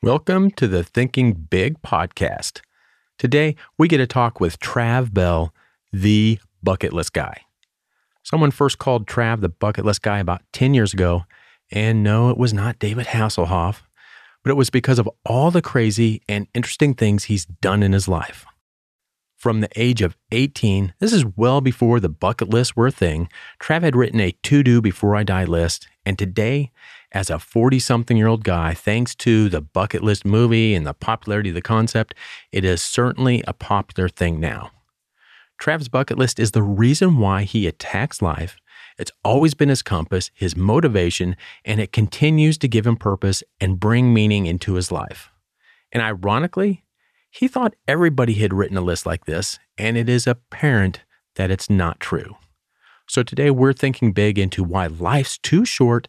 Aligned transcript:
Welcome 0.00 0.52
to 0.52 0.68
the 0.68 0.84
Thinking 0.84 1.32
Big 1.32 1.82
podcast. 1.82 2.60
Today, 3.18 3.56
we 3.76 3.88
get 3.88 3.96
to 3.96 4.06
talk 4.06 4.38
with 4.38 4.60
Trav 4.60 5.12
Bell, 5.12 5.52
the 5.92 6.38
bucket 6.62 6.92
list 6.92 7.12
guy. 7.12 7.40
Someone 8.22 8.52
first 8.52 8.78
called 8.78 9.08
Trav 9.08 9.40
the 9.40 9.48
bucket 9.48 9.84
list 9.84 10.02
guy 10.02 10.20
about 10.20 10.42
10 10.52 10.72
years 10.72 10.94
ago, 10.94 11.24
and 11.72 12.04
no, 12.04 12.30
it 12.30 12.38
was 12.38 12.54
not 12.54 12.78
David 12.78 13.06
Hasselhoff, 13.06 13.80
but 14.44 14.52
it 14.52 14.56
was 14.56 14.70
because 14.70 15.00
of 15.00 15.10
all 15.26 15.50
the 15.50 15.60
crazy 15.60 16.22
and 16.28 16.46
interesting 16.54 16.94
things 16.94 17.24
he's 17.24 17.46
done 17.46 17.82
in 17.82 17.92
his 17.92 18.06
life. 18.06 18.46
From 19.36 19.62
the 19.62 19.70
age 19.74 20.00
of 20.00 20.16
18, 20.30 20.94
this 21.00 21.12
is 21.12 21.26
well 21.36 21.60
before 21.60 21.98
the 21.98 22.08
bucket 22.08 22.50
lists 22.50 22.76
were 22.76 22.86
a 22.86 22.92
thing, 22.92 23.28
Trav 23.60 23.82
had 23.82 23.96
written 23.96 24.20
a 24.20 24.30
to 24.30 24.62
do 24.62 24.80
before 24.80 25.16
I 25.16 25.24
die 25.24 25.44
list, 25.44 25.88
and 26.06 26.16
today 26.16 26.70
as 27.12 27.30
a 27.30 27.38
40 27.38 27.78
something 27.78 28.16
year 28.16 28.26
old 28.26 28.44
guy, 28.44 28.74
thanks 28.74 29.14
to 29.16 29.48
the 29.48 29.60
bucket 29.60 30.02
list 30.02 30.24
movie 30.24 30.74
and 30.74 30.86
the 30.86 30.94
popularity 30.94 31.50
of 31.50 31.54
the 31.54 31.62
concept, 31.62 32.14
it 32.52 32.64
is 32.64 32.82
certainly 32.82 33.42
a 33.46 33.52
popular 33.52 34.08
thing 34.08 34.40
now. 34.40 34.70
Trav's 35.58 35.88
bucket 35.88 36.18
list 36.18 36.38
is 36.38 36.52
the 36.52 36.62
reason 36.62 37.18
why 37.18 37.42
he 37.42 37.66
attacks 37.66 38.22
life. 38.22 38.58
It's 38.98 39.12
always 39.24 39.54
been 39.54 39.68
his 39.68 39.82
compass, 39.82 40.30
his 40.34 40.56
motivation, 40.56 41.36
and 41.64 41.80
it 41.80 41.92
continues 41.92 42.58
to 42.58 42.68
give 42.68 42.86
him 42.86 42.96
purpose 42.96 43.42
and 43.60 43.80
bring 43.80 44.12
meaning 44.12 44.46
into 44.46 44.74
his 44.74 44.92
life. 44.92 45.30
And 45.92 46.02
ironically, 46.02 46.84
he 47.30 47.48
thought 47.48 47.74
everybody 47.86 48.34
had 48.34 48.52
written 48.52 48.76
a 48.76 48.82
list 48.82 49.06
like 49.06 49.24
this, 49.24 49.58
and 49.76 49.96
it 49.96 50.08
is 50.08 50.26
apparent 50.26 51.04
that 51.36 51.50
it's 51.50 51.70
not 51.70 52.00
true. 52.00 52.36
So 53.08 53.22
today 53.22 53.50
we're 53.50 53.72
thinking 53.72 54.12
big 54.12 54.38
into 54.38 54.62
why 54.62 54.86
life's 54.86 55.38
too 55.38 55.64
short 55.64 56.08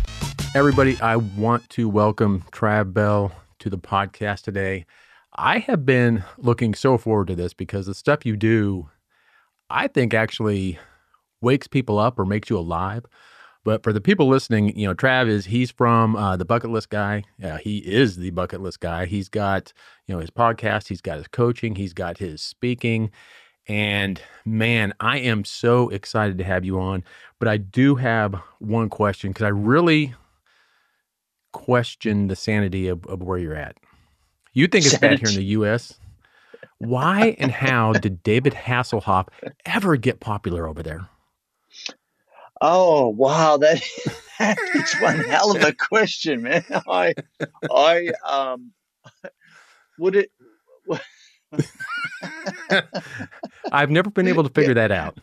Everybody, 0.53 0.99
I 0.99 1.15
want 1.15 1.69
to 1.69 1.87
welcome 1.87 2.43
Trav 2.51 2.91
Bell 2.91 3.31
to 3.59 3.69
the 3.69 3.77
podcast 3.77 4.41
today. 4.41 4.85
I 5.33 5.59
have 5.59 5.85
been 5.85 6.25
looking 6.37 6.73
so 6.73 6.97
forward 6.97 7.27
to 7.27 7.35
this 7.35 7.53
because 7.53 7.85
the 7.85 7.93
stuff 7.93 8.25
you 8.25 8.35
do, 8.35 8.89
I 9.69 9.87
think 9.87 10.13
actually 10.13 10.77
wakes 11.39 11.67
people 11.67 11.97
up 11.97 12.19
or 12.19 12.25
makes 12.25 12.49
you 12.49 12.57
alive. 12.57 13.05
But 13.63 13.81
for 13.81 13.93
the 13.93 14.01
people 14.01 14.27
listening, 14.27 14.77
you 14.77 14.85
know, 14.85 14.93
Trav 14.93 15.29
is 15.29 15.45
he's 15.45 15.71
from 15.71 16.17
uh, 16.17 16.35
the 16.35 16.43
Bucket 16.43 16.69
List 16.69 16.89
Guy. 16.89 17.23
Yeah, 17.37 17.57
he 17.57 17.77
is 17.77 18.17
the 18.17 18.31
Bucket 18.31 18.59
List 18.59 18.81
Guy. 18.81 19.05
He's 19.05 19.29
got 19.29 19.71
you 20.05 20.13
know 20.13 20.19
his 20.19 20.31
podcast, 20.31 20.89
he's 20.89 21.01
got 21.01 21.17
his 21.17 21.29
coaching, 21.29 21.75
he's 21.75 21.93
got 21.93 22.17
his 22.17 22.41
speaking, 22.41 23.09
and 23.67 24.21
man, 24.43 24.93
I 24.99 25.19
am 25.19 25.45
so 25.45 25.87
excited 25.87 26.37
to 26.39 26.43
have 26.43 26.65
you 26.65 26.77
on. 26.77 27.05
But 27.39 27.47
I 27.47 27.55
do 27.55 27.95
have 27.95 28.35
one 28.59 28.89
question 28.89 29.29
because 29.29 29.45
I 29.45 29.49
really 29.49 30.13
question 31.51 32.27
the 32.27 32.35
sanity 32.35 32.87
of, 32.87 33.05
of 33.05 33.21
where 33.21 33.37
you're 33.37 33.55
at. 33.55 33.77
You 34.53 34.67
think 34.67 34.85
it's 34.85 34.97
bad 34.97 35.19
here 35.19 35.29
in 35.29 35.35
the 35.35 35.45
U.S. 35.45 35.97
Why 36.79 37.35
and 37.39 37.51
how 37.51 37.93
did 37.93 38.23
David 38.23 38.53
Hasselhoff 38.53 39.27
ever 39.65 39.95
get 39.95 40.19
popular 40.19 40.67
over 40.67 40.83
there? 40.83 41.07
Oh 42.59 43.07
wow, 43.07 43.57
that, 43.57 43.81
that 44.39 44.57
is 44.75 44.93
one 45.01 45.19
hell 45.19 45.55
of 45.55 45.63
a 45.63 45.73
question, 45.73 46.43
man. 46.43 46.63
I, 46.87 47.13
I, 47.71 48.11
um, 48.27 48.71
would 49.97 50.15
it? 50.15 50.31
I've 53.71 53.89
never 53.89 54.09
been 54.09 54.27
able 54.27 54.43
to 54.43 54.49
figure 54.49 54.73
that 54.73 54.91
out. 54.91 55.17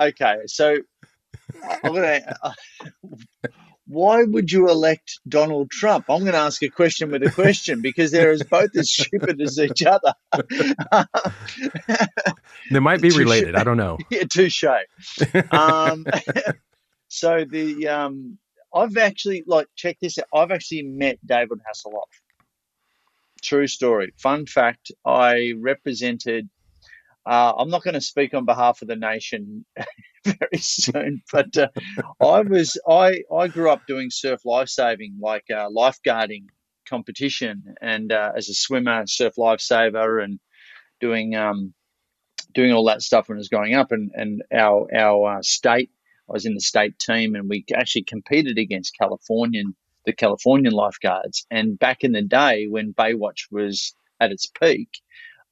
Okay, 0.00 0.38
so 0.46 0.78
I'm 1.84 1.94
gonna. 1.94 2.36
Uh, 2.42 2.52
why 3.92 4.24
would 4.24 4.50
you 4.50 4.70
elect 4.70 5.20
Donald 5.28 5.70
Trump? 5.70 6.06
I'm 6.08 6.20
going 6.20 6.32
to 6.32 6.38
ask 6.38 6.62
a 6.62 6.70
question 6.70 7.10
with 7.10 7.22
a 7.22 7.30
question 7.30 7.82
because 7.82 8.10
they're 8.10 8.30
as 8.30 8.42
both 8.42 8.74
as 8.74 8.90
stupid 8.90 9.38
as 9.40 9.58
each 9.58 9.84
other. 9.84 10.14
they 12.70 12.78
might 12.78 13.02
be 13.02 13.10
related. 13.16 13.54
I 13.54 13.64
don't 13.64 13.76
know. 13.76 13.98
Yeah, 14.10 14.24
touche. 14.24 14.64
Um, 15.50 16.06
so 17.08 17.44
the 17.44 17.88
um, 17.88 18.38
I've 18.74 18.96
actually 18.96 19.44
like 19.46 19.68
check 19.76 19.98
this 20.00 20.18
out. 20.18 20.24
I've 20.34 20.50
actually 20.50 20.82
met 20.82 21.18
David 21.24 21.60
Hasselhoff. 21.60 22.10
True 23.42 23.66
story. 23.66 24.14
Fun 24.16 24.46
fact: 24.46 24.90
I 25.04 25.52
represented. 25.58 26.48
Uh, 27.24 27.52
I'm 27.56 27.70
not 27.70 27.84
going 27.84 27.94
to 27.94 28.00
speak 28.00 28.34
on 28.34 28.46
behalf 28.46 28.82
of 28.82 28.88
the 28.88 28.96
nation 28.96 29.64
very 30.24 30.58
soon. 30.58 31.22
But 31.32 31.56
uh, 31.56 31.68
I 32.20 32.40
was 32.42 32.78
I 32.88 33.22
I 33.34 33.48
grew 33.48 33.70
up 33.70 33.86
doing 33.86 34.10
surf 34.10 34.42
lifesaving, 34.44 35.18
like 35.20 35.44
uh, 35.50 35.68
lifeguarding 35.68 36.46
competition, 36.88 37.74
and 37.80 38.12
uh, 38.12 38.32
as 38.36 38.48
a 38.48 38.54
swimmer, 38.54 39.06
surf 39.06 39.34
lifesaver, 39.38 40.22
and 40.22 40.38
doing 41.00 41.34
um, 41.34 41.74
doing 42.54 42.72
all 42.72 42.84
that 42.86 43.02
stuff 43.02 43.28
when 43.28 43.38
I 43.38 43.40
was 43.40 43.48
growing 43.48 43.74
up. 43.74 43.92
And 43.92 44.10
and 44.14 44.42
our 44.52 44.88
our 44.94 45.38
uh, 45.38 45.42
state, 45.42 45.90
I 46.28 46.32
was 46.32 46.46
in 46.46 46.54
the 46.54 46.60
state 46.60 46.98
team, 46.98 47.34
and 47.34 47.48
we 47.48 47.64
actually 47.74 48.04
competed 48.04 48.58
against 48.58 48.96
Californian 48.98 49.74
the 50.04 50.12
Californian 50.12 50.74
lifeguards. 50.74 51.46
And 51.50 51.78
back 51.78 52.02
in 52.02 52.10
the 52.10 52.22
day 52.22 52.66
when 52.68 52.92
Baywatch 52.92 53.46
was 53.52 53.94
at 54.20 54.32
its 54.32 54.46
peak. 54.46 54.88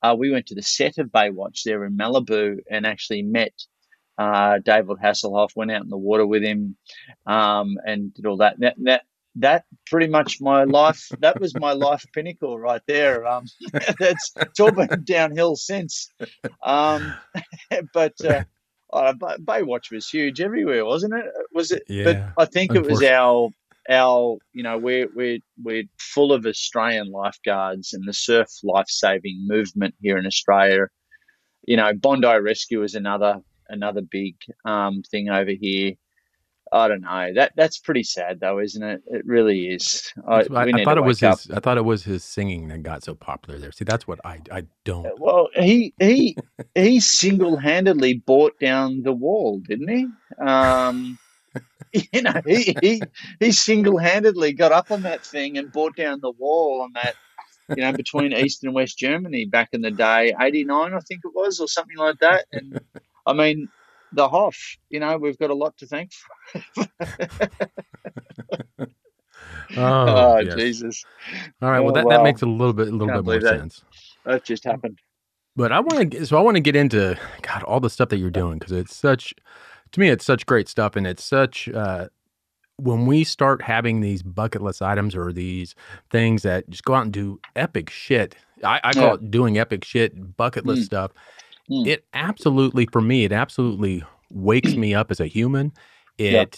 Uh, 0.02 0.16
we 0.18 0.30
went 0.30 0.46
to 0.46 0.54
the 0.54 0.62
set 0.62 0.96
of 0.96 1.08
Baywatch 1.08 1.62
there 1.64 1.84
in 1.84 1.96
Malibu 1.96 2.58
and 2.70 2.86
actually 2.86 3.22
met 3.22 3.52
uh, 4.20 4.58
David 4.58 4.98
Hasselhoff 5.02 5.56
went 5.56 5.70
out 5.70 5.82
in 5.82 5.88
the 5.88 5.96
water 5.96 6.26
with 6.26 6.42
him 6.42 6.76
um, 7.26 7.78
and 7.86 8.12
did 8.12 8.26
all 8.26 8.36
that. 8.38 8.60
that. 8.60 8.74
That 8.82 9.02
that 9.36 9.64
pretty 9.86 10.08
much 10.08 10.40
my 10.40 10.64
life. 10.64 11.08
That 11.20 11.40
was 11.40 11.54
my 11.58 11.72
life 11.72 12.04
pinnacle 12.12 12.58
right 12.58 12.82
there. 12.86 13.26
Um, 13.26 13.46
that's 13.98 14.32
it's 14.36 14.60
all 14.60 14.72
been 14.72 15.04
downhill 15.04 15.56
since. 15.56 16.10
Um, 16.62 17.14
but 17.94 18.12
uh, 18.24 18.42
uh, 18.92 19.14
Baywatch 19.14 19.90
was 19.90 20.08
huge 20.08 20.40
everywhere, 20.40 20.84
wasn't 20.84 21.14
it? 21.14 21.24
Was 21.54 21.70
it? 21.70 21.84
Yeah, 21.88 22.04
but 22.36 22.42
I 22.42 22.44
think 22.44 22.74
it 22.74 22.84
was 22.84 23.02
our 23.02 23.48
our 23.88 24.36
you 24.52 24.64
know 24.64 24.76
we're 24.76 25.08
we're 25.14 25.38
we're 25.62 25.84
full 25.98 26.32
of 26.32 26.44
Australian 26.44 27.10
lifeguards 27.10 27.94
and 27.94 28.06
the 28.06 28.12
surf 28.12 28.48
life 28.64 28.88
saving 28.88 29.46
movement 29.46 29.94
here 30.02 30.18
in 30.18 30.26
Australia. 30.26 30.88
You 31.66 31.76
know, 31.76 31.94
Bondi 31.94 32.26
Rescue 32.26 32.82
is 32.82 32.96
another 32.96 33.40
another 33.70 34.02
big 34.02 34.36
um, 34.64 35.02
thing 35.02 35.28
over 35.30 35.50
here. 35.50 35.94
I 36.72 36.88
don't 36.88 37.00
know. 37.00 37.32
That 37.34 37.52
that's 37.56 37.78
pretty 37.78 38.04
sad 38.04 38.38
though, 38.40 38.60
isn't 38.60 38.82
it? 38.82 39.02
It 39.06 39.26
really 39.26 39.68
is. 39.68 40.12
I, 40.26 40.46
I, 40.54 40.62
I 40.72 40.84
thought 40.84 40.98
it 40.98 41.04
was 41.04 41.22
up. 41.22 41.40
his. 41.40 41.50
I 41.50 41.58
thought 41.58 41.78
it 41.78 41.84
was 41.84 42.04
his 42.04 42.22
singing 42.22 42.68
that 42.68 42.82
got 42.82 43.02
so 43.02 43.14
popular 43.14 43.58
there. 43.58 43.72
See, 43.72 43.84
that's 43.84 44.06
what 44.06 44.20
I 44.24 44.40
I 44.52 44.66
don't. 44.84 45.18
Well, 45.18 45.48
he 45.54 45.94
he 45.98 46.36
he 46.74 47.00
single 47.00 47.56
handedly 47.56 48.14
brought 48.14 48.58
down 48.60 49.02
the 49.02 49.12
wall, 49.12 49.58
didn't 49.58 49.88
he? 49.88 50.06
Um, 50.40 51.18
you 51.92 52.22
know, 52.22 52.40
he 52.46 52.76
he, 52.80 53.02
he 53.40 53.50
single 53.50 53.98
handedly 53.98 54.52
got 54.52 54.70
up 54.70 54.92
on 54.92 55.02
that 55.02 55.24
thing 55.26 55.58
and 55.58 55.72
brought 55.72 55.96
down 55.96 56.20
the 56.20 56.32
wall 56.32 56.82
on 56.82 56.92
that. 56.94 57.16
You 57.68 57.84
know, 57.84 57.92
between 57.92 58.32
East 58.32 58.64
and 58.64 58.74
West 58.74 58.98
Germany 58.98 59.44
back 59.44 59.70
in 59.72 59.80
the 59.80 59.92
day, 59.92 60.34
eighty 60.40 60.64
nine, 60.64 60.92
I 60.92 61.00
think 61.00 61.22
it 61.24 61.32
was, 61.34 61.60
or 61.60 61.68
something 61.68 61.96
like 61.96 62.18
that, 62.20 62.46
and 62.52 62.80
I 63.26 63.32
mean, 63.32 63.68
the 64.12 64.28
Hoff, 64.28 64.76
you 64.88 65.00
know, 65.00 65.16
we've 65.18 65.38
got 65.38 65.50
a 65.50 65.54
lot 65.54 65.76
to 65.78 65.86
thank 65.86 66.12
for. 66.12 66.86
oh, 69.76 69.78
oh 69.78 70.38
yes. 70.38 70.54
Jesus! 70.56 71.04
All 71.62 71.70
right, 71.70 71.80
well, 71.80 71.90
oh, 71.90 71.94
that, 71.94 72.08
that 72.08 72.22
makes 72.22 72.42
a 72.42 72.46
little 72.46 72.72
bit 72.72 72.88
a 72.88 72.90
little 72.90 73.08
Can't 73.08 73.24
bit 73.24 73.42
more 73.42 73.50
that. 73.50 73.60
sense. 73.60 73.84
That 74.24 74.44
just 74.44 74.64
happened. 74.64 74.98
But 75.56 75.72
I 75.72 75.80
want 75.80 76.12
to, 76.12 76.26
so 76.26 76.38
I 76.38 76.40
want 76.40 76.56
to 76.56 76.60
get 76.60 76.76
into 76.76 77.18
God 77.42 77.62
all 77.64 77.80
the 77.80 77.90
stuff 77.90 78.08
that 78.10 78.18
you're 78.18 78.30
doing 78.30 78.58
because 78.58 78.72
it's 78.72 78.94
such, 78.94 79.34
to 79.92 80.00
me, 80.00 80.08
it's 80.08 80.24
such 80.24 80.46
great 80.46 80.68
stuff, 80.68 80.96
and 80.96 81.06
it's 81.06 81.24
such. 81.24 81.68
Uh, 81.68 82.08
when 82.76 83.04
we 83.04 83.24
start 83.24 83.60
having 83.60 84.00
these 84.00 84.22
bucket 84.22 84.62
list 84.62 84.80
items 84.80 85.14
or 85.14 85.34
these 85.34 85.74
things 86.10 86.42
that 86.44 86.68
just 86.70 86.82
go 86.82 86.94
out 86.94 87.02
and 87.02 87.12
do 87.12 87.38
epic 87.54 87.90
shit, 87.90 88.34
I, 88.64 88.80
I 88.82 88.92
call 88.94 89.08
yeah. 89.08 89.14
it 89.14 89.30
doing 89.30 89.58
epic 89.58 89.84
shit, 89.84 90.36
bucket 90.38 90.64
list 90.64 90.82
mm. 90.82 90.86
stuff 90.86 91.12
Mm. 91.70 91.86
It 91.86 92.04
absolutely, 92.14 92.86
for 92.86 93.00
me, 93.00 93.24
it 93.24 93.32
absolutely 93.32 94.02
wakes 94.30 94.74
me 94.74 94.94
up 94.94 95.10
as 95.10 95.20
a 95.20 95.26
human. 95.26 95.72
It 96.18 96.32
yep. 96.32 96.54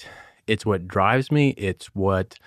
it's 0.47 0.65
what 0.67 0.89
drives 0.89 1.31
me. 1.31 1.51
It's 1.51 1.87
what 1.95 2.39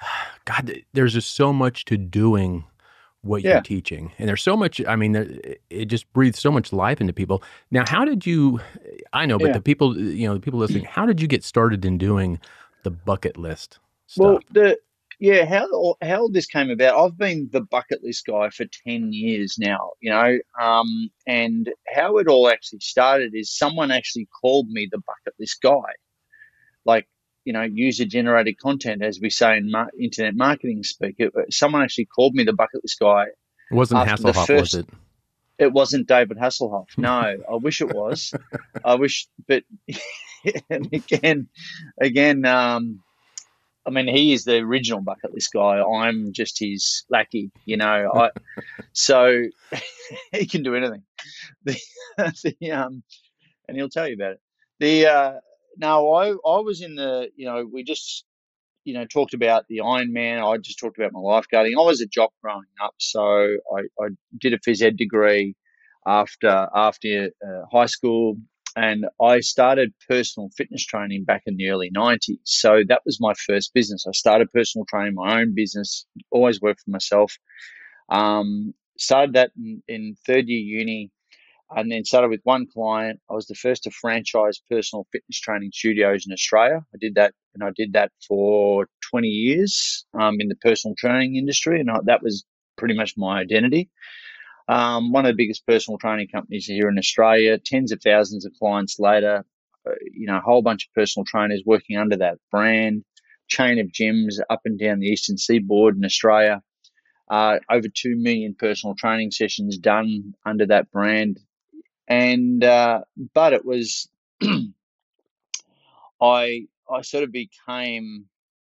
God. 0.44 0.72
There's 0.92 1.14
just 1.14 1.34
so 1.34 1.52
much 1.52 1.84
to 1.86 1.96
doing 1.96 2.64
what 3.22 3.42
Yeah. 3.42 3.54
you're 3.54 3.62
teaching. 3.62 4.12
And 4.18 4.28
there's 4.28 4.42
so 4.42 4.56
much, 4.56 4.80
I 4.86 4.94
mean, 4.96 5.14
it 5.68 5.86
just 5.86 6.10
breathes 6.12 6.38
so 6.38 6.50
much 6.50 6.72
life 6.72 7.00
into 7.00 7.12
people. 7.12 7.42
Now, 7.70 7.84
how 7.86 8.04
did 8.04 8.24
you, 8.24 8.60
I 9.12 9.26
know, 9.26 9.38
but 9.38 9.46
Yeah. 9.48 9.52
the 9.54 9.60
people, 9.60 9.98
you 9.98 10.28
know, 10.28 10.34
the 10.34 10.40
people 10.40 10.60
listening, 10.60 10.84
how 10.90 11.06
did 11.06 11.20
you 11.20 11.26
get 11.26 11.42
started 11.42 11.84
in 11.84 11.98
doing 11.98 12.38
the 12.84 12.90
bucket 12.90 13.36
list 13.36 13.78
stuff? 14.06 14.24
Well, 14.24 14.40
the 14.50 14.78
yeah, 15.18 15.44
how 15.46 15.96
how 16.02 16.28
this 16.28 16.46
came 16.46 16.70
about? 16.70 16.98
I've 16.98 17.16
been 17.16 17.48
the 17.52 17.62
bucket 17.62 18.02
list 18.02 18.26
guy 18.26 18.50
for 18.50 18.66
ten 18.86 19.12
years 19.12 19.56
now. 19.58 19.92
You 20.00 20.10
know, 20.10 20.38
um, 20.60 21.10
and 21.26 21.70
how 21.94 22.18
it 22.18 22.28
all 22.28 22.48
actually 22.48 22.80
started 22.80 23.34
is 23.34 23.56
someone 23.56 23.90
actually 23.90 24.28
called 24.40 24.68
me 24.68 24.88
the 24.90 24.98
bucket 24.98 25.34
list 25.38 25.62
guy, 25.62 25.92
like 26.84 27.06
you 27.44 27.52
know, 27.52 27.62
user 27.62 28.04
generated 28.04 28.58
content, 28.58 29.02
as 29.02 29.20
we 29.20 29.30
say 29.30 29.56
in 29.56 29.70
mar- 29.70 29.90
internet 29.98 30.34
marketing 30.34 30.82
speak. 30.82 31.14
It, 31.18 31.32
someone 31.50 31.82
actually 31.82 32.06
called 32.06 32.34
me 32.34 32.44
the 32.44 32.52
bucket 32.52 32.82
list 32.82 32.98
guy. 33.00 33.26
it 33.70 33.74
wasn't 33.74 34.06
Hasselhoff, 34.06 34.46
first- 34.46 34.60
was 34.60 34.74
it? 34.74 34.88
It 35.58 35.72
wasn't 35.72 36.06
David 36.06 36.36
Hasselhoff. 36.36 36.88
No, 36.98 37.08
I 37.50 37.54
wish 37.54 37.80
it 37.80 37.94
was. 37.94 38.34
I 38.84 38.96
wish, 38.96 39.26
but 39.48 39.64
and 40.68 40.92
again, 40.92 41.48
again, 41.98 42.44
um, 42.44 43.02
I 43.86 43.90
mean, 43.90 44.08
he 44.08 44.32
is 44.32 44.44
the 44.44 44.56
original 44.56 45.00
bucket 45.00 45.32
list 45.32 45.52
guy. 45.52 45.80
I'm 45.80 46.32
just 46.32 46.58
his 46.58 47.04
lackey, 47.08 47.50
you 47.64 47.76
know. 47.76 48.10
I 48.14 48.30
so 48.92 49.44
he 50.32 50.46
can 50.46 50.62
do 50.62 50.74
anything. 50.74 51.02
The, 51.64 52.56
the 52.60 52.72
um, 52.72 53.02
and 53.68 53.76
he'll 53.76 53.88
tell 53.88 54.08
you 54.08 54.14
about 54.14 54.32
it. 54.32 54.40
The 54.80 55.06
uh, 55.06 55.32
no, 55.76 56.12
I 56.12 56.30
I 56.30 56.60
was 56.60 56.80
in 56.80 56.94
the 56.94 57.28
you 57.36 57.46
know 57.46 57.68
we 57.70 57.82
just 57.84 58.24
you 58.84 58.94
know 58.94 59.04
talked 59.04 59.34
about 59.34 59.66
the 59.68 59.78
Ironman. 59.78 60.42
I 60.42 60.56
just 60.58 60.78
talked 60.78 60.98
about 60.98 61.12
my 61.12 61.20
lifeguarding. 61.20 61.72
I 61.78 61.84
was 61.84 62.00
a 62.00 62.06
jock 62.06 62.32
growing 62.42 62.64
up, 62.82 62.94
so 62.98 63.22
I, 63.22 63.80
I 64.00 64.08
did 64.40 64.54
a 64.54 64.58
phys 64.58 64.82
ed 64.82 64.96
degree 64.96 65.54
after 66.06 66.68
after 66.74 67.30
uh, 67.46 67.62
high 67.70 67.86
school 67.86 68.36
and 68.76 69.06
I 69.20 69.40
started 69.40 69.94
personal 70.06 70.50
fitness 70.54 70.84
training 70.84 71.24
back 71.24 71.44
in 71.46 71.56
the 71.56 71.70
early 71.70 71.90
90s. 71.90 72.38
So 72.44 72.82
that 72.86 73.00
was 73.06 73.18
my 73.18 73.32
first 73.34 73.72
business. 73.72 74.04
I 74.06 74.12
started 74.12 74.52
personal 74.52 74.84
training, 74.84 75.14
my 75.14 75.40
own 75.40 75.54
business, 75.54 76.06
always 76.30 76.60
worked 76.60 76.82
for 76.82 76.90
myself. 76.90 77.38
Um, 78.10 78.74
started 78.98 79.34
that 79.34 79.50
in, 79.56 79.82
in 79.88 80.16
third 80.26 80.46
year 80.46 80.60
uni 80.60 81.10
and 81.70 81.90
then 81.90 82.04
started 82.04 82.28
with 82.28 82.42
one 82.44 82.66
client. 82.72 83.18
I 83.30 83.34
was 83.34 83.46
the 83.46 83.54
first 83.54 83.84
to 83.84 83.90
franchise 83.90 84.60
personal 84.70 85.06
fitness 85.10 85.40
training 85.40 85.70
studios 85.72 86.26
in 86.26 86.32
Australia. 86.32 86.84
I 86.94 86.98
did 87.00 87.14
that 87.14 87.32
and 87.54 87.64
I 87.64 87.70
did 87.74 87.94
that 87.94 88.12
for 88.28 88.88
20 89.10 89.26
years 89.26 90.04
um, 90.12 90.36
in 90.38 90.48
the 90.48 90.56
personal 90.56 90.94
training 90.98 91.36
industry. 91.36 91.80
And 91.80 91.90
I, 91.90 91.96
that 92.04 92.22
was 92.22 92.44
pretty 92.76 92.94
much 92.94 93.14
my 93.16 93.40
identity 93.40 93.88
um, 94.68 95.12
one 95.12 95.24
of 95.24 95.30
the 95.30 95.36
biggest 95.36 95.66
personal 95.66 95.98
training 95.98 96.28
companies 96.28 96.66
here 96.66 96.88
in 96.88 96.98
Australia, 96.98 97.58
tens 97.58 97.92
of 97.92 98.00
thousands 98.02 98.44
of 98.44 98.52
clients 98.58 98.98
later, 98.98 99.44
uh, 99.86 99.92
you 100.12 100.26
know, 100.26 100.38
a 100.38 100.40
whole 100.42 100.62
bunch 100.62 100.86
of 100.86 100.94
personal 100.94 101.24
trainers 101.24 101.62
working 101.64 101.96
under 101.96 102.16
that 102.16 102.38
brand, 102.50 103.04
chain 103.48 103.78
of 103.78 103.86
gyms 103.88 104.40
up 104.50 104.62
and 104.64 104.78
down 104.78 104.98
the 104.98 105.06
eastern 105.06 105.38
seaboard 105.38 105.96
in 105.96 106.04
Australia, 106.04 106.62
uh, 107.30 107.58
over 107.70 107.86
2 107.88 108.16
million 108.16 108.56
personal 108.58 108.94
training 108.96 109.30
sessions 109.30 109.78
done 109.78 110.34
under 110.44 110.66
that 110.66 110.90
brand. 110.90 111.38
And, 112.08 112.62
uh, 112.62 113.02
but 113.34 113.52
it 113.52 113.64
was, 113.64 114.08
I, 116.20 116.66
I 116.90 117.02
sort 117.02 117.24
of 117.24 117.32
became 117.32 118.26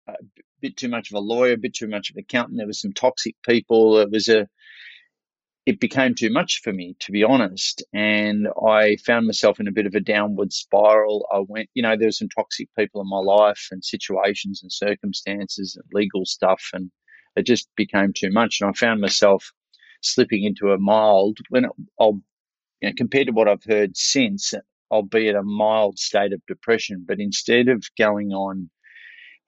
a 0.08 0.16
bit 0.62 0.76
too 0.78 0.90
much 0.90 1.12
of 1.12 1.16
a 1.16 1.20
lawyer, 1.20 1.54
a 1.54 1.58
bit 1.58 1.74
too 1.74 1.88
much 1.88 2.10
of 2.10 2.16
an 2.18 2.22
accountant. 2.22 2.58
There 2.58 2.68
was 2.68 2.82
some 2.82 2.94
toxic 2.94 3.36
people. 3.46 4.00
It 4.00 4.12
was 4.12 4.28
a, 4.30 4.48
it 5.68 5.82
became 5.82 6.16
too 6.16 6.32
much 6.32 6.62
for 6.64 6.72
me, 6.72 6.96
to 7.02 7.12
be 7.12 7.26
honest. 7.26 7.84
And 7.94 8.48
I 8.66 8.96
found 9.06 9.26
myself 9.26 9.60
in 9.60 9.68
a 9.68 9.74
bit 9.74 9.86
of 9.86 9.96
a 9.96 10.00
downward 10.00 10.54
spiral. 10.54 11.28
I 11.30 11.42
went, 11.46 11.70
you 11.74 11.84
know, 11.84 11.98
there 11.98 12.08
were 12.08 12.14
some 12.14 12.30
toxic 12.30 12.70
people 12.80 13.02
in 13.02 13.10
my 13.10 13.20
life 13.20 13.68
and 13.70 13.84
situations 13.84 14.62
and 14.64 14.72
circumstances 14.72 15.76
and 15.76 15.84
legal 15.92 16.26
stuff. 16.26 16.70
And 16.72 16.90
it 17.36 17.46
just 17.46 17.68
became 17.76 18.14
too 18.14 18.32
much. 18.32 18.62
And 18.62 18.70
I 18.70 18.74
found 18.74 19.02
myself 19.02 19.52
slipping 20.02 20.46
into 20.46 20.72
a 20.72 20.78
mild, 20.78 21.40
when 21.50 21.66
I'll, 22.00 22.22
you 22.82 22.88
know, 22.88 22.94
compared 22.96 23.28
to 23.28 23.34
what 23.34 23.50
I've 23.50 23.66
heard 23.66 23.98
since, 23.98 24.54
I'll 24.90 25.04
be 25.04 25.28
at 25.28 25.36
a 25.36 25.44
mild 25.44 26.00
state 26.00 26.32
of 26.32 26.46
depression. 26.48 27.04
But 27.06 27.20
instead 27.20 27.68
of 27.68 27.84
going 27.98 28.32
on 28.32 28.70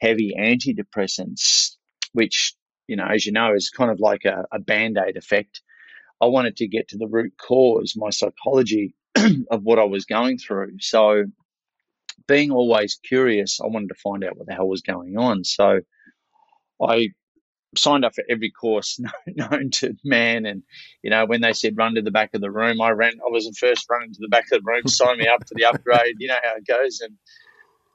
heavy 0.01 0.36
antidepressants, 0.38 1.77
which, 2.12 2.56
you 2.88 2.98
know, 2.98 3.06
as 3.06 3.25
you 3.25 3.31
know, 3.31 3.54
is 3.54 3.69
kind 3.69 3.89
of 3.89 4.01
like 4.01 4.25
a, 4.25 4.44
a 4.51 4.60
band 4.60 4.98
aid 4.98 5.15
effect. 5.15 5.62
I 6.21 6.25
wanted 6.27 6.57
to 6.57 6.68
get 6.68 6.89
to 6.89 6.98
the 6.98 7.07
root 7.07 7.33
cause, 7.38 7.94
my 7.95 8.10
psychology 8.10 8.94
of 9.16 9.63
what 9.63 9.80
I 9.80 9.86
was 9.86 10.06
going 10.06 10.38
through. 10.38 10.80
So, 10.80 11.25
being 12.27 12.51
always 12.51 13.00
curious, 13.04 13.60
I 13.62 13.68
wanted 13.68 13.89
to 13.89 13.95
find 13.95 14.24
out 14.24 14.38
what 14.38 14.48
the 14.48 14.54
hell 14.54 14.68
was 14.68 14.81
going 14.81 15.18
on. 15.18 15.44
So, 15.44 15.81
I 16.81 17.10
signed 17.77 18.06
up 18.06 18.16
for 18.16 18.24
every 18.30 18.51
course 18.51 19.00
known 19.27 19.69
to 19.71 19.95
man. 20.04 20.45
And, 20.45 20.63
you 21.04 21.10
know, 21.10 21.25
when 21.25 21.42
they 21.42 21.54
said 21.54 21.77
run 21.77 21.95
to 21.95 22.01
the 22.01 22.12
back 22.12 22.33
of 22.33 22.42
the 22.42 22.51
room, 22.51 22.81
I 22.81 22.92
ran, 22.92 23.13
I 23.25 23.31
was 23.31 23.45
the 23.45 23.54
first 23.54 23.86
running 23.89 24.13
to 24.13 24.19
the 24.22 24.27
back 24.27 24.45
of 24.51 24.63
the 24.63 24.72
room, 24.72 24.88
sign 24.88 25.18
me 25.18 25.27
up 25.27 25.48
for 25.48 25.56
the 25.56 25.65
upgrade. 25.65 26.15
You 26.19 26.30
know 26.30 26.38
how 26.44 26.56
it 26.56 26.68
goes. 26.68 27.01
And, 27.01 27.18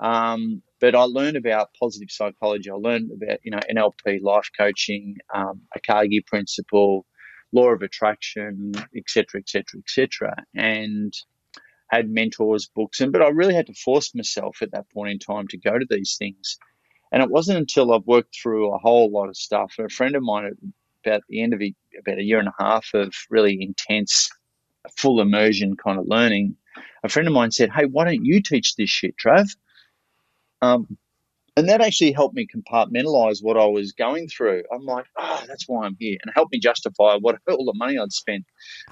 um, 0.00 0.62
but 0.80 0.94
I 0.94 1.02
learned 1.02 1.36
about 1.36 1.70
positive 1.80 2.10
psychology. 2.10 2.70
I 2.70 2.74
learned 2.74 3.10
about, 3.12 3.38
you 3.42 3.50
know, 3.50 3.60
NLP, 3.70 4.22
life 4.22 4.50
coaching, 4.56 5.16
um, 5.34 5.62
a 5.74 5.80
Carnegie 5.80 6.24
principle, 6.26 7.06
law 7.54 7.68
of 7.68 7.82
attraction, 7.82 8.72
etc., 8.96 9.40
etc., 9.40 9.80
etc., 9.80 10.34
and 10.54 11.14
had 11.88 12.10
mentors, 12.10 12.66
books, 12.66 13.00
and 13.00 13.12
but 13.12 13.22
I 13.22 13.28
really 13.28 13.54
had 13.54 13.68
to 13.68 13.74
force 13.74 14.14
myself 14.14 14.58
at 14.62 14.72
that 14.72 14.90
point 14.90 15.12
in 15.12 15.18
time 15.18 15.48
to 15.48 15.56
go 15.56 15.78
to 15.78 15.86
these 15.88 16.16
things. 16.18 16.58
And 17.12 17.22
it 17.22 17.30
wasn't 17.30 17.58
until 17.58 17.92
I've 17.92 18.06
worked 18.06 18.34
through 18.34 18.72
a 18.72 18.78
whole 18.78 19.10
lot 19.10 19.28
of 19.28 19.36
stuff. 19.36 19.74
A 19.78 19.88
friend 19.88 20.16
of 20.16 20.22
mine, 20.22 20.46
at 20.46 20.54
about 21.04 21.22
the 21.28 21.42
end 21.42 21.54
of 21.54 21.60
about 21.60 22.18
a 22.18 22.24
year 22.24 22.40
and 22.40 22.48
a 22.48 22.54
half 22.58 22.88
of 22.94 23.14
really 23.30 23.62
intense, 23.62 24.30
full 24.96 25.20
immersion 25.20 25.76
kind 25.76 25.98
of 25.98 26.08
learning, 26.08 26.56
a 27.04 27.08
friend 27.08 27.28
of 27.28 27.34
mine 27.34 27.52
said, 27.52 27.70
"Hey, 27.70 27.84
why 27.84 28.04
don't 28.04 28.24
you 28.24 28.42
teach 28.42 28.74
this 28.74 28.90
shit, 28.90 29.16
Trav?" 29.16 29.46
Um, 30.60 30.98
and 31.56 31.68
that 31.68 31.80
actually 31.80 32.12
helped 32.12 32.34
me 32.34 32.46
compartmentalize 32.46 33.38
what 33.42 33.56
I 33.56 33.66
was 33.66 33.92
going 33.92 34.28
through. 34.28 34.64
I'm 34.72 34.84
like, 34.84 35.06
oh, 35.16 35.44
that's 35.46 35.68
why 35.68 35.84
I'm 35.84 35.96
here, 35.98 36.18
and 36.20 36.30
it 36.30 36.34
helped 36.34 36.52
me 36.52 36.58
justify 36.58 37.16
what 37.20 37.38
all 37.48 37.64
the 37.64 37.74
money 37.74 37.98
I'd 37.98 38.12
spent 38.12 38.44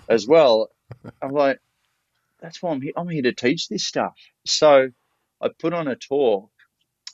as 0.09 0.27
well. 0.27 0.69
I'm 1.23 1.33
like, 1.33 1.59
that's 2.41 2.63
why 2.63 2.71
I'm 2.71 2.81
here. 2.81 2.93
I'm 2.97 3.09
here 3.09 3.23
to 3.23 3.33
teach 3.33 3.69
this 3.69 3.85
stuff. 3.87 4.15
So 4.47 4.91
I 5.41 5.49
put 5.59 5.73
on 5.73 5.89
a 5.89 5.97
talk. 5.97 6.51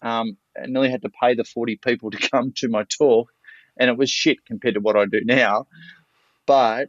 Um, 0.02 0.36
I 0.60 0.66
nearly 0.66 0.90
had 0.90 1.02
to 1.02 1.10
pay 1.10 1.34
the 1.34 1.44
40 1.44 1.76
people 1.76 2.10
to 2.12 2.30
come 2.30 2.52
to 2.56 2.68
my 2.68 2.84
talk, 2.84 3.30
and 3.78 3.88
it 3.90 3.96
was 3.96 4.10
shit 4.10 4.44
compared 4.46 4.74
to 4.74 4.80
what 4.80 4.96
I 4.96 5.06
do 5.06 5.22
now. 5.24 5.66
But 6.46 6.88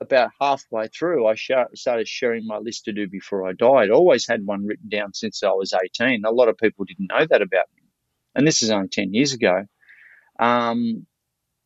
about 0.00 0.30
halfway 0.40 0.88
through, 0.88 1.26
I 1.26 1.34
sh- 1.34 1.50
started 1.74 2.08
sharing 2.08 2.46
my 2.46 2.58
list 2.58 2.84
to 2.86 2.92
do 2.92 3.06
before 3.08 3.46
I 3.46 3.52
died. 3.52 3.90
I 3.90 3.94
always 3.94 4.26
had 4.26 4.46
one 4.46 4.66
written 4.66 4.88
down 4.88 5.12
since 5.12 5.42
I 5.42 5.50
was 5.50 5.74
18. 5.74 6.24
A 6.24 6.30
lot 6.30 6.48
of 6.48 6.56
people 6.56 6.84
didn't 6.86 7.10
know 7.10 7.26
that 7.26 7.42
about 7.42 7.66
me. 7.76 7.79
And 8.34 8.46
this 8.46 8.62
is 8.62 8.70
only 8.70 8.88
10 8.88 9.12
years 9.12 9.32
ago. 9.32 9.64
Um, 10.38 11.06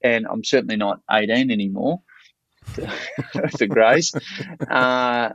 and 0.03 0.27
I'm 0.31 0.45
certainly 0.45 0.77
not 0.77 1.01
18 1.11 1.51
anymore, 1.51 2.03
for 3.57 3.67
grace. 3.67 4.13
Uh, 4.69 5.31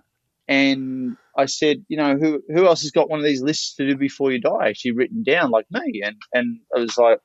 and 0.48 1.15
I 1.38 1.45
said, 1.45 1.86
you 1.88 1.98
know, 1.98 2.17
who 2.17 2.41
who 2.50 2.65
else 2.65 2.81
has 2.81 2.91
got 2.91 3.09
one 3.09 3.19
of 3.19 3.25
these 3.25 3.41
lists 3.41 3.75
to 3.75 3.88
do 3.88 3.95
before 3.95 4.31
you 4.31 4.41
die? 4.41 4.69
Actually 4.69 4.93
written 4.93 5.24
down 5.24 5.51
like 5.51 5.67
me, 5.71 6.01
and 6.03 6.15
and 6.33 6.59
I 6.75 6.79
was 6.79 6.98
like, 6.98 7.19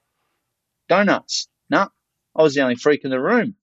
donuts. 0.89 1.49
No, 1.71 1.89
I 2.37 2.43
was 2.43 2.55
the 2.55 2.63
only 2.63 2.77
freak 2.77 3.05
in 3.05 3.11
the 3.11 3.21
room. 3.21 3.57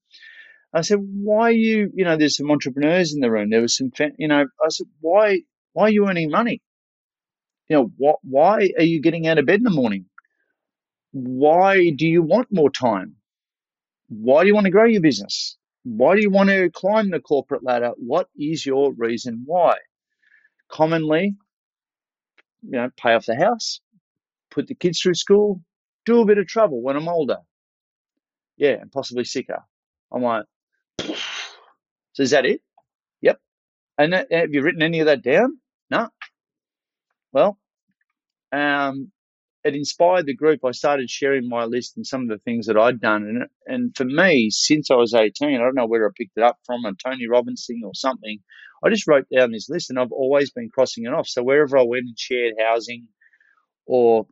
I 0.74 0.82
said, 0.82 1.00
why 1.00 1.50
are 1.50 1.52
you? 1.52 1.92
You 1.94 2.06
know, 2.06 2.18
there's 2.18 2.38
some 2.38 2.50
entrepreneurs 2.50 3.14
in 3.14 3.20
the 3.20 3.32
room. 3.32 3.50
There 3.50 3.62
was 3.62 3.78
some, 3.78 3.92
you 4.18 4.28
know. 4.28 4.46
I 4.64 4.70
said, 4.70 4.88
why 5.00 5.42
why 5.74 5.86
are 5.86 5.92
you 5.92 6.08
earning 6.08 6.32
money? 6.32 6.62
You 7.70 7.78
know, 7.78 7.92
what? 7.98 8.18
Why 8.24 8.72
are 8.78 8.84
you 8.84 9.02
getting 9.02 9.28
out 9.28 9.38
of 9.38 9.46
bed 9.46 9.60
in 9.60 9.64
the 9.64 9.70
morning? 9.70 10.06
Why 11.12 11.92
do 11.92 12.08
you 12.08 12.22
want 12.24 12.50
more 12.52 12.70
time? 12.70 13.16
Why 14.10 14.44
do 14.44 14.48
you 14.48 14.56
want 14.56 14.66
to 14.66 14.72
grow 14.72 14.86
your 14.86 15.02
business? 15.02 15.58
Why 15.84 16.16
do 16.16 16.22
you 16.22 16.30
want 16.30 16.50
to 16.50 16.70
climb 16.72 17.10
the 17.12 17.20
corporate 17.20 17.64
ladder? 17.64 17.92
What 17.98 18.28
is 18.38 18.66
your 18.66 18.94
reason 18.94 19.44
why? 19.46 19.78
Commonly, 20.70 21.36
you 22.64 22.72
know, 22.72 22.90
pay 22.98 23.14
off 23.14 23.26
the 23.26 23.36
house, 23.36 23.82
put 24.52 24.68
the 24.68 24.76
kids 24.76 25.02
through 25.02 25.16
school, 25.16 25.62
do 26.06 26.22
a 26.22 26.26
bit 26.26 26.38
of 26.38 26.48
travel 26.48 26.82
when 26.82 26.96
I'm 26.96 27.10
older. 27.10 27.38
Yeah, 28.58 28.78
and 28.82 28.92
possibly 28.92 29.26
sicker. 29.26 29.64
I'm 30.12 30.24
like, 30.24 30.46
so 32.14 32.24
is 32.24 32.32
that 32.32 32.46
it? 32.46 32.62
Yep. 33.22 33.40
And 33.98 34.14
that, 34.14 34.32
have 34.32 34.54
you 34.54 34.62
written 34.62 34.82
any 34.82 35.00
of 35.00 35.08
that 35.08 35.24
down? 35.24 35.60
No. 35.90 36.10
Well, 37.34 37.58
um, 38.52 39.12
it 39.64 39.76
inspired 39.76 40.26
the 40.26 40.36
group. 40.36 40.66
I 40.66 40.72
started 40.72 41.10
sharing 41.10 41.48
my 41.48 41.66
list 41.66 41.96
and 41.96 42.06
some 42.06 42.24
of 42.24 42.30
the 42.30 42.40
things 42.40 42.66
that 42.66 42.78
I'd 42.78 43.00
done. 43.00 43.24
And, 43.24 43.46
and 43.68 43.96
for 43.96 44.06
me, 44.06 44.50
since 44.50 44.90
I 44.90 44.96
was 44.96 45.14
18, 45.14 45.56
I 45.56 45.58
don't 45.58 45.76
know 45.76 45.86
where 45.86 46.06
I 46.06 46.10
picked 46.16 46.38
it 46.38 46.44
up 46.44 46.58
from, 46.66 46.86
a 46.86 46.94
Tony 46.94 47.28
Robbins 47.28 47.66
thing 47.68 47.82
or 47.86 47.92
something. 47.94 48.40
I 48.84 48.90
just 48.90 49.08
wrote 49.08 49.28
down 49.34 49.52
this 49.52 49.70
list 49.70 49.90
and 49.90 50.00
I've 50.00 50.12
always 50.12 50.52
been 50.52 50.70
crossing 50.70 51.06
it 51.06 51.14
off. 51.14 51.28
So 51.28 51.44
wherever 51.44 51.78
I 51.78 51.84
went 51.84 52.06
and 52.06 52.18
shared 52.18 52.56
housing 52.60 53.08
or 53.86 54.26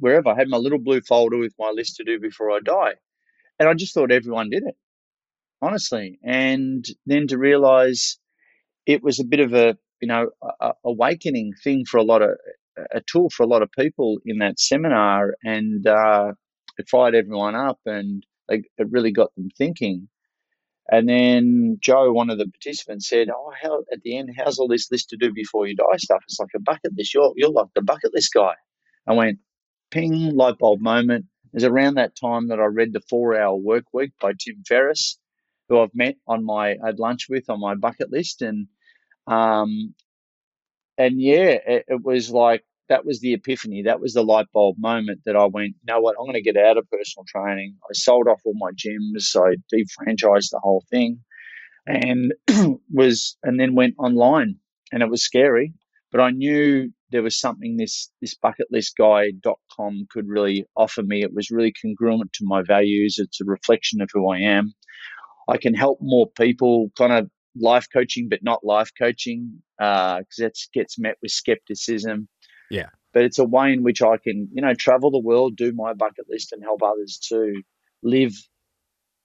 wherever, 0.00 0.30
I 0.30 0.34
had 0.34 0.48
my 0.48 0.56
little 0.56 0.80
blue 0.80 1.00
folder 1.00 1.38
with 1.38 1.54
my 1.58 1.70
list 1.72 1.96
to 1.96 2.04
do 2.04 2.18
before 2.18 2.50
I 2.50 2.58
die. 2.64 2.94
And 3.60 3.68
I 3.68 3.74
just 3.74 3.94
thought 3.94 4.10
everyone 4.10 4.50
did 4.50 4.64
it, 4.64 4.74
honestly. 5.60 6.18
And 6.24 6.84
then 7.06 7.28
to 7.28 7.38
realize 7.38 8.18
it 8.86 9.04
was 9.04 9.20
a 9.20 9.24
bit 9.24 9.38
of 9.38 9.54
a, 9.54 9.76
you 10.00 10.08
know, 10.08 10.30
a, 10.60 10.72
awakening 10.84 11.52
thing 11.62 11.84
for 11.84 11.98
a 11.98 12.02
lot 12.02 12.22
of 12.22 12.30
a 12.92 13.00
tool 13.10 13.30
for 13.30 13.42
a 13.42 13.46
lot 13.46 13.62
of 13.62 13.70
people 13.72 14.18
in 14.24 14.38
that 14.38 14.60
seminar, 14.60 15.34
and 15.42 15.86
uh, 15.86 16.32
it 16.78 16.88
fired 16.88 17.14
everyone 17.14 17.54
up, 17.54 17.78
and 17.86 18.24
it 18.48 18.64
really 18.90 19.12
got 19.12 19.34
them 19.36 19.48
thinking. 19.56 20.08
And 20.90 21.08
then 21.08 21.78
Joe, 21.80 22.12
one 22.12 22.30
of 22.30 22.38
the 22.38 22.48
participants, 22.48 23.08
said, 23.08 23.28
"Oh, 23.30 23.52
how 23.60 23.84
at 23.92 24.02
the 24.02 24.16
end, 24.18 24.30
how's 24.36 24.58
all 24.58 24.68
this 24.68 24.90
list 24.90 25.10
to 25.10 25.16
do 25.16 25.32
before 25.32 25.66
you 25.66 25.76
die 25.76 25.96
stuff? 25.96 26.22
It's 26.24 26.40
like 26.40 26.50
a 26.54 26.60
bucket 26.60 26.92
list. 26.96 27.14
You're 27.14 27.32
you're 27.36 27.50
like 27.50 27.68
the 27.74 27.82
bucket 27.82 28.12
list 28.12 28.32
guy." 28.34 28.54
I 29.06 29.14
went, 29.14 29.38
"Ping!" 29.90 30.34
Light 30.34 30.58
bulb 30.58 30.80
moment. 30.80 31.26
It 31.52 31.56
was 31.56 31.64
around 31.64 31.94
that 31.94 32.16
time 32.16 32.48
that 32.48 32.60
I 32.60 32.64
read 32.64 32.92
the 32.92 33.02
Four 33.08 33.38
Hour 33.38 33.56
Work 33.56 33.84
Week 33.92 34.12
by 34.20 34.32
Tim 34.32 34.62
Ferriss, 34.66 35.18
who 35.68 35.78
I've 35.80 35.94
met 35.94 36.16
on 36.26 36.44
my 36.44 36.76
had 36.84 36.98
lunch 36.98 37.28
with 37.28 37.48
on 37.48 37.60
my 37.60 37.74
bucket 37.74 38.10
list, 38.10 38.42
and 38.42 38.66
um, 39.26 39.94
and 41.02 41.20
yeah, 41.20 41.58
it, 41.66 41.84
it, 41.88 42.04
was 42.04 42.30
like 42.30 42.64
that 42.88 43.04
was 43.04 43.20
the 43.20 43.34
epiphany. 43.34 43.82
That 43.82 44.00
was 44.00 44.14
the 44.14 44.22
light 44.22 44.46
bulb 44.52 44.76
moment 44.78 45.22
that 45.26 45.34
I 45.34 45.46
went, 45.46 45.74
you 45.82 45.92
know 45.92 46.00
what, 46.00 46.14
I'm 46.18 46.26
going 46.26 46.34
to 46.34 46.42
get 46.42 46.56
out 46.56 46.78
of 46.78 46.88
personal 46.90 47.24
training. 47.26 47.76
I 47.82 47.92
sold 47.92 48.28
off 48.28 48.42
all 48.44 48.54
my 48.54 48.70
gyms. 48.70 49.34
I 49.36 49.56
defranchised 49.74 50.50
the 50.50 50.60
whole 50.62 50.84
thing 50.90 51.18
and 51.86 52.32
was, 52.92 53.36
and 53.42 53.58
then 53.58 53.74
went 53.74 53.94
online 53.98 54.56
and 54.92 55.02
it 55.02 55.10
was 55.10 55.24
scary, 55.24 55.72
but 56.12 56.20
I 56.20 56.30
knew 56.30 56.92
there 57.10 57.22
was 57.22 57.40
something 57.40 57.76
this, 57.76 58.08
this 58.20 58.34
bucket 58.34 58.68
list 58.70 58.94
bucketlistguy.com 58.96 60.06
could 60.10 60.28
really 60.28 60.66
offer 60.76 61.02
me. 61.02 61.22
It 61.22 61.34
was 61.34 61.50
really 61.50 61.72
congruent 61.82 62.32
to 62.34 62.44
my 62.44 62.62
values. 62.62 63.16
It's 63.18 63.40
a 63.40 63.44
reflection 63.44 64.00
of 64.00 64.10
who 64.12 64.30
I 64.30 64.38
am. 64.38 64.72
I 65.48 65.56
can 65.56 65.74
help 65.74 65.98
more 66.00 66.28
people 66.30 66.90
kind 66.96 67.12
of 67.12 67.28
life 67.56 67.86
coaching, 67.92 68.28
but 68.28 68.42
not 68.42 68.64
life 68.64 68.90
coaching, 68.98 69.62
because 69.78 70.38
uh, 70.40 70.44
that 70.44 70.54
gets 70.72 70.98
met 70.98 71.16
with 71.22 71.30
skepticism. 71.30 72.28
Yeah. 72.70 72.88
But 73.12 73.24
it's 73.24 73.38
a 73.38 73.44
way 73.44 73.72
in 73.72 73.82
which 73.82 74.00
I 74.00 74.16
can, 74.16 74.48
you 74.52 74.62
know, 74.62 74.74
travel 74.74 75.10
the 75.10 75.18
world, 75.18 75.56
do 75.56 75.72
my 75.72 75.92
bucket 75.92 76.26
list, 76.30 76.52
and 76.52 76.62
help 76.62 76.82
others 76.82 77.18
to 77.28 77.62
live, 78.02 78.32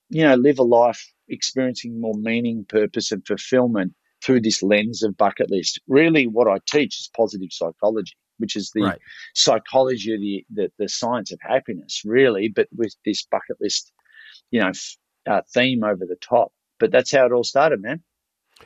you 0.10 0.24
know, 0.24 0.36
live 0.36 0.60
a 0.60 0.64
life 0.64 1.14
experiencing 1.30 2.02
more 2.02 2.16
meaning, 2.16 2.66
purpose, 2.68 3.12
and 3.12 3.26
fulfillment 3.26 3.94
through 4.24 4.42
this 4.42 4.62
lens 4.62 5.04
of 5.04 5.16
bucket 5.16 5.50
list. 5.50 5.80
Really, 5.88 6.28
what 6.28 6.50
I 6.50 6.58
teach 6.68 7.00
is 7.00 7.10
positive 7.16 7.50
psychology, 7.52 8.14
which 8.40 8.58
is 8.58 8.72
the 8.74 8.82
right. 8.82 9.00
psychology 9.36 10.14
of 10.14 10.20
the, 10.20 10.46
the, 10.54 10.72
the 10.80 10.90
science 10.90 11.32
of 11.32 11.40
happiness, 11.42 12.02
really, 12.04 12.50
but 12.50 12.68
with 12.76 12.96
this 13.06 13.26
bucket 13.32 13.58
list, 13.62 13.94
you 14.52 14.60
know, 14.60 14.70
f- 14.70 14.98
uh, 15.30 15.42
theme 15.54 15.84
over 15.84 16.06
the 16.06 16.18
top. 16.20 16.52
But 16.80 16.92
that's 16.92 17.12
how 17.12 17.26
it 17.26 17.32
all 17.32 17.44
started, 17.44 17.82
man. 17.82 18.04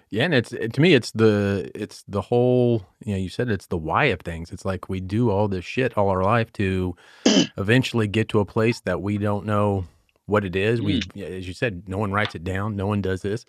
Yeah, 0.10 0.26
and 0.26 0.34
it's 0.34 0.50
to 0.50 0.82
me, 0.82 0.94
it's 0.94 1.12
the 1.12 1.72
it's 1.76 2.04
the 2.08 2.22
whole. 2.22 2.86
You 3.04 3.14
know, 3.14 3.20
you 3.20 3.30
said 3.30 3.50
it's 3.50 3.68
the 3.68 3.78
why 3.78 4.06
of 4.06 4.22
things. 4.22 4.52
It's 4.52 4.66
like 4.66 4.90
we 4.90 5.00
do 5.00 5.30
all 5.30 5.48
this 5.48 5.66
shit 5.66 5.98
all 5.98 6.10
our 6.10 6.24
life 6.24 6.52
to 6.54 6.96
eventually 7.58 8.08
get 8.08 8.30
to 8.30 8.40
a 8.40 8.46
place 8.46 8.82
that 8.82 9.02
we 9.02 9.18
don't 9.18 9.46
know 9.46 9.86
what 10.26 10.46
it 10.46 10.56
is. 10.56 10.82
We, 10.82 11.02
mm. 11.02 11.38
as 11.38 11.48
you 11.48 11.54
said, 11.54 11.88
no 11.88 11.98
one 11.98 12.12
writes 12.12 12.36
it 12.36 12.44
down. 12.44 12.76
No 12.76 12.88
one 12.88 13.02
does 13.02 13.22
this. 13.22 13.46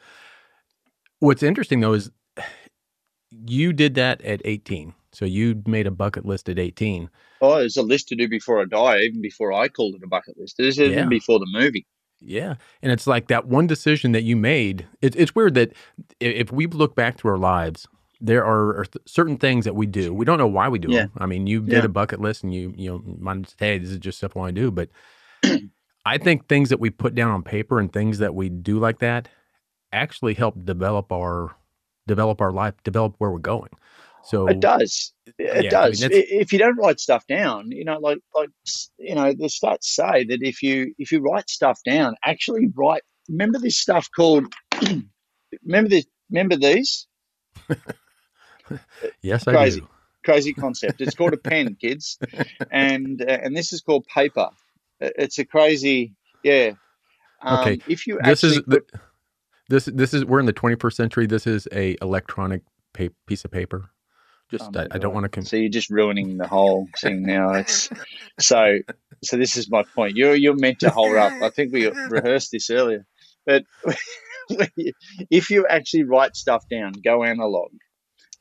What's 1.21 1.43
interesting 1.43 1.81
though 1.81 1.93
is 1.93 2.11
you 3.31 3.73
did 3.73 3.95
that 3.95 4.23
at 4.23 4.43
18. 4.45 4.95
So 5.13 5.25
you 5.25 5.63
made 5.67 5.87
a 5.87 5.91
bucket 5.91 6.25
list 6.25 6.49
at 6.49 6.59
18. 6.59 7.09
Oh, 7.41 7.59
there's 7.59 7.77
a 7.77 7.83
list 7.83 8.09
to 8.09 8.17
do 8.17 8.29
before 8.29 8.61
I 8.61 8.65
die, 8.65 9.01
even 9.01 9.21
before 9.21 9.53
I 9.53 9.69
called 9.69 9.95
it 9.95 10.03
a 10.03 10.07
bucket 10.07 10.39
list. 10.39 10.57
This 10.57 10.79
is 10.79 10.91
yeah. 10.91 10.99
even 10.99 11.09
before 11.09 11.39
the 11.39 11.49
movie. 11.53 11.87
Yeah. 12.25 12.55
And 12.83 12.93
it's 12.93 13.07
like 13.07 13.29
that 13.29 13.47
one 13.47 13.67
decision 13.67 14.13
that 14.13 14.23
you 14.23 14.37
made. 14.37 14.87
It, 15.01 15.17
it's 15.17 15.35
weird 15.35 15.55
that 15.55 15.73
if 16.21 16.53
we 16.53 16.67
look 16.67 16.95
back 16.95 17.17
to 17.19 17.29
our 17.29 17.39
lives, 17.39 17.89
there 18.21 18.45
are 18.45 18.87
certain 19.05 19.37
things 19.37 19.65
that 19.65 19.75
we 19.75 19.87
do. 19.87 20.15
We 20.15 20.25
don't 20.25 20.39
know 20.39 20.47
why 20.47 20.69
we 20.69 20.79
do 20.79 20.91
yeah. 20.91 21.01
them. 21.01 21.13
I 21.19 21.27
mean, 21.27 21.47
you 21.47 21.61
did 21.61 21.73
yeah. 21.73 21.85
a 21.85 21.89
bucket 21.89 22.21
list 22.21 22.45
and 22.45 22.55
you, 22.55 22.73
you 22.77 22.91
know, 22.91 23.03
might 23.19 23.55
hey, 23.59 23.79
this 23.79 23.91
is 23.91 23.99
just 23.99 24.19
stuff 24.19 24.37
I 24.37 24.41
want 24.41 24.55
to 24.55 24.61
do. 24.61 24.71
But 24.71 24.91
I 26.07 26.19
think 26.19 26.49
things 26.49 26.69
that 26.69 26.81
we 26.81 26.91
put 26.91 27.15
down 27.15 27.31
on 27.31 27.43
paper 27.43 27.81
and 27.81 27.93
things 27.93 28.19
that 28.19 28.35
we 28.35 28.49
do 28.49 28.79
like 28.79 29.01
that 29.01 29.29
actually 29.93 30.35
help 30.35 30.65
develop 30.65 31.13
our 31.13 31.57
develop 32.07 32.41
our 32.41 32.53
life, 32.53 32.75
develop 32.85 33.15
where 33.19 33.31
we're 33.31 33.39
going. 33.39 33.71
So 34.23 34.47
it 34.47 34.61
does. 34.61 35.13
It 35.39 35.65
yeah, 35.65 35.71
does. 35.71 36.03
I 36.03 36.09
mean, 36.09 36.25
if 36.31 36.53
you 36.53 36.59
don't 36.59 36.77
write 36.77 37.01
stuff 37.01 37.27
down, 37.27 37.71
you 37.71 37.85
know, 37.85 37.99
like 37.99 38.19
like 38.35 38.51
you 38.99 39.15
know, 39.15 39.33
the 39.33 39.47
stats 39.47 39.85
say 39.85 40.25
that 40.25 40.39
if 40.43 40.63
you 40.63 40.95
if 40.99 41.11
you 41.11 41.21
write 41.21 41.51
stuff 41.51 41.81
down, 41.85 42.15
actually 42.25 42.69
write. 42.75 43.03
Remember 43.29 43.59
this 43.59 43.79
stuff 43.79 44.09
called. 44.15 44.53
remember 45.65 45.91
this. 45.91 46.07
Remember 46.31 46.57
these. 46.57 47.07
yes, 49.23 49.45
crazy, 49.45 49.81
I 49.81 49.85
do. 49.85 49.89
Crazy 50.25 50.55
concept. 50.55 51.01
It's 51.01 51.15
called 51.15 51.35
a 51.35 51.39
pen, 51.39 51.77
kids, 51.81 52.19
and 52.71 53.21
uh, 53.21 53.39
and 53.43 53.57
this 53.57 53.73
is 53.73 53.81
called 53.81 54.07
paper. 54.07 54.51
It's 55.01 55.39
a 55.39 55.45
crazy, 55.45 56.15
yeah. 56.45 56.73
Um, 57.43 57.59
okay. 57.59 57.81
If 57.89 58.07
you 58.07 58.21
this 58.23 58.45
is 58.45 58.63
put, 58.63 58.91
the, 58.93 59.01
this 59.69 59.87
this 59.87 60.15
is 60.15 60.25
we're 60.25 60.41
in 60.41 60.47
the 60.47 60.53
21st 60.53 60.95
century. 60.95 61.27
This 61.27 61.47
is 61.47 61.67
a 61.73 61.97
electronic 62.01 62.63
pa- 62.95 63.09
piece 63.27 63.45
of 63.45 63.51
paper. 63.51 63.91
Just, 64.53 64.71
oh 64.77 64.81
I, 64.81 64.87
I, 64.91 64.99
don't 64.99 65.15
want 65.15 65.25
to. 65.25 65.31
Con- 65.31 65.47
so 65.47 65.57
you're 65.57 65.71
just 65.71 65.89
ruining 65.89 66.37
the 66.37 66.47
whole 66.47 66.87
thing 67.01 67.23
now. 67.23 67.55
It's 67.55 67.89
so. 68.39 68.81
So 69.25 69.39
this 69.39 69.57
is 69.57 69.71
my 69.71 69.83
point. 69.83 70.15
You're 70.15 70.35
you're 70.35 70.55
meant 70.55 70.81
to 70.81 70.91
hold 70.91 71.17
up. 71.17 71.33
I 71.41 71.49
think 71.49 71.73
we 71.73 71.87
rehearsed 71.89 72.51
this 72.53 72.69
earlier, 72.69 73.07
but 73.47 73.65
if 75.31 75.49
you 75.49 75.67
actually 75.67 76.03
write 76.03 76.37
stuff 76.37 76.65
down, 76.71 76.93
go 77.03 77.25
analog. 77.25 77.71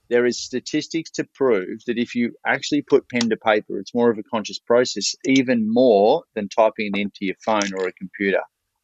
There 0.10 0.26
is 0.26 0.38
statistics 0.38 1.12
to 1.12 1.24
prove 1.34 1.80
that 1.88 1.98
if 1.98 2.14
you 2.14 2.34
actually 2.46 2.82
put 2.82 3.08
pen 3.08 3.30
to 3.30 3.38
paper, 3.38 3.80
it's 3.80 3.96
more 3.96 4.12
of 4.12 4.18
a 4.18 4.24
conscious 4.24 4.60
process, 4.60 5.16
even 5.24 5.72
more 5.72 6.24
than 6.36 6.50
typing 6.50 6.92
it 6.94 7.00
into 7.00 7.20
your 7.22 7.36
phone 7.46 7.74
or 7.74 7.88
a 7.88 7.94
computer. 7.94 8.42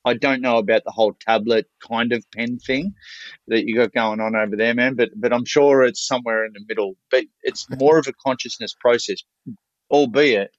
I 0.08 0.14
don't 0.14 0.42
know 0.42 0.58
about 0.58 0.84
the 0.86 0.92
whole 0.92 1.14
tablet 1.20 1.68
kind 1.88 2.14
of 2.14 2.26
pen 2.32 2.60
thing 2.60 2.94
that 3.48 3.66
you 3.66 3.76
got 3.76 3.94
going 3.94 4.20
on 4.20 4.36
over 4.36 4.56
there, 4.56 4.74
man. 4.74 4.96
But 4.96 5.10
but 5.16 5.34
I'm 5.34 5.46
sure 5.46 5.84
it's 5.84 6.06
somewhere 6.06 6.46
in 6.46 6.54
the 6.54 6.66
middle. 6.68 6.96
But 7.12 7.26
it's 7.44 7.68
more 7.80 7.98
of 8.00 8.08
a 8.08 8.14
consciousness 8.14 8.76
process, 8.80 9.18
albeit 9.92 10.52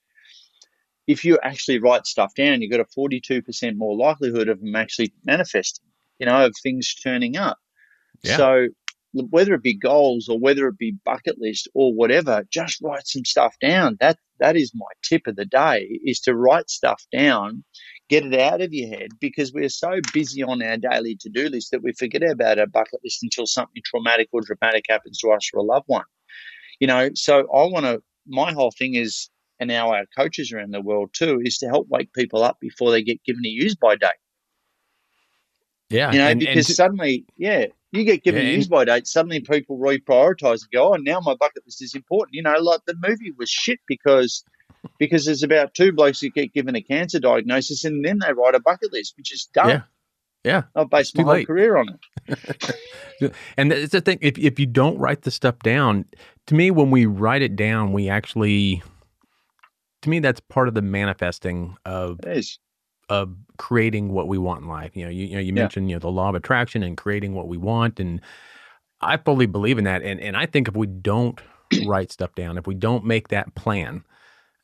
if 1.06 1.24
you 1.24 1.38
actually 1.42 1.78
write 1.78 2.06
stuff 2.06 2.34
down, 2.34 2.60
you've 2.60 2.70
got 2.70 2.80
a 2.80 2.84
42% 2.84 3.76
more 3.76 3.96
likelihood 3.96 4.48
of 4.48 4.60
them 4.60 4.76
actually 4.76 5.12
manifesting. 5.24 5.86
You 6.18 6.26
know, 6.26 6.46
of 6.46 6.54
things 6.62 6.94
turning 6.94 7.36
up. 7.36 7.58
Yeah. 8.22 8.36
So 8.36 8.66
whether 9.12 9.54
it 9.54 9.62
be 9.62 9.74
goals 9.74 10.28
or 10.28 10.38
whether 10.38 10.68
it 10.68 10.78
be 10.78 10.96
bucket 11.04 11.38
list 11.38 11.68
or 11.74 11.94
whatever, 11.94 12.44
just 12.50 12.80
write 12.82 13.06
some 13.06 13.24
stuff 13.24 13.56
down. 13.60 13.96
That 14.00 14.18
that 14.38 14.56
is 14.56 14.72
my 14.74 14.86
tip 15.02 15.26
of 15.26 15.36
the 15.36 15.44
day 15.44 16.00
is 16.04 16.20
to 16.20 16.36
write 16.36 16.70
stuff 16.70 17.02
down, 17.12 17.64
get 18.08 18.24
it 18.24 18.38
out 18.38 18.60
of 18.60 18.72
your 18.72 18.88
head 18.88 19.10
because 19.20 19.52
we're 19.52 19.68
so 19.68 20.00
busy 20.12 20.42
on 20.42 20.62
our 20.62 20.76
daily 20.76 21.16
to-do 21.20 21.48
list 21.48 21.70
that 21.70 21.82
we 21.82 21.92
forget 21.92 22.22
about 22.22 22.58
our 22.58 22.66
bucket 22.66 23.00
list 23.04 23.22
until 23.22 23.46
something 23.46 23.82
traumatic 23.84 24.28
or 24.32 24.40
dramatic 24.40 24.84
happens 24.88 25.18
to 25.18 25.30
us 25.30 25.50
or 25.52 25.60
a 25.60 25.62
loved 25.62 25.86
one. 25.86 26.04
You 26.80 26.86
know, 26.86 27.10
so 27.14 27.40
I 27.40 27.64
want 27.66 27.86
to 27.86 28.02
my 28.26 28.52
whole 28.52 28.70
thing 28.70 28.94
is 28.94 29.30
and 29.60 29.68
now 29.68 29.92
our 29.92 30.04
coaches 30.16 30.52
around 30.52 30.72
the 30.72 30.80
world 30.80 31.10
too 31.12 31.40
is 31.42 31.58
to 31.58 31.66
help 31.66 31.88
wake 31.88 32.12
people 32.12 32.42
up 32.42 32.58
before 32.60 32.90
they 32.90 33.02
get 33.02 33.22
given 33.24 33.44
a 33.44 33.48
use 33.48 33.74
by 33.74 33.96
date. 33.96 34.10
Yeah. 35.90 36.12
You 36.12 36.18
know, 36.18 36.28
and, 36.28 36.40
because 36.40 36.68
and 36.68 36.76
suddenly, 36.76 37.24
yeah, 37.36 37.66
you 37.92 38.04
get 38.04 38.22
given 38.22 38.44
yeah. 38.44 38.52
use 38.52 38.68
by 38.68 38.84
date, 38.84 39.06
suddenly 39.06 39.40
people 39.40 39.78
reprioritize 39.78 40.60
and 40.62 40.70
go, 40.72 40.92
oh, 40.92 40.96
now 40.96 41.20
my 41.20 41.34
bucket 41.34 41.64
list 41.66 41.82
is 41.82 41.94
important. 41.94 42.34
You 42.34 42.42
know, 42.42 42.58
like 42.60 42.80
the 42.86 42.94
movie 43.00 43.32
was 43.36 43.48
shit 43.48 43.80
because 43.88 44.44
because 44.98 45.24
there's 45.26 45.42
about 45.42 45.74
two 45.74 45.92
blokes 45.92 46.20
who 46.20 46.30
get 46.30 46.52
given 46.52 46.76
a 46.76 46.82
cancer 46.82 47.18
diagnosis 47.18 47.84
and 47.84 48.04
then 48.04 48.18
they 48.18 48.32
write 48.32 48.54
a 48.54 48.60
bucket 48.60 48.92
list, 48.92 49.14
which 49.16 49.32
is 49.32 49.48
dumb. 49.52 49.68
Yeah. 49.68 49.82
Yeah. 50.44 50.62
I've 50.74 50.88
based 50.88 51.16
my 51.16 51.24
whole 51.24 51.44
career 51.44 51.76
on 51.76 51.98
it. 52.28 53.34
and 53.56 53.72
it's 53.72 53.92
the 53.92 54.00
thing, 54.00 54.18
if, 54.20 54.38
if 54.38 54.58
you 54.58 54.66
don't 54.66 54.96
write 54.98 55.22
the 55.22 55.30
stuff 55.30 55.58
down, 55.60 56.04
to 56.46 56.54
me, 56.54 56.70
when 56.70 56.90
we 56.90 57.06
write 57.06 57.42
it 57.42 57.56
down, 57.56 57.92
we 57.92 58.08
actually, 58.08 58.82
to 60.02 60.10
me, 60.10 60.20
that's 60.20 60.40
part 60.40 60.68
of 60.68 60.74
the 60.74 60.82
manifesting 60.82 61.76
of 61.84 62.20
of 63.08 63.34
creating 63.56 64.10
what 64.12 64.28
we 64.28 64.38
want 64.38 64.62
in 64.62 64.68
life. 64.68 64.94
You 64.94 65.04
know, 65.04 65.10
you, 65.10 65.26
you 65.26 65.34
know, 65.34 65.40
you 65.40 65.46
yeah. 65.46 65.62
mentioned 65.62 65.90
you 65.90 65.96
know 65.96 66.00
the 66.00 66.10
law 66.10 66.28
of 66.28 66.34
attraction 66.34 66.82
and 66.82 66.96
creating 66.96 67.34
what 67.34 67.48
we 67.48 67.56
want, 67.56 68.00
and 68.00 68.20
I 69.00 69.16
fully 69.16 69.46
believe 69.46 69.78
in 69.78 69.84
that. 69.84 70.02
And 70.02 70.20
and 70.20 70.36
I 70.36 70.46
think 70.46 70.68
if 70.68 70.76
we 70.76 70.86
don't 70.86 71.40
write 71.86 72.12
stuff 72.12 72.34
down, 72.34 72.58
if 72.58 72.66
we 72.66 72.74
don't 72.74 73.04
make 73.04 73.28
that 73.28 73.54
plan, 73.54 74.04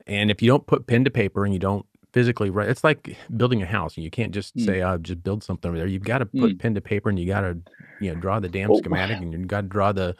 And 0.06 0.30
if 0.30 0.42
you 0.42 0.48
don't 0.48 0.66
put 0.66 0.86
pen 0.86 1.04
to 1.04 1.10
paper 1.10 1.44
and 1.44 1.54
you 1.54 1.60
don't 1.60 1.86
physically 2.12 2.50
write, 2.50 2.68
it's 2.68 2.84
like 2.84 3.16
building 3.36 3.62
a 3.62 3.66
house. 3.66 3.96
And 3.96 4.04
you 4.04 4.10
can't 4.10 4.32
just 4.32 4.54
Mm. 4.56 4.64
say, 4.66 4.82
"I'll 4.82 4.98
just 4.98 5.22
build 5.22 5.42
something 5.42 5.68
over 5.68 5.78
there." 5.78 5.86
You've 5.86 6.04
got 6.04 6.18
to 6.18 6.26
put 6.26 6.52
Mm. 6.52 6.58
pen 6.58 6.74
to 6.74 6.80
paper, 6.80 7.08
and 7.08 7.18
you 7.18 7.26
got 7.26 7.40
to, 7.40 7.58
you 8.00 8.12
know, 8.14 8.20
draw 8.20 8.38
the 8.40 8.48
damn 8.48 8.68
Well, 8.68 8.78
schematic, 8.78 9.18
and 9.18 9.32
you 9.32 9.38
got 9.46 9.62
to 9.62 9.66
draw 9.68 9.92
the, 9.92 10.14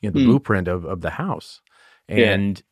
you 0.00 0.08
know, 0.10 0.14
the 0.14 0.20
Mm. 0.20 0.26
blueprint 0.26 0.68
of 0.68 0.84
of 0.84 1.00
the 1.02 1.10
house. 1.10 1.60
Yeah. 2.08 2.32
And 2.32 2.62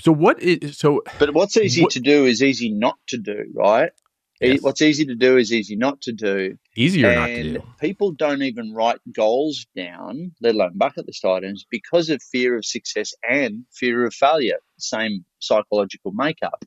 so, 0.00 0.12
what 0.12 0.42
is 0.42 0.78
so? 0.78 1.02
But 1.18 1.34
what's 1.34 1.56
easy 1.56 1.82
What- 1.82 1.92
to 1.92 2.00
do 2.00 2.24
is 2.24 2.42
easy 2.42 2.70
not 2.70 2.98
to 3.08 3.18
do, 3.18 3.44
right? 3.54 3.90
Yes. 4.40 4.62
What's 4.62 4.82
easy 4.82 5.04
to 5.06 5.14
do 5.14 5.36
is 5.36 5.52
easy 5.52 5.76
not 5.76 6.00
to 6.02 6.12
do. 6.12 6.58
Easier 6.76 7.14
not 7.14 7.26
to 7.26 7.42
do. 7.54 7.62
people 7.80 8.12
don't 8.12 8.42
even 8.42 8.74
write 8.74 8.98
goals 9.12 9.66
down, 9.74 10.32
let 10.42 10.54
alone 10.54 10.72
bucket 10.76 11.06
list 11.06 11.24
items, 11.24 11.66
because 11.70 12.10
of 12.10 12.22
fear 12.22 12.56
of 12.56 12.64
success 12.64 13.14
and 13.28 13.64
fear 13.72 14.04
of 14.04 14.12
failure. 14.12 14.58
Same 14.78 15.24
psychological 15.38 16.12
makeup. 16.12 16.64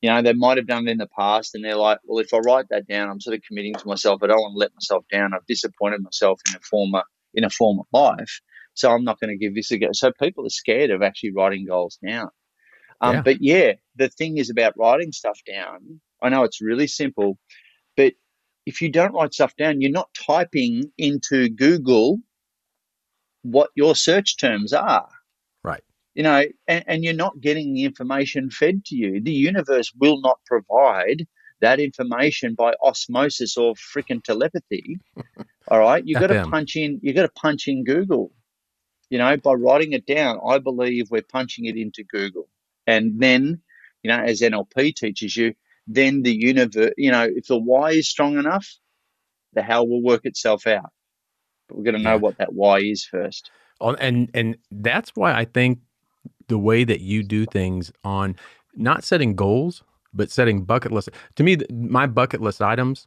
You 0.00 0.10
know, 0.10 0.22
they 0.22 0.32
might 0.32 0.56
have 0.56 0.66
done 0.66 0.88
it 0.88 0.92
in 0.92 0.98
the 0.98 1.08
past 1.08 1.54
and 1.54 1.64
they're 1.64 1.76
like, 1.76 1.98
well, 2.04 2.18
if 2.18 2.32
I 2.32 2.38
write 2.38 2.66
that 2.70 2.86
down, 2.86 3.10
I'm 3.10 3.20
sort 3.20 3.36
of 3.36 3.42
committing 3.46 3.74
to 3.74 3.86
myself. 3.86 4.22
I 4.22 4.26
don't 4.28 4.40
want 4.40 4.54
to 4.54 4.58
let 4.58 4.74
myself 4.74 5.04
down. 5.10 5.34
I've 5.34 5.46
disappointed 5.46 6.02
myself 6.02 6.40
in 6.48 6.56
a 6.56 6.60
former 6.60 7.02
in 7.34 7.44
a 7.44 7.50
former 7.50 7.82
life. 7.92 8.40
So 8.74 8.90
I'm 8.90 9.04
not 9.04 9.20
going 9.20 9.30
to 9.30 9.36
give 9.36 9.54
this 9.54 9.70
a 9.70 9.78
go. 9.78 9.88
So 9.92 10.12
people 10.20 10.46
are 10.46 10.50
scared 10.50 10.90
of 10.90 11.02
actually 11.02 11.32
writing 11.32 11.66
goals 11.66 11.98
down. 12.06 12.30
Um, 13.00 13.16
Yeah. 13.16 13.22
But 13.22 13.36
yeah, 13.40 13.72
the 13.96 14.08
thing 14.08 14.38
is 14.38 14.50
about 14.50 14.74
writing 14.78 15.12
stuff 15.12 15.38
down. 15.46 16.00
I 16.22 16.28
know 16.30 16.44
it's 16.44 16.62
really 16.62 16.86
simple, 16.86 17.38
if 18.66 18.82
you 18.82 18.90
don't 18.90 19.14
write 19.14 19.32
stuff 19.32 19.54
down, 19.56 19.80
you're 19.80 19.90
not 19.92 20.10
typing 20.12 20.92
into 20.98 21.48
Google 21.48 22.18
what 23.42 23.70
your 23.76 23.94
search 23.94 24.36
terms 24.36 24.72
are. 24.72 25.08
Right. 25.62 25.84
You 26.14 26.24
know, 26.24 26.44
and, 26.66 26.84
and 26.88 27.04
you're 27.04 27.14
not 27.14 27.40
getting 27.40 27.74
the 27.74 27.84
information 27.84 28.50
fed 28.50 28.84
to 28.86 28.96
you. 28.96 29.20
The 29.22 29.32
universe 29.32 29.92
will 29.98 30.20
not 30.20 30.40
provide 30.44 31.26
that 31.60 31.78
information 31.78 32.54
by 32.54 32.74
osmosis 32.82 33.56
or 33.56 33.74
freaking 33.74 34.22
telepathy. 34.22 34.98
All 35.68 35.78
right. 35.78 36.02
You've 36.04 36.20
got 36.20 36.28
to 36.28 36.46
punch 36.48 36.74
in, 36.76 37.00
you've 37.02 37.16
got 37.16 37.22
to 37.22 37.40
punch 37.40 37.68
in 37.68 37.84
Google. 37.84 38.32
You 39.10 39.18
know, 39.18 39.36
by 39.36 39.52
writing 39.52 39.92
it 39.92 40.06
down, 40.06 40.40
I 40.44 40.58
believe 40.58 41.06
we're 41.10 41.22
punching 41.22 41.66
it 41.66 41.76
into 41.76 42.02
Google. 42.02 42.48
And 42.88 43.20
then, 43.20 43.62
you 44.02 44.10
know, 44.10 44.18
as 44.18 44.40
NLP 44.40 44.96
teaches 44.96 45.36
you, 45.36 45.54
then 45.86 46.22
the 46.22 46.34
universe, 46.34 46.92
you 46.96 47.10
know, 47.10 47.28
if 47.34 47.46
the 47.46 47.58
why 47.58 47.90
is 47.92 48.08
strong 48.08 48.38
enough, 48.38 48.66
the 49.52 49.62
how 49.62 49.84
will 49.84 50.02
work 50.02 50.22
itself 50.24 50.66
out. 50.66 50.90
But 51.68 51.76
we've 51.78 51.84
got 51.86 51.92
to 51.92 51.98
know 51.98 52.10
Yeah. 52.14 52.16
what 52.16 52.38
that 52.38 52.52
why 52.52 52.78
is 52.80 53.04
first. 53.04 53.50
Oh, 53.80 53.94
and 53.94 54.30
and 54.34 54.56
that's 54.70 55.10
why 55.14 55.34
I 55.34 55.44
think 55.44 55.78
the 56.48 56.58
way 56.58 56.84
that 56.84 57.00
you 57.00 57.22
do 57.22 57.44
things 57.46 57.92
on 58.04 58.36
not 58.74 59.04
setting 59.04 59.34
goals 59.34 59.82
but 60.14 60.30
setting 60.30 60.64
bucket 60.64 60.92
list 60.92 61.08
to 61.34 61.42
me 61.42 61.58
my 61.72 62.06
bucket 62.06 62.40
list 62.40 62.62
items 62.62 63.06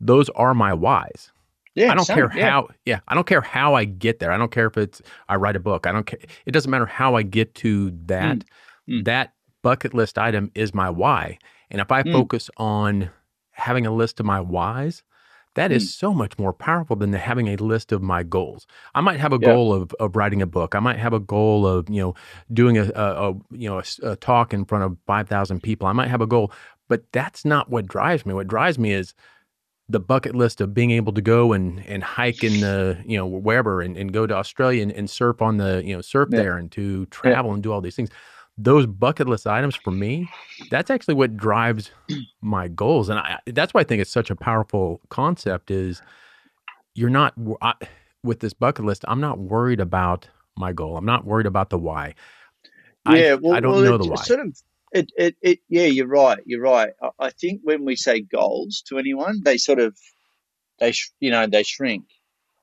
those 0.00 0.28
are 0.30 0.52
my 0.54 0.72
whys 0.74 1.30
Yeah. 1.74 1.92
i 1.92 1.94
don't 1.94 2.04
same, 2.04 2.16
care 2.16 2.32
yeah. 2.34 2.50
how 2.50 2.68
yeah 2.84 3.00
i 3.08 3.14
don't 3.14 3.26
care 3.26 3.40
how 3.40 3.74
i 3.74 3.84
get 3.84 4.18
there 4.18 4.32
i 4.32 4.36
don't 4.36 4.50
care 4.50 4.66
if 4.66 4.76
it's 4.76 5.00
i 5.28 5.36
write 5.36 5.54
a 5.54 5.60
book 5.60 5.86
i 5.86 5.92
don't 5.92 6.06
care 6.06 6.18
it 6.46 6.50
doesn't 6.52 6.70
matter 6.70 6.86
how 6.86 7.14
i 7.14 7.22
get 7.22 7.54
to 7.56 7.90
that 8.06 8.44
Mm. 8.88 9.04
that 9.04 9.34
bucket 9.62 9.94
list 9.94 10.18
item 10.18 10.50
is 10.56 10.74
my 10.74 10.90
why 10.90 11.38
and 11.72 11.80
if 11.80 11.90
i 11.90 12.02
Mm. 12.04 12.12
focus 12.12 12.48
on 12.56 13.10
having 13.52 13.84
a 13.86 13.90
list 13.90 14.20
of 14.20 14.26
my 14.26 14.40
whys 14.40 15.02
that 15.54 15.70
is 15.70 15.84
Mm. 15.84 15.98
so 15.98 16.14
much 16.14 16.38
more 16.38 16.52
powerful 16.54 16.96
than 16.96 17.12
having 17.12 17.48
a 17.48 17.56
list 17.56 17.92
of 17.92 18.00
my 18.00 18.22
goals. 18.22 18.66
I 18.94 19.02
might 19.02 19.20
have 19.20 19.34
a 19.34 19.38
Yeah. 19.38 19.48
goal 19.50 19.74
of, 19.74 19.92
of 20.00 20.16
writing 20.16 20.40
a 20.40 20.46
book. 20.46 20.74
I 20.74 20.80
might 20.80 20.98
have 20.98 21.12
a 21.12 21.20
goal 21.20 21.66
of 21.66 21.90
you 21.90 22.00
know 22.00 22.14
doing 22.50 22.78
a, 22.78 22.84
a, 22.94 23.30
a 23.30 23.34
you 23.50 23.68
know 23.68 23.78
a 23.78 23.84
a, 24.12 24.16
talk 24.16 24.54
in 24.54 24.64
front 24.64 24.84
of 24.84 24.96
five 25.06 25.28
thousand 25.28 25.62
people. 25.62 25.86
I 25.88 25.92
might 25.92 26.08
have 26.08 26.22
a 26.22 26.26
goal, 26.26 26.50
but 26.88 27.04
that's 27.12 27.44
not 27.44 27.68
what 27.68 27.86
drives 27.86 28.24
me. 28.24 28.32
What 28.32 28.48
drives 28.48 28.78
me 28.78 28.92
is 28.94 29.12
the 29.90 30.00
bucket 30.00 30.34
list 30.34 30.62
of 30.62 30.72
being 30.72 30.90
able 30.90 31.12
to 31.12 31.20
go 31.20 31.52
and, 31.52 31.84
and 31.86 32.02
hike 32.02 32.42
in 32.42 32.60
the 32.60 32.96
you 33.04 33.18
know 33.18 33.26
wherever 33.26 33.82
and, 33.82 33.94
and 33.98 34.10
go 34.10 34.26
to 34.26 34.34
Australia 34.34 34.82
and, 34.82 34.92
and 34.92 35.10
surf 35.10 35.42
on 35.42 35.58
the 35.58 35.82
you 35.84 35.94
know 35.94 36.00
surf 36.00 36.30
Yeah. 36.32 36.38
there 36.40 36.56
and 36.56 36.72
to 36.72 37.04
travel 37.06 37.52
and 37.52 37.62
do 37.62 37.72
all 37.72 37.82
these 37.82 37.96
things. 37.96 38.08
Those 38.58 38.86
bucket 38.86 39.28
list 39.28 39.46
items 39.46 39.76
for 39.76 39.90
me, 39.90 40.30
that's 40.70 40.90
actually 40.90 41.14
what 41.14 41.36
drives 41.36 41.90
my 42.42 42.68
goals, 42.68 43.08
and 43.08 43.18
I, 43.18 43.38
that's 43.46 43.74
why 43.74 43.82
I 43.82 43.84
think 43.84 44.02
it's 44.02 44.10
such 44.12 44.30
a 44.30 44.36
powerful 44.36 45.00
concept. 45.10 45.70
Is 45.70 46.02
you're 46.94 47.10
not 47.10 47.34
I, 47.62 47.74
with 48.24 48.40
this 48.40 48.54
bucket 48.54 48.84
list. 48.84 49.04
I'm 49.08 49.20
not 49.20 49.38
worried 49.38 49.80
about 49.80 50.28
my 50.56 50.72
goal. 50.72 50.96
I'm 50.96 51.06
not 51.06 51.24
worried 51.26 51.46
about 51.46 51.70
the 51.70 51.78
why. 51.78 52.14
I- 53.06 53.18
Yeah, 53.18 53.34
well, 53.34 53.52
I 53.52 53.60
don't 53.60 53.82
well, 53.82 53.82
know 53.82 53.98
the 53.98 54.06
why. 54.06 54.16
Sort 54.16 54.40
of, 54.40 54.56
it, 54.92 55.10
it, 55.16 55.36
it, 55.42 55.58
yeah, 55.68 55.86
you're 55.86 56.06
right. 56.06 56.38
You're 56.46 56.62
right. 56.62 56.92
I, 57.02 57.10
I 57.18 57.30
think 57.30 57.62
when 57.64 57.84
we 57.84 57.96
say 57.96 58.20
goals 58.20 58.82
to 58.88 58.98
anyone, 58.98 59.40
they 59.44 59.58
sort 59.58 59.80
of, 59.80 59.96
they, 60.80 60.92
sh- 60.92 61.12
you 61.20 61.30
know, 61.30 61.46
they 61.46 61.62
shrink. 61.64 62.06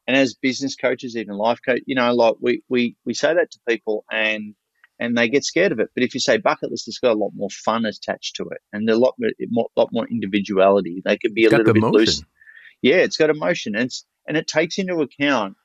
And 0.08 0.18
as 0.18 0.36
business 0.36 0.76
coaches, 0.76 1.16
even 1.18 1.36
life 1.36 1.60
coach, 1.66 1.82
you 1.86 1.96
know, 1.96 2.14
like 2.14 2.36
we, 2.42 2.64
we, 2.70 2.96
we 3.06 3.14
say 3.14 3.34
that 3.34 3.52
to 3.52 3.60
people 3.68 4.06
and, 4.12 4.56
and 5.00 5.18
they 5.18 5.30
get 5.30 5.46
scared 5.46 5.72
of 5.72 5.80
it. 5.80 5.90
But 5.96 6.04
if 6.04 6.14
you 6.14 6.20
say 6.20 6.38
bucket 6.38 6.72
list, 6.72 6.88
it's 6.88 7.00
got 7.00 7.16
a 7.16 7.20
lot 7.20 7.32
more 7.34 7.50
fun 7.50 7.86
attached 7.86 8.36
to 8.36 8.44
it 8.50 8.60
and 8.74 8.90
a 8.90 8.98
lot 8.98 9.16
more, 9.18 9.68
lot 9.76 9.90
more 9.92 10.08
individuality. 10.08 11.02
They 11.04 11.18
could 11.18 11.34
be 11.34 11.44
It's 11.46 11.54
a 11.54 11.58
little 11.58 11.74
bit 11.74 11.82
motion. 11.82 12.00
loose. 12.00 12.24
Yeah, 12.82 12.98
it's 12.98 13.18
got 13.18 13.30
emotion 13.30 13.76
and 13.76 13.86
it's, 13.86 14.06
and 14.28 14.38
it 14.38 14.48
takes 14.48 14.78
into 14.78 15.02
account, 15.02 15.56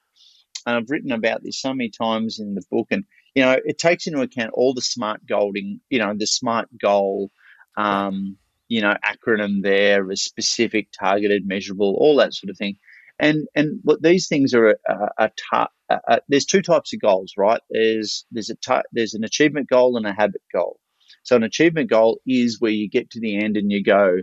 and 0.67 0.77
I've 0.77 0.91
written 0.91 1.13
about 1.13 1.43
this 1.43 1.61
so 1.61 1.75
many 1.75 1.91
times 1.91 2.39
in 2.39 2.55
the 2.55 2.63
book 2.71 2.89
and, 2.91 3.05
you 3.35 3.43
know, 3.43 3.57
it 3.65 3.79
takes 3.79 4.07
into 4.07 4.21
account 4.21 4.53
all 4.55 4.75
the 4.75 4.81
smart 4.81 5.27
golding, 5.27 5.81
you 5.91 5.99
know, 5.99 6.15
the 6.17 6.27
smart 6.27 6.69
goal, 6.81 7.31
um, 7.77 8.37
you 8.69 8.81
know, 8.81 8.95
acronym 9.05 9.63
there, 9.63 10.09
a 10.11 10.17
specific, 10.17 10.89
targeted, 10.99 11.47
measurable, 11.47 11.97
all 11.99 12.17
that 12.17 12.33
sort 12.33 12.51
of 12.51 12.57
thing. 12.57 12.77
And 13.19 13.47
and 13.55 13.81
what 13.85 14.03
these 14.03 14.29
things 14.29 14.55
are, 14.55 14.71
a, 14.71 14.77
a, 15.19 15.31
ta- 15.51 15.69
a, 15.91 15.99
a, 16.09 16.21
there's 16.29 16.47
two 16.47 16.63
types 16.63 16.93
of 16.95 17.01
goals, 17.01 17.35
right? 17.39 17.61
There's 17.71 18.27
there's 18.33 18.51
a 18.51 18.57
ta- 18.57 18.83
there's 18.93 19.15
an 19.15 19.25
achievement 19.25 19.69
goal 19.69 19.97
and 19.97 20.07
a 20.07 20.13
habit 20.13 20.43
goal. 20.53 20.79
So 21.23 21.37
an 21.37 21.45
achievement 21.45 21.91
goal 21.91 22.21
is 22.27 22.61
where 22.61 22.73
you 22.73 22.89
get 22.91 23.11
to 23.11 23.21
the 23.21 23.39
end 23.43 23.57
and 23.57 23.73
you 23.73 23.83
go, 23.85 24.19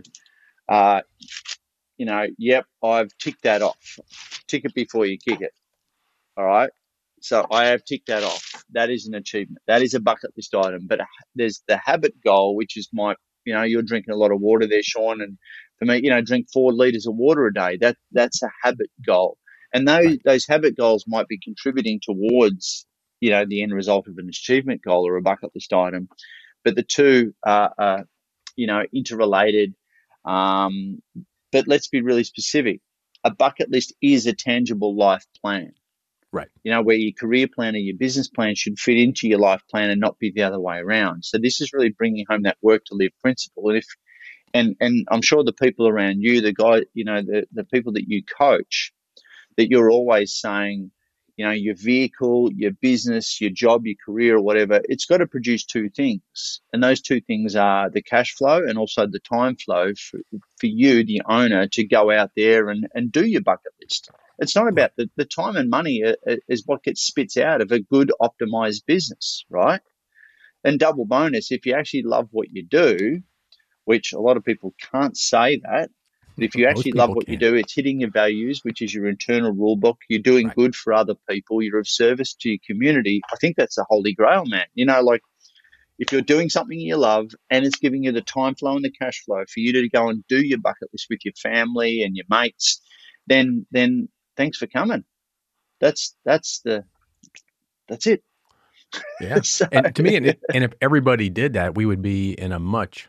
uh, 0.68 1.02
you 1.98 2.06
know, 2.06 2.26
yep, 2.38 2.66
I've 2.82 3.10
ticked 3.18 3.44
that 3.44 3.62
off. 3.62 3.98
Tick 4.48 4.64
it 4.64 4.74
before 4.74 5.06
you 5.06 5.18
kick 5.18 5.40
it. 5.40 5.52
All 6.36 6.46
right. 6.46 6.70
So 7.22 7.46
I 7.50 7.66
have 7.66 7.84
ticked 7.84 8.08
that 8.08 8.24
off. 8.24 8.64
That 8.72 8.90
is 8.90 9.06
an 9.08 9.14
achievement. 9.14 9.60
That 9.68 9.82
is 9.82 9.94
a 9.94 10.00
bucket 10.00 10.32
list 10.36 10.54
item. 10.54 10.86
But 10.88 11.02
there's 11.36 11.62
the 11.68 11.78
habit 11.78 12.14
goal, 12.24 12.56
which 12.56 12.76
is 12.76 12.90
my, 12.92 13.16
you 13.46 13.54
know, 13.54 13.62
you're 13.64 13.82
drinking 13.82 14.14
a 14.14 14.18
lot 14.18 14.32
of 14.32 14.40
water 14.40 14.66
there, 14.68 14.82
Sean, 14.82 15.22
and 15.22 15.38
for 15.82 15.86
me, 15.86 16.00
you 16.04 16.10
know, 16.10 16.22
drink 16.22 16.48
four 16.52 16.72
liters 16.72 17.06
of 17.08 17.16
water 17.16 17.46
a 17.46 17.54
day. 17.54 17.78
That 17.80 17.96
that's 18.12 18.42
a 18.44 18.50
habit 18.62 18.90
goal, 19.06 19.38
and 19.74 19.88
those 19.88 20.18
Right. 20.18 20.18
those 20.24 20.46
habit 20.46 20.76
goals 20.76 21.04
might 21.08 21.28
be 21.28 21.40
contributing 21.42 22.00
towards, 22.02 22.86
you 23.20 23.30
know, 23.30 23.46
the 23.48 23.62
end 23.64 23.74
result 23.74 24.08
of 24.08 24.18
an 24.18 24.28
achievement 24.28 24.82
goal 24.84 25.08
or 25.08 25.16
a 25.16 25.22
bucket 25.22 25.50
list 25.54 25.72
item. 25.74 26.08
But 26.64 26.76
the 26.76 26.84
two 26.84 27.34
are, 27.46 27.72
are 27.78 28.04
you 28.56 28.68
know, 28.68 28.84
interrelated. 28.94 29.74
Um, 30.24 31.02
but 31.52 31.68
let's 31.68 31.88
be 31.88 32.02
really 32.02 32.24
specific. 32.24 32.80
A 33.24 33.32
bucket 33.32 33.70
list 33.70 33.94
is 34.02 34.26
a 34.26 34.34
tangible 34.34 34.96
life 34.96 35.26
plan 35.42 35.72
Right. 36.32 36.48
you 36.62 36.72
know, 36.72 36.82
where 36.82 36.96
your 36.96 37.12
career 37.12 37.48
plan 37.48 37.74
or 37.74 37.78
your 37.78 37.96
business 37.96 38.28
plan 38.28 38.54
should 38.54 38.78
fit 38.78 38.98
into 38.98 39.28
your 39.28 39.38
life 39.38 39.62
plan 39.70 39.90
and 39.90 40.00
not 40.00 40.18
be 40.18 40.30
the 40.34 40.42
other 40.42 40.60
way 40.60 40.78
around. 40.78 41.24
So 41.24 41.38
this 41.38 41.60
is 41.60 41.72
really 41.72 41.90
bringing 41.90 42.26
home 42.28 42.42
that 42.42 42.58
work 42.62 42.84
to 42.86 42.94
live 42.94 43.12
principle. 43.22 43.68
And 43.68 43.78
if, 43.78 43.86
and, 44.54 44.76
and 44.80 45.06
I'm 45.10 45.22
sure 45.22 45.44
the 45.44 45.52
people 45.52 45.88
around 45.88 46.20
you, 46.20 46.40
the 46.40 46.52
guy, 46.52 46.82
you 46.94 47.04
know, 47.04 47.22
the, 47.22 47.46
the 47.52 47.64
people 47.64 47.92
that 47.94 48.08
you 48.08 48.22
coach, 48.24 48.92
that 49.56 49.70
you're 49.70 49.90
always 49.90 50.34
saying, 50.34 50.90
you 51.36 51.46
know, 51.46 51.52
your 51.52 51.74
vehicle, 51.74 52.50
your 52.52 52.72
business, 52.72 53.40
your 53.40 53.50
job, 53.50 53.86
your 53.86 53.96
career, 54.04 54.36
or 54.36 54.42
whatever, 54.42 54.80
it's 54.84 55.06
got 55.06 55.18
to 55.18 55.26
produce 55.26 55.64
two 55.64 55.88
things. 55.88 56.60
And 56.72 56.82
those 56.82 57.00
two 57.00 57.20
things 57.20 57.56
are 57.56 57.88
the 57.88 58.02
cash 58.02 58.34
flow 58.34 58.58
and 58.66 58.76
also 58.76 59.06
the 59.06 59.18
time 59.18 59.56
flow 59.56 59.94
for, 59.94 60.20
for 60.60 60.66
you, 60.66 61.04
the 61.04 61.22
owner, 61.26 61.66
to 61.68 61.84
go 61.86 62.10
out 62.10 62.32
there 62.36 62.68
and, 62.68 62.86
and 62.94 63.10
do 63.10 63.26
your 63.26 63.40
bucket 63.40 63.72
list. 63.80 64.10
It's 64.38 64.56
not 64.56 64.68
about 64.68 64.90
the, 64.96 65.08
the 65.16 65.24
time 65.24 65.56
and 65.56 65.70
money 65.70 66.02
uh, 66.04 66.14
uh, 66.28 66.36
is 66.48 66.64
what 66.66 66.82
gets 66.82 67.02
spits 67.02 67.36
out 67.36 67.60
of 67.60 67.70
a 67.72 67.80
good 67.80 68.12
optimized 68.20 68.84
business, 68.86 69.44
right? 69.48 69.80
And 70.64 70.78
double 70.78 71.06
bonus, 71.06 71.50
if 71.50 71.64
you 71.66 71.74
actually 71.74 72.02
love 72.02 72.28
what 72.30 72.48
you 72.50 72.64
do, 72.64 73.22
which 73.84 74.12
a 74.12 74.20
lot 74.20 74.36
of 74.36 74.44
people 74.44 74.74
can't 74.92 75.16
say 75.16 75.60
that, 75.64 75.90
but 76.36 76.44
if 76.44 76.56
you 76.56 76.66
actually 76.66 76.92
love 76.92 77.12
what 77.14 77.28
you 77.28 77.36
can't. 77.38 77.52
do, 77.52 77.54
it's 77.56 77.74
hitting 77.74 78.00
your 78.00 78.10
values, 78.10 78.60
which 78.64 78.82
is 78.82 78.94
your 78.94 79.08
internal 79.08 79.52
rule 79.52 79.76
book. 79.76 79.98
You're 80.08 80.22
doing 80.22 80.46
Right. 80.48 80.56
good 80.56 80.76
for 80.76 80.92
other 80.92 81.14
people. 81.28 81.62
You're 81.62 81.78
of 81.80 81.88
service 81.88 82.34
to 82.40 82.50
your 82.50 82.58
community. 82.66 83.20
I 83.32 83.36
think 83.36 83.56
that's 83.56 83.76
the 83.76 83.86
holy 83.88 84.14
grail, 84.14 84.44
man. 84.46 84.66
You 84.74 84.86
know, 84.86 85.00
like 85.02 85.22
if 85.98 86.12
you're 86.12 86.22
doing 86.22 86.50
something 86.50 86.78
you 86.78 86.96
love 86.96 87.30
and 87.50 87.64
it's 87.66 87.78
giving 87.78 88.04
you 88.04 88.12
the 88.12 88.22
time 88.22 88.54
flow 88.56 88.76
and 88.76 88.84
the 88.84 88.90
cash 88.90 89.22
flow 89.24 89.44
for 89.46 89.60
you 89.60 89.72
to 89.74 89.88
go 89.88 90.08
and 90.08 90.24
do 90.28 90.44
your 90.44 90.58
bucket 90.58 90.88
list 90.92 91.06
with 91.10 91.20
your 91.24 91.34
family 91.34 92.02
and 92.02 92.16
your 92.16 92.26
mates, 92.30 92.80
then 93.26 93.66
then 93.70 94.08
thanks 94.36 94.58
for 94.58 94.66
coming. 94.66 95.04
That's 95.80 96.16
that's 96.24 96.60
the 96.64 96.84
that's 97.88 98.06
it. 98.06 98.22
Yeah. 99.20 99.40
So- 99.42 99.68
and 99.72 99.94
to 99.94 100.02
me, 100.02 100.16
and, 100.16 100.36
and 100.52 100.64
if 100.64 100.72
everybody 100.80 101.30
did 101.30 101.54
that, 101.54 101.76
we 101.76 101.86
would 101.86 102.02
be 102.02 102.32
in 102.32 102.52
a 102.52 102.58
much, 102.58 103.08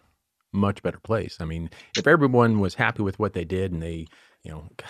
much 0.54 0.82
better 0.84 1.00
place. 1.00 1.38
I 1.40 1.46
mean, 1.46 1.70
if 1.98 2.08
everyone 2.08 2.60
was 2.60 2.76
happy 2.76 3.04
with 3.04 3.20
what 3.20 3.34
they 3.34 3.46
did 3.46 3.72
and 3.72 3.82
they, 3.82 4.08
you 4.44 4.52
know, 4.52 4.70
God, 4.78 4.88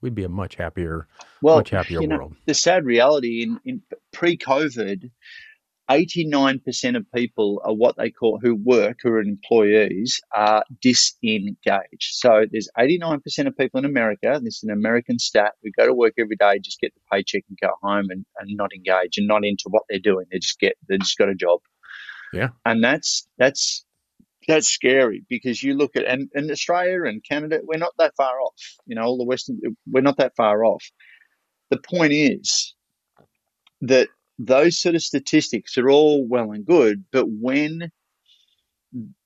we'd 0.00 0.14
be 0.14 0.24
a 0.24 0.28
much 0.28 0.56
happier, 0.56 1.06
well, 1.42 1.56
much 1.56 1.70
happier 1.70 2.00
you 2.00 2.08
know, 2.08 2.16
world. 2.16 2.36
the 2.46 2.54
sad 2.54 2.84
reality 2.84 3.42
in, 3.42 3.60
in 3.64 3.82
pre-COVID, 4.12 5.10
89% 5.90 6.96
of 6.96 7.06
people 7.14 7.62
are 7.64 7.72
what 7.72 7.96
they 7.96 8.10
call 8.10 8.38
who 8.42 8.54
work, 8.54 8.98
who 9.02 9.10
are 9.10 9.20
employees, 9.20 10.20
are 10.34 10.62
disengaged. 10.82 11.56
So 12.00 12.44
there's 12.50 12.68
89% 12.78 13.46
of 13.46 13.56
people 13.56 13.78
in 13.78 13.86
America, 13.86 14.32
and 14.32 14.46
this 14.46 14.56
is 14.56 14.64
an 14.64 14.70
American 14.70 15.18
stat, 15.18 15.52
who 15.62 15.70
go 15.78 15.86
to 15.86 15.94
work 15.94 16.14
every 16.18 16.36
day, 16.36 16.58
just 16.58 16.80
get 16.80 16.92
the 16.94 17.00
paycheck 17.10 17.44
and 17.48 17.58
go 17.60 17.70
home 17.82 18.10
and, 18.10 18.26
and 18.38 18.50
not 18.54 18.72
engage 18.74 19.16
and 19.16 19.26
not 19.26 19.44
into 19.44 19.64
what 19.70 19.84
they're 19.88 19.98
doing. 19.98 20.26
They 20.30 20.38
just 20.38 20.60
get 20.60 20.74
they 20.88 20.98
just 20.98 21.16
got 21.16 21.30
a 21.30 21.34
job. 21.34 21.60
Yeah. 22.34 22.48
And 22.66 22.84
that's 22.84 23.26
that's 23.38 23.84
that's 24.48 24.68
scary 24.68 25.24
because 25.28 25.62
you 25.62 25.74
look 25.74 25.94
at 25.94 26.04
and, 26.04 26.28
and 26.34 26.50
Australia 26.50 27.04
and 27.04 27.22
Canada, 27.22 27.60
we're 27.62 27.78
not 27.78 27.92
that 27.98 28.16
far 28.16 28.40
off. 28.40 28.60
You 28.86 28.96
know, 28.96 29.02
all 29.02 29.18
the 29.18 29.24
Western 29.24 29.60
we're 29.86 30.00
not 30.00 30.16
that 30.16 30.34
far 30.36 30.64
off. 30.64 30.84
The 31.70 31.78
point 31.78 32.12
is 32.12 32.74
that 33.82 34.08
those 34.38 34.78
sort 34.78 34.94
of 34.94 35.02
statistics 35.02 35.76
are 35.78 35.90
all 35.90 36.26
well 36.26 36.52
and 36.52 36.64
good, 36.64 37.04
but 37.12 37.26
when 37.28 37.92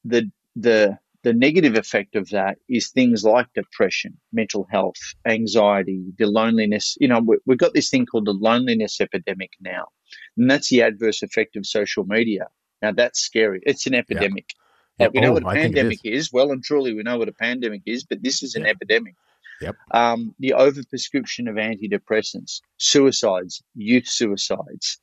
the 0.04 0.30
the 0.56 0.98
the 1.22 1.32
negative 1.32 1.76
effect 1.76 2.16
of 2.16 2.30
that 2.30 2.58
is 2.68 2.90
things 2.90 3.22
like 3.22 3.46
depression, 3.54 4.18
mental 4.32 4.66
health, 4.72 4.96
anxiety, 5.24 6.02
the 6.18 6.26
loneliness. 6.26 6.96
You 7.00 7.06
know, 7.06 7.20
we, 7.20 7.38
we've 7.46 7.58
got 7.58 7.74
this 7.74 7.90
thing 7.90 8.06
called 8.06 8.26
the 8.26 8.32
loneliness 8.32 9.00
epidemic 9.00 9.50
now, 9.60 9.86
and 10.36 10.50
that's 10.50 10.68
the 10.68 10.82
adverse 10.82 11.22
effect 11.22 11.54
of 11.54 11.64
social 11.64 12.04
media. 12.04 12.48
Now 12.82 12.90
that's 12.90 13.20
scary. 13.20 13.60
It's 13.62 13.86
an 13.86 13.94
epidemic. 13.94 14.46
Like, 14.98 15.12
we 15.14 15.20
know 15.20 15.30
Oh, 15.30 15.32
what 15.34 15.42
a 15.42 15.46
I 15.46 15.54
pandemic 15.56 16.00
is. 16.04 16.32
Well 16.32 16.50
and 16.52 16.62
truly, 16.62 16.94
we 16.94 17.02
know 17.02 17.18
what 17.18 17.28
a 17.28 17.32
pandemic 17.32 17.82
is, 17.86 18.04
but 18.04 18.22
this 18.22 18.42
is 18.42 18.54
an 18.54 18.62
Yeah. 18.62 18.70
epidemic. 18.70 19.14
Yep. 19.60 19.76
Um, 19.92 20.34
the 20.38 20.50
overprescription 20.56 21.48
of 21.48 21.56
antidepressants, 21.56 22.60
suicides, 22.78 23.62
youth 23.74 24.08
suicides. 24.08 25.00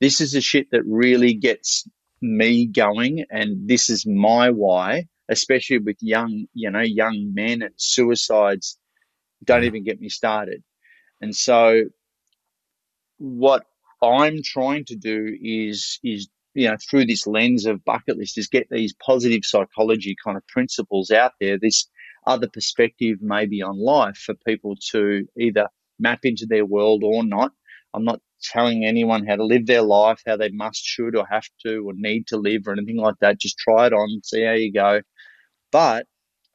This 0.00 0.20
is 0.20 0.32
the 0.32 0.40
shit 0.40 0.70
that 0.72 0.82
really 0.86 1.34
gets 1.34 1.88
me 2.20 2.66
going, 2.66 3.24
and 3.30 3.68
this 3.68 3.90
is 3.90 4.06
my 4.06 4.50
why, 4.50 5.08
especially 5.28 5.78
with 5.78 5.96
young, 6.00 6.46
you 6.54 6.70
know, 6.70 6.80
young 6.80 7.32
men 7.34 7.62
and 7.62 7.74
suicides. 7.76 8.78
Don't 9.44 9.62
Yeah. 9.62 9.68
even 9.68 9.84
get 9.84 10.00
me 10.00 10.08
started. 10.08 10.62
And 11.20 11.34
so, 11.34 11.84
what 13.18 13.66
I'm 14.02 14.42
trying 14.42 14.84
to 14.86 14.96
do 14.96 15.36
is 15.40 15.98
is 16.02 16.28
you 16.54 16.68
know 16.68 16.76
through 16.90 17.06
this 17.06 17.26
lens 17.26 17.66
of 17.66 17.84
bucket 17.84 18.18
list 18.18 18.38
is 18.38 18.48
get 18.48 18.68
these 18.70 18.94
positive 18.94 19.42
psychology 19.44 20.16
kind 20.24 20.36
of 20.36 20.46
principles 20.46 21.10
out 21.10 21.32
there. 21.40 21.58
This 21.58 21.88
other 22.26 22.48
perspective 22.48 23.18
maybe 23.20 23.62
on 23.62 23.78
life 23.78 24.16
for 24.16 24.34
people 24.46 24.76
to 24.92 25.26
either 25.38 25.68
map 25.98 26.20
into 26.24 26.46
their 26.46 26.64
world 26.64 27.02
or 27.04 27.24
not. 27.24 27.52
I'm 27.94 28.04
not 28.04 28.20
telling 28.42 28.84
anyone 28.84 29.26
how 29.26 29.36
to 29.36 29.44
live 29.44 29.66
their 29.66 29.82
life, 29.82 30.20
how 30.26 30.36
they 30.36 30.50
must, 30.50 30.82
should, 30.84 31.16
or 31.16 31.26
have 31.30 31.46
to, 31.64 31.88
or 31.88 31.92
need 31.94 32.26
to 32.28 32.36
live, 32.36 32.62
or 32.66 32.72
anything 32.72 32.96
like 32.96 33.16
that. 33.20 33.40
Just 33.40 33.58
try 33.58 33.86
it 33.86 33.92
on, 33.92 34.20
see 34.24 34.44
how 34.44 34.52
you 34.52 34.72
go. 34.72 35.00
But 35.70 36.06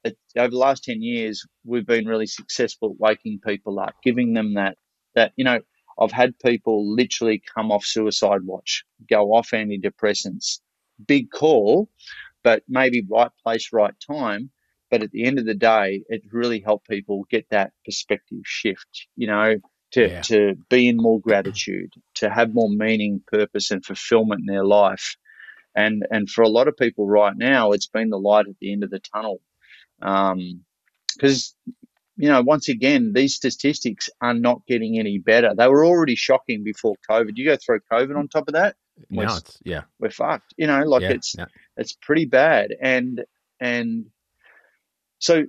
over 0.06 0.50
the 0.50 0.58
last 0.58 0.84
10 0.84 1.02
years, 1.02 1.46
we've 1.66 1.86
been 1.86 2.06
really 2.06 2.28
successful 2.28 2.92
at 2.92 3.00
waking 3.00 3.40
people 3.46 3.80
up, 3.80 3.96
giving 4.04 4.34
them 4.34 4.56
that, 4.56 4.78
that, 5.16 5.34
you 5.36 5.46
know, 5.46 5.60
I've 6.00 6.12
had 6.12 6.38
people 6.40 6.94
literally 6.94 7.42
come 7.56 7.72
off 7.72 7.86
suicide 7.86 8.44
watch, 8.44 8.84
go 9.10 9.34
off 9.34 9.52
antidepressants. 9.52 10.60
Big 11.06 11.30
call, 11.30 11.90
but 12.44 12.64
maybe 12.68 13.06
right 13.08 13.30
place, 13.44 13.72
right 13.72 13.94
time. 14.00 14.50
But 14.90 15.04
at 15.04 15.12
the 15.12 15.26
end 15.26 15.38
of 15.38 15.46
the 15.46 15.54
day, 15.54 16.04
it 16.10 16.24
really 16.32 16.60
helped 16.60 16.88
people 16.88 17.26
get 17.30 17.46
that 17.52 17.72
perspective 17.86 18.40
shift, 18.46 19.08
you 19.16 19.28
know, 19.28 19.60
to, 19.92 20.08
Yeah. 20.10 20.22
to 20.22 20.56
be 20.70 20.88
in 20.88 20.98
more 20.98 21.20
gratitude, 21.20 21.94
to 22.16 22.30
have 22.30 22.54
more 22.54 22.70
meaning, 22.70 23.22
purpose, 23.28 23.70
and 23.70 23.86
fulfillment 23.86 24.42
in 24.42 24.48
their 24.48 24.66
life. 24.66 25.18
And, 25.76 26.04
and 26.10 26.28
for 26.28 26.42
a 26.42 26.50
lot 26.50 26.68
of 26.68 26.76
people 26.78 27.06
right 27.08 27.38
now, 27.38 27.74
it's 27.74 27.88
been 27.88 28.10
the 28.10 28.18
light 28.18 28.48
at 28.48 28.56
the 28.60 28.74
end 28.74 28.84
of 28.84 28.90
the 28.90 29.00
tunnel. 29.00 29.40
Um, 30.02 30.62
because, 31.14 31.56
you 32.18 32.30
know, 32.30 32.42
once 32.42 32.68
again, 32.68 33.14
these 33.14 33.36
statistics 33.36 34.10
are 34.22 34.34
not 34.34 34.66
getting 34.68 35.00
any 35.00 35.20
better. 35.20 35.54
They 35.56 35.68
were 35.68 35.86
already 35.86 36.16
shocking 36.16 36.64
before 36.64 36.96
COVID. 37.10 37.32
You 37.36 37.46
go 37.46 37.58
throw 37.64 37.80
COVID 37.92 38.18
on 38.18 38.28
top 38.28 38.48
of 38.48 38.56
that, 38.56 38.76
was- 39.12 39.38
it's, 39.40 39.60
yeah. 39.64 39.84
we're 40.00 40.10
fucked. 40.10 40.54
You 40.58 40.68
know, 40.68 40.84
like 40.84 41.04
yeah, 41.04 41.12
it's 41.12 41.36
yeah. 41.38 41.46
it's 41.78 41.94
pretty 41.94 42.26
bad. 42.26 42.74
And 42.82 43.24
and 43.60 44.08
so 45.20 45.46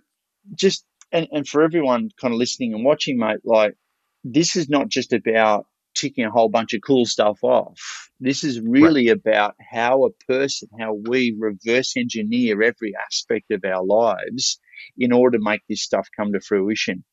just 0.55 0.85
and, 1.11 1.27
and 1.33 1.49
for 1.49 1.63
everyone 1.63 2.11
kind 2.21 2.35
of 2.35 2.39
listening 2.39 2.75
and 2.75 2.85
watching, 2.85 3.19
mate, 3.19 3.41
like 3.45 3.75
this 4.23 4.57
is 4.57 4.69
not 4.69 4.89
just 4.89 5.15
about 5.15 5.67
ticking 5.97 6.25
a 6.25 6.31
whole 6.31 6.51
bunch 6.51 6.75
of 6.75 6.81
cool 6.87 7.07
stuff 7.07 7.39
off. 7.43 8.11
This 8.21 8.45
is 8.45 8.61
really 8.61 9.09
about 9.09 9.55
how 9.59 10.05
a 10.05 10.11
person, 10.27 10.69
how 10.79 10.93
we 10.93 11.35
reverse 11.39 11.97
engineer 11.97 12.63
every 12.63 12.95
aspect 12.95 13.51
of 13.51 13.65
our 13.65 13.85
lives 13.85 14.61
in 14.97 15.13
order 15.13 15.39
to 15.39 15.45
make 15.45 15.63
this 15.69 15.83
stuff 15.83 16.09
come 16.17 16.33
to 16.33 16.41
fruition. 16.41 17.05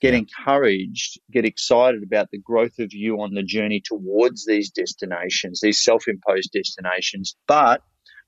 Get 0.00 0.14
Yeah. 0.14 0.20
encouraged, 0.20 1.20
get 1.30 1.44
excited 1.44 2.02
about 2.02 2.30
the 2.30 2.38
growth 2.38 2.78
of 2.78 2.92
you 2.92 3.20
on 3.20 3.34
the 3.34 3.42
journey 3.42 3.82
towards 3.84 4.46
these 4.46 4.70
destinations, 4.70 5.60
these 5.60 5.82
self 5.82 6.08
imposed 6.08 6.52
destinations. 6.52 7.36
But 7.46 7.82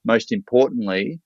most 0.05 0.31
importantly, 0.31 1.19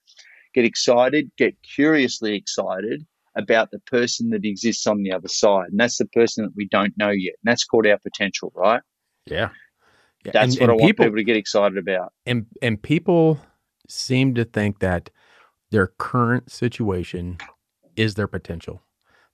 get 0.54 0.64
excited, 0.64 1.30
get 1.36 1.54
curiously 1.76 2.34
excited 2.34 3.06
about 3.34 3.70
the 3.70 3.78
person 3.80 4.30
that 4.30 4.44
exists 4.44 4.86
on 4.86 5.02
the 5.02 5.12
other 5.12 5.28
side. 5.28 5.68
And 5.70 5.78
that's 5.78 5.98
the 5.98 6.06
person 6.06 6.44
that 6.44 6.52
we 6.56 6.66
don't 6.66 6.96
know 6.96 7.10
yet. 7.10 7.34
And 7.44 7.50
that's 7.50 7.64
called 7.64 7.86
our 7.86 7.98
potential, 7.98 8.50
right? 8.54 8.80
Yeah. 9.26 9.50
Yeah. 10.24 10.32
That's 10.32 10.54
and, 10.56 10.60
what 10.60 10.70
and 10.70 10.70
I 10.70 10.74
want 10.74 10.88
people, 10.88 11.04
people 11.04 11.16
to 11.18 11.24
get 11.24 11.36
excited 11.36 11.78
about. 11.78 12.12
and 12.26 12.46
and 12.62 12.82
people 12.82 13.38
seem 13.88 14.34
to 14.34 14.44
think 14.44 14.80
that 14.80 15.10
their 15.70 15.88
current 15.98 16.50
situation 16.50 17.38
is 17.96 18.14
their 18.14 18.26
potential. 18.28 18.82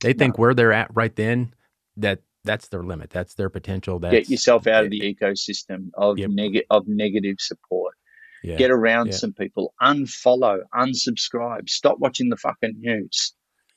They 0.01 0.12
think 0.12 0.38
where 0.38 0.55
they're 0.55 0.73
at 0.73 0.90
right 0.94 1.14
then 1.14 1.55
that 1.97 2.20
that's 2.44 2.68
their 2.68 2.83
limit. 2.83 3.11
That's 3.11 3.35
their 3.35 3.49
potential. 3.49 3.99
That's 3.99 4.12
get 4.12 4.29
yourself 4.29 4.66
out 4.66 4.85
of 4.85 4.90
the 4.90 5.01
ecosystem 5.01 5.88
of 5.94 6.18
Yep. 6.18 6.31
neg- 6.31 6.64
of 6.70 6.87
negative 6.87 7.37
support. 7.38 7.94
yeah. 8.42 8.57
Get 8.57 8.70
around 8.70 9.07
yeah. 9.07 9.12
some 9.14 9.33
people. 9.33 9.73
Unfollow, 9.81 10.61
unsubscribe. 10.75 11.70
Stop 11.70 11.99
watching 11.99 12.29
the 12.29 12.37
fucking 12.37 12.75
news. 12.79 13.33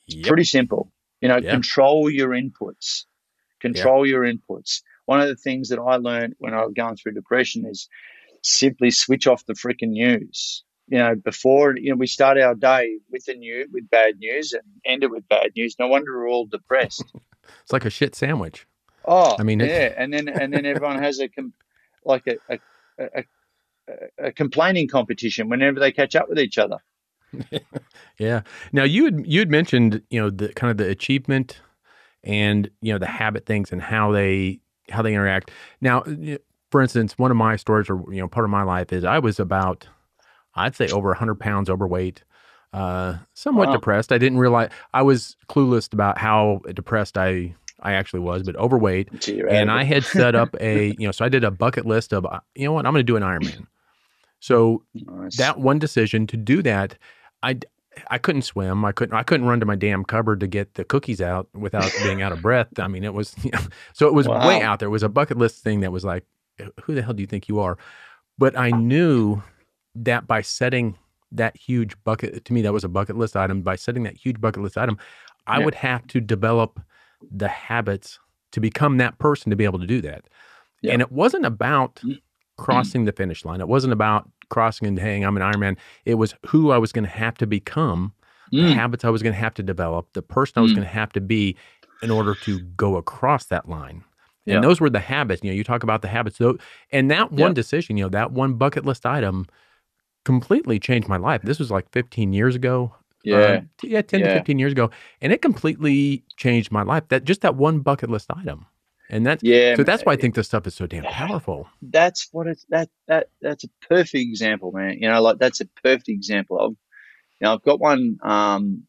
Yep. 0.07 0.25
Pretty 0.27 0.43
simple. 0.43 0.91
You 1.21 1.29
know, 1.29 1.37
Yeah. 1.37 1.51
control 1.51 2.09
your 2.09 2.29
inputs. 2.29 3.05
Control 3.61 4.05
your 4.05 4.23
inputs. 4.23 4.81
One 5.05 5.21
of 5.21 5.29
the 5.29 5.37
things 5.37 5.69
that 5.69 5.79
I 5.79 5.95
learned 5.95 6.35
when 6.39 6.53
I 6.53 6.65
was 6.65 6.73
going 6.75 6.97
through 6.97 7.13
depression 7.13 7.65
is 7.65 7.87
simply 8.43 8.91
switch 8.91 9.25
off 9.27 9.45
the 9.45 9.53
freaking 9.53 9.91
news. 9.91 10.63
You 10.89 10.97
know, 10.99 11.15
before 11.15 11.75
you 11.77 11.89
know, 11.91 11.95
we 11.97 12.07
start 12.07 12.37
our 12.39 12.55
day 12.55 12.97
with 13.11 13.25
the 13.25 13.33
news 13.35 13.67
with 13.71 13.89
bad 13.89 14.17
news 14.19 14.53
and 14.53 14.63
end 14.85 15.03
it 15.03 15.11
with 15.11 15.27
bad 15.27 15.51
news. 15.55 15.75
No 15.79 15.87
wonder 15.87 16.17
we're 16.17 16.29
all 16.29 16.45
depressed. 16.45 17.03
It's 17.63 17.71
like 17.71 17.85
a 17.85 17.89
shit 17.89 18.13
sandwich. 18.13 18.67
Oh, 19.05 19.35
I 19.39 19.43
mean, 19.43 19.61
it- 19.61 19.69
yeah, 19.69 19.93
and 19.97 20.11
then 20.13 20.27
and 20.27 20.51
then 20.53 20.65
everyone 20.65 21.01
has 21.01 21.19
a 21.19 21.29
com- 21.29 21.53
like 22.03 22.27
a 22.27 22.35
a, 22.49 22.59
a 22.99 23.23
a 23.87 24.25
a 24.27 24.31
complaining 24.33 24.89
competition 24.89 25.47
whenever 25.47 25.79
they 25.79 25.93
catch 25.93 26.13
up 26.15 26.27
with 26.29 26.39
each 26.39 26.57
other. 26.57 26.77
Yeah. 28.19 28.41
Now 28.71 28.83
you 28.83 29.05
had 29.05 29.25
you 29.27 29.39
had 29.39 29.49
mentioned 29.51 30.01
you 30.09 30.19
know 30.19 30.29
the 30.29 30.49
kind 30.53 30.71
of 30.71 30.77
the 30.77 30.89
achievement 30.89 31.61
and 32.23 32.69
you 32.81 32.91
know 32.91 32.97
the 32.99 33.05
habit 33.07 33.45
things 33.45 33.71
and 33.71 33.81
how 33.81 34.11
they 34.11 34.59
how 34.89 35.01
they 35.01 35.13
interact. 35.13 35.51
Now, 35.81 36.03
for 36.71 36.81
instance, 36.81 37.17
one 37.17 37.31
of 37.31 37.37
my 37.37 37.55
stories 37.55 37.89
or 37.89 38.03
you 38.11 38.19
know 38.19 38.27
part 38.27 38.43
of 38.45 38.49
my 38.49 38.63
life 38.63 38.91
is 38.91 39.03
I 39.03 39.19
was 39.19 39.39
about 39.39 39.87
I'd 40.57 40.75
say 40.75 40.89
over 40.89 41.13
hundred 41.13 41.39
pounds 41.39 41.69
overweight, 41.69 42.23
uh, 42.73 43.17
somewhat 43.33 43.67
Wow. 43.67 43.73
depressed. 43.73 44.11
I 44.11 44.17
didn't 44.17 44.39
realize 44.39 44.69
I 44.93 45.01
was 45.01 45.35
clueless 45.49 45.91
about 45.93 46.17
how 46.17 46.61
depressed 46.73 47.17
I 47.17 47.55
I 47.81 47.93
actually 47.93 48.21
was, 48.21 48.43
but 48.43 48.55
overweight. 48.55 49.09
Until 49.11 49.35
you're 49.35 49.49
and 49.49 49.69
I 49.71 49.83
had 49.83 50.03
set 50.05 50.35
up 50.35 50.55
a 50.59 50.95
you 50.99 51.07
know 51.07 51.11
so 51.11 51.23
I 51.25 51.29
did 51.29 51.43
a 51.43 51.51
bucket 51.51 51.85
list 51.85 52.11
of 52.13 52.25
uh, 52.25 52.39
you 52.55 52.65
know 52.65 52.71
what 52.73 52.85
I'm 52.85 52.93
going 52.93 53.05
to 53.05 53.11
do 53.11 53.15
an 53.15 53.23
Ironman. 53.23 53.67
So. 54.39 54.83
Nice. 54.93 55.35
that 55.37 55.59
one 55.59 55.79
decision 55.79 56.27
to 56.27 56.37
do 56.37 56.61
that, 56.63 56.97
I 57.43 57.59
I 58.09 58.17
couldn't 58.19 58.43
swim. 58.43 58.85
I 58.85 58.91
couldn't 58.91 59.15
I 59.15 59.23
couldn't 59.23 59.47
run 59.47 59.59
to 59.59 59.65
my 59.65 59.75
damn 59.75 60.03
cupboard 60.03 60.39
to 60.41 60.47
get 60.47 60.75
the 60.75 60.83
cookies 60.85 61.21
out 61.21 61.47
without 61.53 61.91
being 62.03 62.21
out 62.21 62.31
of 62.31 62.41
breath. 62.47 62.67
I 62.79 62.87
mean, 62.87 63.03
it 63.03 63.13
was 63.13 63.35
you 63.43 63.51
know, 63.51 63.59
so 63.93 64.07
it 64.07 64.13
was 64.13 64.27
Wow. 64.27 64.45
way 64.45 64.61
out 64.61 64.79
there. 64.79 64.87
It 64.87 64.91
was 64.91 65.03
a 65.03 65.09
bucket 65.09 65.37
list 65.37 65.63
thing 65.63 65.79
that 65.81 65.91
was 65.91 66.05
like, 66.05 66.23
who 66.83 66.93
the 66.95 67.01
hell 67.01 67.13
do 67.13 67.21
you 67.21 67.27
think 67.27 67.47
you 67.47 67.59
are? 67.59 67.77
But 68.37 68.57
I 68.57 68.71
knew 68.71 69.41
that 70.03 70.27
by 70.27 70.41
setting 70.41 70.97
that 71.31 71.55
huge 71.57 71.95
bucket 72.03 72.45
to 72.45 72.53
me 72.53 72.61
that 72.61 72.73
was 72.73 72.83
a 72.83 72.89
bucket 72.89 73.17
list 73.17 73.35
item. 73.35 73.61
By 73.61 73.75
setting 73.75 74.03
that 74.03 74.15
huge 74.15 74.39
bucket 74.39 74.63
list 74.63 74.77
item, 74.77 74.97
I 75.45 75.59
Yeah. 75.59 75.65
would 75.65 75.75
have 75.75 76.07
to 76.07 76.21
develop 76.21 76.79
the 77.31 77.47
habits 77.47 78.19
to 78.51 78.59
become 78.59 78.97
that 78.97 79.17
person 79.19 79.49
to 79.49 79.55
be 79.55 79.65
able 79.65 79.79
to 79.79 79.87
do 79.87 80.01
that. 80.01 80.25
Yeah. 80.81 80.93
And 80.93 81.01
it 81.01 81.11
wasn't 81.11 81.45
about 81.45 81.95
Mm. 82.05 82.21
crossing 82.57 83.05
the 83.05 83.11
finish 83.11 83.43
line. 83.43 83.59
It 83.59 83.67
wasn't 83.67 83.93
about 83.93 84.29
crossing 84.49 84.87
and 84.87 84.97
hey, 84.99 85.21
I'm 85.21 85.35
an 85.35 85.43
Ironman. 85.43 85.77
It 86.05 86.15
was 86.15 86.35
who 86.45 86.71
I 86.71 86.77
was 86.77 86.91
going 86.91 87.03
to 87.03 87.09
have 87.11 87.35
to 87.35 87.47
become, 87.47 88.13
the 88.51 88.59
Mm. 88.59 88.73
habits 88.75 89.03
I 89.03 89.09
was 89.09 89.21
going 89.21 89.33
to 89.33 89.39
have 89.39 89.53
to 89.55 89.63
develop, 89.63 90.13
the 90.13 90.21
person 90.21 90.53
I 90.57 90.61
was 90.61 90.71
Mm. 90.71 90.75
going 90.75 90.87
to 90.87 90.93
have 90.93 91.11
to 91.13 91.21
be 91.21 91.57
in 92.01 92.09
order 92.11 92.33
to 92.35 92.59
go 92.77 92.95
across 92.95 93.45
that 93.47 93.67
line. 93.67 94.03
And 94.45 94.55
Yeah. 94.55 94.61
those 94.61 94.79
were 94.79 94.89
the 94.89 94.99
habits. 95.01 95.43
You 95.43 95.51
know, 95.51 95.55
you 95.55 95.63
talk 95.65 95.83
about 95.83 96.01
the 96.01 96.07
habits. 96.07 96.37
Though, 96.37 96.57
and 96.91 97.11
that 97.11 97.31
one 97.33 97.53
decision, 97.53 97.97
you 97.97 98.05
know, 98.05 98.09
that 98.09 98.31
one 98.31 98.53
bucket 98.53 98.85
list 98.85 99.05
item 99.05 99.47
completely 100.27 100.77
changed 100.77 101.07
my 101.07 101.15
life. 101.15 101.41
This 101.41 101.57
was 101.57 101.71
like 101.71 101.89
15 101.93 102.33
years 102.33 102.53
ago. 102.53 102.93
Yeah. 103.23 103.37
Uh, 103.37 103.61
yeah, 103.81 104.01
10 104.01 104.19
to 104.19 104.33
15 104.33 104.59
years 104.59 104.73
ago. 104.73 104.89
And 105.21 105.31
it 105.31 105.41
completely 105.41 106.25
changed 106.35 106.69
my 106.69 106.83
life. 106.83 107.05
That 107.07 107.23
just 107.23 107.39
that 107.41 107.55
one 107.55 107.79
bucket 107.79 108.09
list 108.09 108.29
item. 108.29 108.65
And 109.09 109.25
that's 109.25 109.41
yeah. 109.41 109.77
so 109.77 109.83
that's 109.83 110.03
why 110.03 110.11
I 110.11 110.15
think 110.17 110.35
this 110.35 110.47
stuff 110.47 110.67
is 110.67 110.75
so 110.75 110.85
damn 110.85 111.03
powerful. 111.21 111.69
that's 111.81 112.27
what 112.33 112.45
it's 112.45 112.65
that 112.67 112.89
that 113.07 113.29
that's 113.41 113.63
a 113.63 113.69
perfect 113.87 114.15
example, 114.15 114.73
man. 114.73 114.97
You 114.99 115.07
know, 115.07 115.21
like 115.21 115.39
that's 115.39 115.61
a 115.61 115.65
perfect 115.81 116.09
example 116.09 116.59
of. 116.59 116.71
You 117.39 117.45
know, 117.45 117.53
I've 117.53 117.63
got 117.63 117.79
one. 117.79 118.17
Um, 118.21 118.83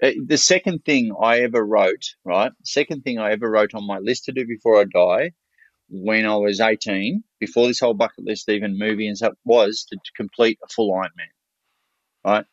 eh, 0.00 0.14
the 0.24 0.38
second 0.38 0.84
thing 0.84 1.12
I 1.20 1.40
ever 1.40 1.66
wrote, 1.66 2.04
right? 2.24 2.52
Second 2.62 3.02
thing 3.02 3.18
I 3.18 3.32
ever 3.32 3.50
wrote 3.50 3.74
on 3.74 3.84
my 3.84 3.98
list 3.98 4.26
to 4.26 4.32
do 4.32 4.46
before 4.46 4.80
I 4.80 4.84
die, 4.84 5.32
when 6.02 6.26
I 6.26 6.36
was 6.36 6.60
eighteen, 6.60 7.24
before 7.38 7.66
this 7.68 7.80
whole 7.80 7.94
bucket 7.94 8.24
list 8.24 8.48
even 8.48 8.78
movie 8.78 9.06
and 9.06 9.16
stuff, 9.16 9.34
was 9.44 9.86
to, 9.90 9.98
complete 10.16 10.58
a 10.64 10.68
full 10.68 10.92
Ironman, 10.92 11.30
right? 12.24 12.44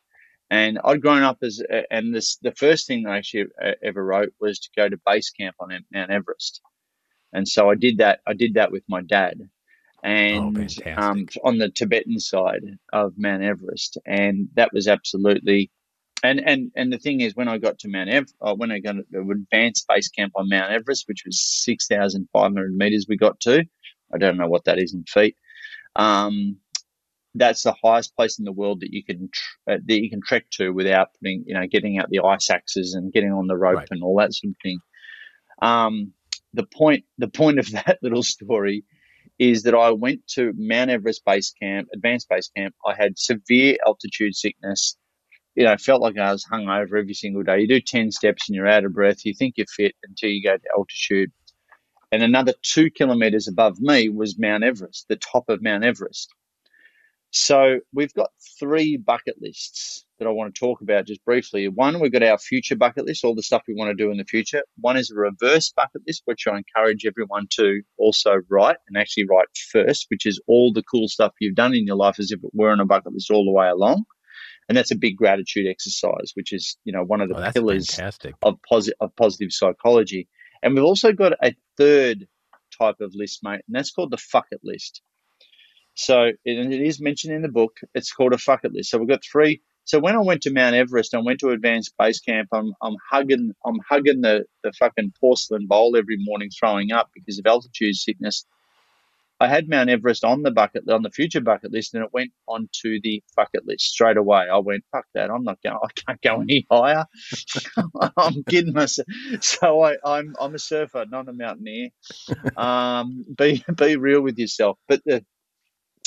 And 0.50 0.78
I'd 0.84 1.00
grown 1.02 1.22
up 1.22 1.38
as, 1.42 1.62
and 1.90 2.14
this 2.14 2.36
the 2.42 2.52
first 2.52 2.86
thing 2.86 3.06
I 3.06 3.18
actually 3.18 3.46
ever 3.82 4.04
wrote 4.04 4.32
was 4.40 4.60
to 4.60 4.70
go 4.76 4.88
to 4.88 5.00
base 5.06 5.30
camp 5.30 5.56
on 5.60 5.70
Mount 5.92 6.10
Everest, 6.10 6.60
and 7.32 7.48
so 7.48 7.70
I 7.70 7.74
did 7.74 7.98
that. 7.98 8.20
I 8.26 8.34
did 8.34 8.54
that 8.54 8.72
with 8.72 8.84
my 8.88 9.02
dad 9.02 9.40
and 10.02 10.56
um, 10.96 11.26
on 11.44 11.58
the 11.58 11.68
Tibetan 11.68 12.18
side 12.18 12.64
of 12.92 13.14
Mount 13.16 13.42
Everest, 13.42 13.98
and 14.06 14.48
that 14.56 14.72
was 14.72 14.88
absolutely. 14.88 15.70
And 16.22 16.40
and 16.40 16.70
and 16.76 16.92
the 16.92 16.98
thing 16.98 17.20
is, 17.20 17.34
when 17.34 17.48
I 17.48 17.58
got 17.58 17.78
to 17.80 17.88
Mount 17.88 18.08
Everest, 18.08 18.36
uh, 18.40 18.54
when 18.54 18.70
I 18.70 18.78
got 18.78 18.92
to 18.92 19.30
advanced 19.30 19.86
base 19.88 20.08
camp 20.08 20.32
on 20.36 20.48
Mount 20.48 20.70
Everest, 20.70 21.08
which 21.08 21.24
was 21.26 21.40
six 21.40 21.86
thousand 21.88 22.28
five 22.32 22.52
hundred 22.52 22.76
meters, 22.76 23.06
we 23.08 23.16
got 23.16 23.40
to. 23.40 23.64
I 24.14 24.18
don't 24.18 24.36
know 24.36 24.48
what 24.48 24.64
that 24.66 24.78
is 24.78 24.94
in 24.94 25.04
feet. 25.04 25.36
Um, 25.96 26.58
that's 27.34 27.62
the 27.62 27.74
highest 27.82 28.14
place 28.14 28.38
in 28.38 28.44
the 28.44 28.52
world 28.52 28.80
that 28.80 28.92
you 28.92 29.02
can 29.02 29.30
tr- 29.32 29.72
uh, 29.72 29.78
that 29.84 30.02
you 30.02 30.10
can 30.10 30.20
trek 30.24 30.44
to 30.52 30.70
without 30.70 31.08
putting, 31.18 31.44
you 31.46 31.54
know, 31.54 31.66
getting 31.66 31.98
out 31.98 32.10
the 32.10 32.20
ice 32.20 32.50
axes 32.50 32.94
and 32.94 33.12
getting 33.12 33.32
on 33.32 33.46
the 33.46 33.56
rope 33.56 33.78
Right. 33.78 33.88
and 33.90 34.02
all 34.02 34.16
that 34.18 34.34
sort 34.34 34.50
of 34.50 34.56
thing. 34.62 34.78
Um, 35.60 36.12
the 36.54 36.66
point 36.66 37.04
the 37.18 37.28
point 37.28 37.58
of 37.58 37.70
that 37.72 37.98
little 38.02 38.22
story 38.22 38.84
is 39.38 39.62
that 39.64 39.74
I 39.74 39.90
went 39.90 40.26
to 40.28 40.52
Mount 40.56 40.90
Everest 40.90 41.24
base 41.24 41.52
camp, 41.60 41.88
advanced 41.92 42.28
base 42.28 42.50
camp. 42.56 42.74
I 42.86 42.94
had 42.94 43.18
severe 43.18 43.76
altitude 43.86 44.36
sickness. 44.36 44.96
You 45.54 45.64
know, 45.64 45.76
felt 45.76 46.02
like 46.02 46.18
I 46.18 46.32
was 46.32 46.44
hungover 46.44 46.98
every 46.98 47.14
single 47.14 47.42
day. 47.42 47.60
You 47.60 47.68
do 47.68 47.80
10 47.80 48.10
steps 48.10 48.48
and 48.48 48.56
you're 48.56 48.66
out 48.66 48.84
of 48.84 48.94
breath. 48.94 49.24
You 49.24 49.34
think 49.34 49.54
you're 49.56 49.66
fit 49.66 49.94
until 50.02 50.30
you 50.30 50.42
go 50.42 50.56
to 50.56 50.68
altitude. 50.74 51.30
And 52.10 52.22
another 52.22 52.54
two 52.62 52.90
kilometers 52.90 53.48
above 53.48 53.80
me 53.80 54.08
was 54.08 54.38
Mount 54.38 54.64
Everest, 54.64 55.06
the 55.08 55.16
top 55.16 55.48
of 55.48 55.62
Mount 55.62 55.84
Everest. 55.84 56.34
So 57.34 57.80
we've 57.94 58.12
got 58.12 58.28
three 58.60 58.98
bucket 58.98 59.36
lists 59.40 60.04
that 60.18 60.28
I 60.28 60.30
want 60.30 60.54
to 60.54 60.58
talk 60.58 60.82
about 60.82 61.06
just 61.06 61.24
briefly. 61.24 61.66
One, 61.66 61.98
we've 61.98 62.12
got 62.12 62.22
our 62.22 62.36
future 62.36 62.76
bucket 62.76 63.06
list, 63.06 63.24
all 63.24 63.34
the 63.34 63.42
stuff 63.42 63.62
we 63.66 63.74
want 63.74 63.88
to 63.88 63.94
do 63.94 64.10
in 64.10 64.18
the 64.18 64.24
future. 64.24 64.62
One 64.78 64.98
is 64.98 65.10
a 65.10 65.14
reverse 65.14 65.72
bucket 65.74 66.02
list, 66.06 66.22
which 66.26 66.46
I 66.46 66.58
encourage 66.58 67.06
everyone 67.06 67.46
to 67.52 67.80
also 67.96 68.42
write 68.50 68.76
and 68.86 68.98
actually 68.98 69.24
write 69.30 69.46
first, 69.72 70.06
which 70.10 70.26
is 70.26 70.42
all 70.46 70.74
the 70.74 70.82
cool 70.82 71.08
stuff 71.08 71.32
you've 71.40 71.54
done 71.54 71.74
in 71.74 71.86
your 71.86 71.96
life 71.96 72.16
as 72.18 72.30
if 72.30 72.44
it 72.44 72.50
were 72.52 72.70
on 72.70 72.80
a 72.80 72.84
bucket 72.84 73.14
list 73.14 73.30
all 73.30 73.46
the 73.46 73.50
way 73.50 73.68
along. 73.68 74.04
And 74.68 74.76
that's 74.78 74.90
a 74.92 74.96
big 74.96 75.16
gratitude 75.16 75.66
exercise, 75.68 76.32
which 76.34 76.52
is, 76.52 76.76
you 76.84 76.92
know, 76.92 77.02
one 77.04 77.20
of 77.20 77.28
the 77.28 77.36
Oh, 77.36 77.50
pillars 77.52 77.88
fantastic. 77.90 78.34
of, 78.42 78.58
posi- 78.70 78.92
of 79.00 79.14
positive 79.16 79.52
psychology. 79.52 80.28
And 80.62 80.74
we've 80.74 80.84
also 80.84 81.12
got 81.12 81.32
a 81.42 81.54
third 81.76 82.26
type 82.78 83.00
of 83.00 83.12
list, 83.14 83.40
mate, 83.42 83.62
and 83.66 83.74
that's 83.74 83.90
called 83.90 84.12
the 84.12 84.16
fuck 84.16 84.46
it 84.52 84.60
list. 84.62 85.02
So, 85.94 86.22
and 86.46 86.72
it 86.72 86.80
is 86.80 87.00
mentioned 87.00 87.34
in 87.34 87.42
the 87.42 87.48
book. 87.48 87.78
It's 87.94 88.12
called 88.12 88.32
a 88.32 88.38
fuck 88.38 88.60
it 88.64 88.72
list. 88.72 88.90
So 88.90 88.98
we've 88.98 89.08
got 89.08 89.22
three. 89.24 89.62
So 89.84 89.98
when 89.98 90.14
I 90.14 90.20
went 90.20 90.42
to 90.42 90.52
Mount 90.52 90.76
Everest, 90.76 91.12
I 91.14 91.18
went 91.18 91.40
to 91.40 91.50
advanced 91.50 91.92
base 91.98 92.20
camp. 92.20 92.48
I'm, 92.52 92.72
I'm 92.80 92.94
hugging, 93.10 93.52
I'm 93.66 93.80
hugging 93.86 94.20
the, 94.20 94.44
the 94.62 94.72
fucking 94.78 95.12
porcelain 95.20 95.66
bowl 95.66 95.96
every 95.96 96.16
morning, 96.18 96.50
throwing 96.56 96.92
up 96.92 97.10
because 97.14 97.38
of 97.38 97.46
altitude 97.46 97.96
sickness. 97.96 98.46
I 99.42 99.48
had 99.48 99.68
Mount 99.68 99.90
Everest 99.90 100.24
on 100.24 100.42
the 100.42 100.52
bucket, 100.52 100.88
on 100.90 101.02
the 101.02 101.10
future 101.10 101.42
bucket 101.42 101.72
list, 101.72 101.94
and 101.94 102.04
it 102.04 102.12
went 102.14 102.32
onto 102.48 103.00
the 103.02 103.22
bucket 103.36 103.66
list 103.66 103.86
straight 103.86 104.18
away. 104.18 104.46
I 104.52 104.58
went, 104.58 104.84
fuck 104.92 105.06
that. 105.14 105.30
I'm 105.30 105.44
not 105.44 105.58
going, 105.64 105.78
I 105.84 105.88
can't 106.06 106.22
go 106.22 106.42
any 106.42 106.66
higher. 106.70 107.06
I'm 108.18 108.44
kidding 108.44 108.74
myself. 108.74 109.08
So 109.40 109.82
I, 109.82 109.96
I'm, 110.04 110.34
I'm 110.40 110.54
a 110.54 110.60
surfer, 110.60 111.06
not 111.10 111.28
a 111.28 111.34
mountaineer. 111.34 111.90
Um, 112.56 113.24
be, 113.38 113.64
be 113.76 113.96
real 113.96 114.22
with 114.22 114.38
yourself. 114.38 114.78
But 114.88 115.02
the, 115.06 115.24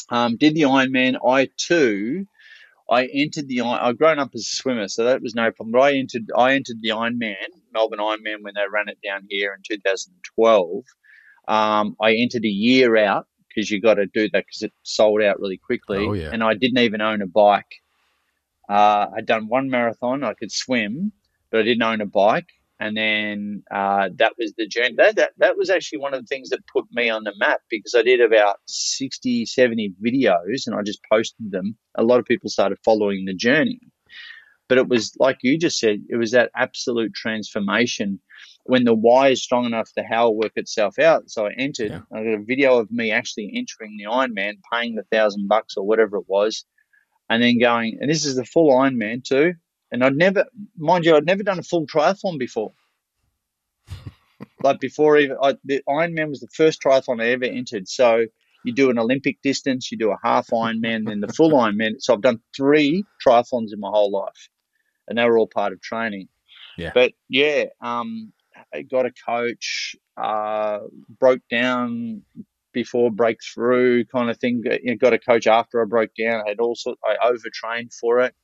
um, 0.10 0.38
did 0.38 0.56
the 0.56 0.64
Ironman. 0.64 1.18
I 1.28 1.50
too, 1.58 2.26
I 2.90 3.06
entered 3.14 3.48
the. 3.48 3.62
I 3.62 3.90
I've 3.90 3.98
grown 3.98 4.20
up 4.20 4.32
as 4.36 4.42
a 4.42 4.58
swimmer, 4.58 4.88
so 4.90 5.06
that 5.06 5.22
was 5.22 5.36
no 5.36 5.52
problem. 5.52 5.72
But 5.74 5.82
I 5.82 5.94
entered. 5.96 6.32
I 6.38 6.54
entered 6.54 6.78
the 6.82 6.90
Ironman, 6.90 7.36
Melbourne 7.74 8.00
Ironman, 8.00 8.42
when 8.44 8.54
they 8.56 8.64
ran 8.72 8.90
it 8.90 9.00
down 9.06 9.28
here 9.30 9.54
in 9.56 9.62
2012. 9.78 10.84
Um, 11.48 11.96
I 12.02 12.14
entered 12.16 12.46
a 12.46 12.50
year 12.50 12.98
out 12.98 13.28
because 13.48 13.70
you 13.72 13.82
got 13.82 13.96
to 13.96 14.06
do 14.06 14.30
that 14.32 14.46
because 14.46 14.64
it 14.64 14.74
sold 14.84 15.22
out 15.22 15.40
really 15.40 15.58
quickly. 15.58 16.06
Oh, 16.06 16.14
yeah. 16.14 16.30
And 16.32 16.44
I 16.44 16.54
didn't 16.54 16.80
even 16.80 17.02
own 17.02 17.22
a 17.22 17.28
bike. 17.28 17.82
Uh, 18.68 19.08
I'd 19.16 19.26
done 19.26 19.48
one 19.48 19.70
marathon. 19.70 20.24
I 20.24 20.34
could 20.34 20.52
swim, 20.52 21.12
but 21.52 21.62
I 21.62 21.64
didn't 21.64 21.84
own 21.84 22.02
a 22.02 22.06
bike. 22.06 22.50
And 22.80 22.98
then 22.98 23.64
uh, 23.72 24.10
that 24.16 24.34
was 24.38 24.54
the 24.58 24.68
journey. 24.68 24.96
That, 24.98 25.16
that, 25.16 25.32
that 25.38 25.58
was 25.58 25.70
actually 25.70 26.00
one 26.00 26.14
of 26.14 26.22
the 26.22 26.28
things 26.28 26.50
that 26.50 26.68
put 26.68 26.86
me 26.92 27.10
on 27.10 27.24
the 27.24 27.34
map 27.38 27.62
because 27.70 27.96
I 27.96 28.02
did 28.02 28.20
about 28.20 28.58
60, 28.66 29.46
70 29.46 29.94
videos 30.04 30.68
and 30.68 30.76
I 30.76 30.82
just 30.82 31.00
posted 31.10 31.52
them. 31.52 31.78
A 31.96 32.04
lot 32.04 32.20
of 32.20 32.26
people 32.26 32.50
started 32.50 32.78
following 32.84 33.26
the 33.26 33.34
journey. 33.34 33.80
But 34.68 34.80
it 34.80 34.90
was 34.90 35.16
like 35.20 35.38
you 35.42 35.58
just 35.58 35.80
said, 35.80 36.02
it 36.10 36.18
was 36.18 36.32
that 36.32 36.52
absolute 36.56 37.14
transformation 37.14 38.20
when 38.66 38.84
the 38.84 38.96
why 38.96 39.30
is 39.30 39.44
strong 39.44 39.66
enough, 39.66 39.92
the 39.96 40.04
how 40.04 40.26
will 40.26 40.38
work 40.38 40.54
itself 40.56 40.98
out. 40.98 41.30
So 41.30 41.46
I 41.46 41.52
entered. 41.58 41.92
Yeah. 41.92 42.02
I 42.12 42.24
got 42.24 42.34
a 42.34 42.44
video 42.44 42.80
of 42.80 42.92
me 42.92 43.12
actually 43.12 43.52
entering 43.56 43.96
the 43.98 44.06
Ironman, 44.06 44.56
paying 44.72 44.96
the 44.96 45.04
thousand 45.12 45.48
bucks 45.48 45.78
or 45.78 45.86
whatever 45.86 46.18
it 46.18 46.26
was, 46.28 46.66
and 47.30 47.44
then 47.44 47.60
going. 47.60 48.00
And 48.02 48.10
this 48.10 48.26
is 48.26 48.36
the 48.36 48.46
full 48.46 48.72
Ironman 48.72 49.24
too. 49.24 49.54
And 49.92 50.04
I'd 50.04 50.16
never, 50.16 50.46
mind 50.78 51.06
you, 51.06 51.16
I'd 51.16 51.28
never 51.28 51.44
done 51.44 51.60
a 51.60 51.64
full 51.64 51.86
triathlon 51.86 52.40
before. 52.40 52.74
like 54.64 54.80
before, 54.80 55.18
even 55.18 55.38
I, 55.42 55.56
the 55.64 55.84
Ironman 55.88 56.30
was 56.30 56.40
the 56.40 56.48
first 56.48 56.82
triathlon 56.82 57.22
I 57.22 57.30
ever 57.30 57.46
entered. 57.46 57.88
So 57.88 58.26
you 58.64 58.74
do 58.74 58.90
an 58.90 58.98
Olympic 58.98 59.44
distance, 59.44 59.92
you 59.92 59.98
do 60.00 60.10
a 60.10 60.18
half 60.24 60.48
Ironman, 60.48 61.08
then 61.08 61.20
the 61.20 61.28
full 61.28 61.52
Ironman. 61.52 61.98
So 62.00 62.16
I've 62.16 62.22
done 62.22 62.42
three 62.58 63.04
triathlons 63.26 63.74
in 63.74 63.80
my 63.80 63.90
whole 63.90 64.12
life, 64.12 64.50
and 65.08 65.20
they 65.20 65.24
were 65.24 65.38
all 65.38 65.48
part 65.48 65.72
of 65.72 65.82
training. 65.82 66.30
Yeah. 66.78 66.92
But 66.96 67.14
yeah, 67.30 67.66
um, 67.80 68.34
got 68.84 69.06
a 69.06 69.12
coach, 69.26 69.96
uh, 70.18 70.80
broke 71.20 71.42
down 71.50 72.24
before 72.74 73.12
breakthrough 73.12 74.06
kind 74.06 74.30
of 74.30 74.38
thing. 74.38 74.62
Got- 74.62 75.14
a 75.14 75.20
coach 75.20 75.48
after 75.48 75.82
I 75.82 75.86
broke 75.86 76.12
down. 76.18 76.44
I 76.46 76.50
had 76.50 76.60
also 76.60 76.96
I 77.04 77.16
overtrained 77.28 77.94
for 77.94 78.22
it. 78.22 78.36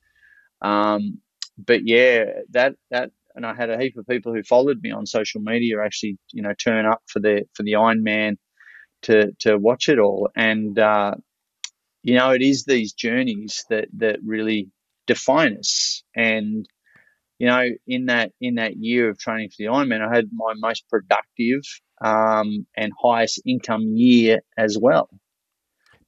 Um, 0.62 1.20
but 1.58 1.88
yeah, 1.88 2.26
that 2.52 2.76
that 2.92 3.12
and 3.36 3.46
I 3.46 3.54
had 3.54 3.70
a 3.70 3.80
heap 3.80 3.98
of 3.98 4.08
people 4.08 4.34
who 4.34 4.44
followed 4.44 4.82
me 4.82 4.92
on 4.92 5.06
social 5.06 5.42
media 5.42 5.82
actually, 5.84 6.18
you 6.32 6.42
know, 6.42 6.54
turn 6.54 6.86
up 6.86 7.02
for 7.08 7.20
the 7.20 7.46
for 7.54 7.64
the 7.64 7.74
Ironman 7.74 8.38
to 9.04 9.34
to 9.40 9.58
watch 9.58 9.90
it 9.90 10.00
all. 10.00 10.30
And 10.36 10.78
uh, 10.80 11.16
you 12.04 12.16
know, 12.16 12.32
it 12.32 12.42
is 12.42 12.66
these 12.66 12.94
journeys 12.94 13.66
that 13.70 13.88
that 13.98 14.20
really 14.26 14.70
define 15.08 15.58
us. 15.58 16.04
And 16.16 16.68
you 17.42 17.48
know, 17.48 17.64
in 17.88 18.06
that 18.06 18.32
in 18.40 18.56
that 18.56 18.74
year 18.78 19.10
of 19.10 19.18
training 19.18 19.50
for 19.50 19.56
the 19.58 19.66
Ironman, 19.66 20.08
I 20.08 20.16
had 20.16 20.30
my 20.32 20.54
most 20.58 20.88
productive 20.90 21.62
um, 22.04 22.68
and 22.78 22.92
highest 23.02 23.42
income 23.48 23.82
year 23.96 24.42
as 24.58 24.78
well. 24.80 25.10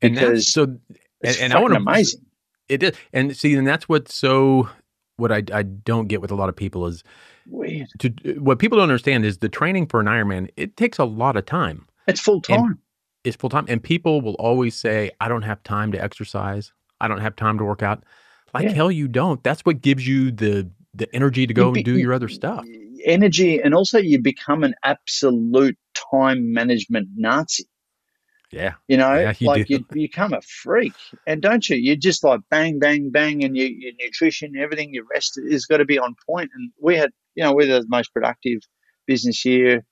And 0.01 0.13
Because 0.13 0.51
so 0.53 0.77
It's 1.21 1.41
and 1.41 1.51
I 1.53 1.59
wanna- 1.59 1.75
fucking 1.75 1.87
amazing. 1.87 2.25
it 2.69 2.83
is. 2.83 2.91
And 3.13 3.35
see, 3.35 3.55
and 3.55 3.65
that's 3.65 3.89
what's 3.89 4.13
so 4.13 4.69
what 5.17 5.31
I 5.31 5.41
I 5.51 5.63
don't 5.63 6.07
get 6.07 6.21
with 6.21 6.29
a 6.31 6.35
lot 6.35 6.49
of 6.49 6.55
people 6.55 6.85
is 6.85 7.03
Weird. 7.47 7.87
to 7.99 8.09
what 8.39 8.59
people 8.59 8.77
don't 8.77 8.83
understand 8.89 9.25
is 9.25 9.39
the 9.39 9.49
training 9.49 9.87
for 9.87 9.99
an 9.99 10.05
Ironman, 10.05 10.49
it 10.55 10.77
takes 10.77 10.99
a 10.99 11.05
lot 11.05 11.35
of 11.35 11.45
time. 11.47 11.87
It's 12.07 12.19
full 12.21 12.41
time. 12.41 12.77
It's 13.23 13.35
full 13.37 13.49
time. 13.49 13.65
And 13.69 13.81
people 13.81 14.21
will 14.21 14.35
always 14.35 14.75
say, 14.75 15.09
I 15.19 15.29
don't 15.29 15.43
have 15.43 15.63
time 15.63 15.91
to 15.93 16.03
exercise. 16.03 16.73
I 17.01 17.07
don't 17.07 17.21
have 17.21 17.35
time 17.35 17.57
to 17.57 17.63
work 17.63 17.81
out. 17.81 18.03
Like 18.53 18.65
Yeah. 18.65 18.73
hell 18.73 18.91
you 18.91 19.07
don't. 19.07 19.41
That's 19.43 19.61
what 19.65 19.81
gives 19.81 20.05
you 20.07 20.29
the 20.31 20.69
the 20.93 21.13
energy 21.15 21.47
to 21.47 21.53
go 21.53 21.71
be- 21.71 21.79
and 21.79 21.85
do 21.85 21.97
your 21.97 22.13
other 22.13 22.29
stuff. 22.29 22.65
Energy, 23.05 23.61
and 23.61 23.73
also 23.73 23.99
you 23.99 24.21
become 24.21 24.63
an 24.63 24.75
absolute 24.83 25.77
time 26.11 26.53
management 26.53 27.09
Nazi. 27.15 27.65
Yeah. 28.51 28.73
You 28.87 28.97
know, 28.97 29.13
Yeah, 29.15 29.33
you 29.39 29.47
like 29.47 29.67
do. 29.67 29.73
you, 29.73 29.85
you 29.93 30.07
become 30.07 30.33
a 30.33 30.41
freak, 30.41 30.93
and 31.25 31.41
don't 31.41 31.67
you? 31.67 31.75
You 31.75 31.97
just 31.97 32.23
like 32.23 32.41
bang, 32.49 32.79
bang, 32.79 33.09
bang, 33.09 33.43
and 33.43 33.57
you, 33.57 33.65
your 33.65 33.93
nutrition, 33.99 34.55
everything, 34.55 34.93
your 34.93 35.05
rest 35.11 35.39
is 35.43 35.65
got 35.65 35.77
to 35.77 35.85
be 35.85 35.97
on 35.97 36.15
point. 36.29 36.51
And 36.55 36.71
we 36.79 36.95
had, 36.95 37.11
you 37.35 37.43
know, 37.43 37.53
we're 37.53 37.65
the 37.65 37.85
most 37.87 38.13
productive 38.13 38.59
business 39.07 39.43
year, 39.43 39.83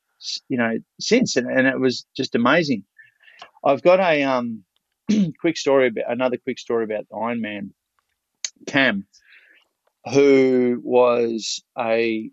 you 0.48 0.58
know, 0.58 0.78
since, 1.00 1.36
and, 1.36 1.50
and 1.50 1.68
it 1.68 1.80
was 1.80 2.06
just 2.16 2.36
amazing. 2.36 2.84
I've 3.66 3.82
got 3.82 4.00
a 4.00 4.24
um, 4.24 4.64
quick 5.42 5.58
story 5.58 5.88
about 5.88 6.12
another 6.12 6.38
quick 6.38 6.60
story 6.60 6.84
about 6.84 7.06
Ironman. 7.12 7.72
Cam, 8.68 9.08
who 10.06 10.82
was 10.84 11.64
a, 11.78 12.30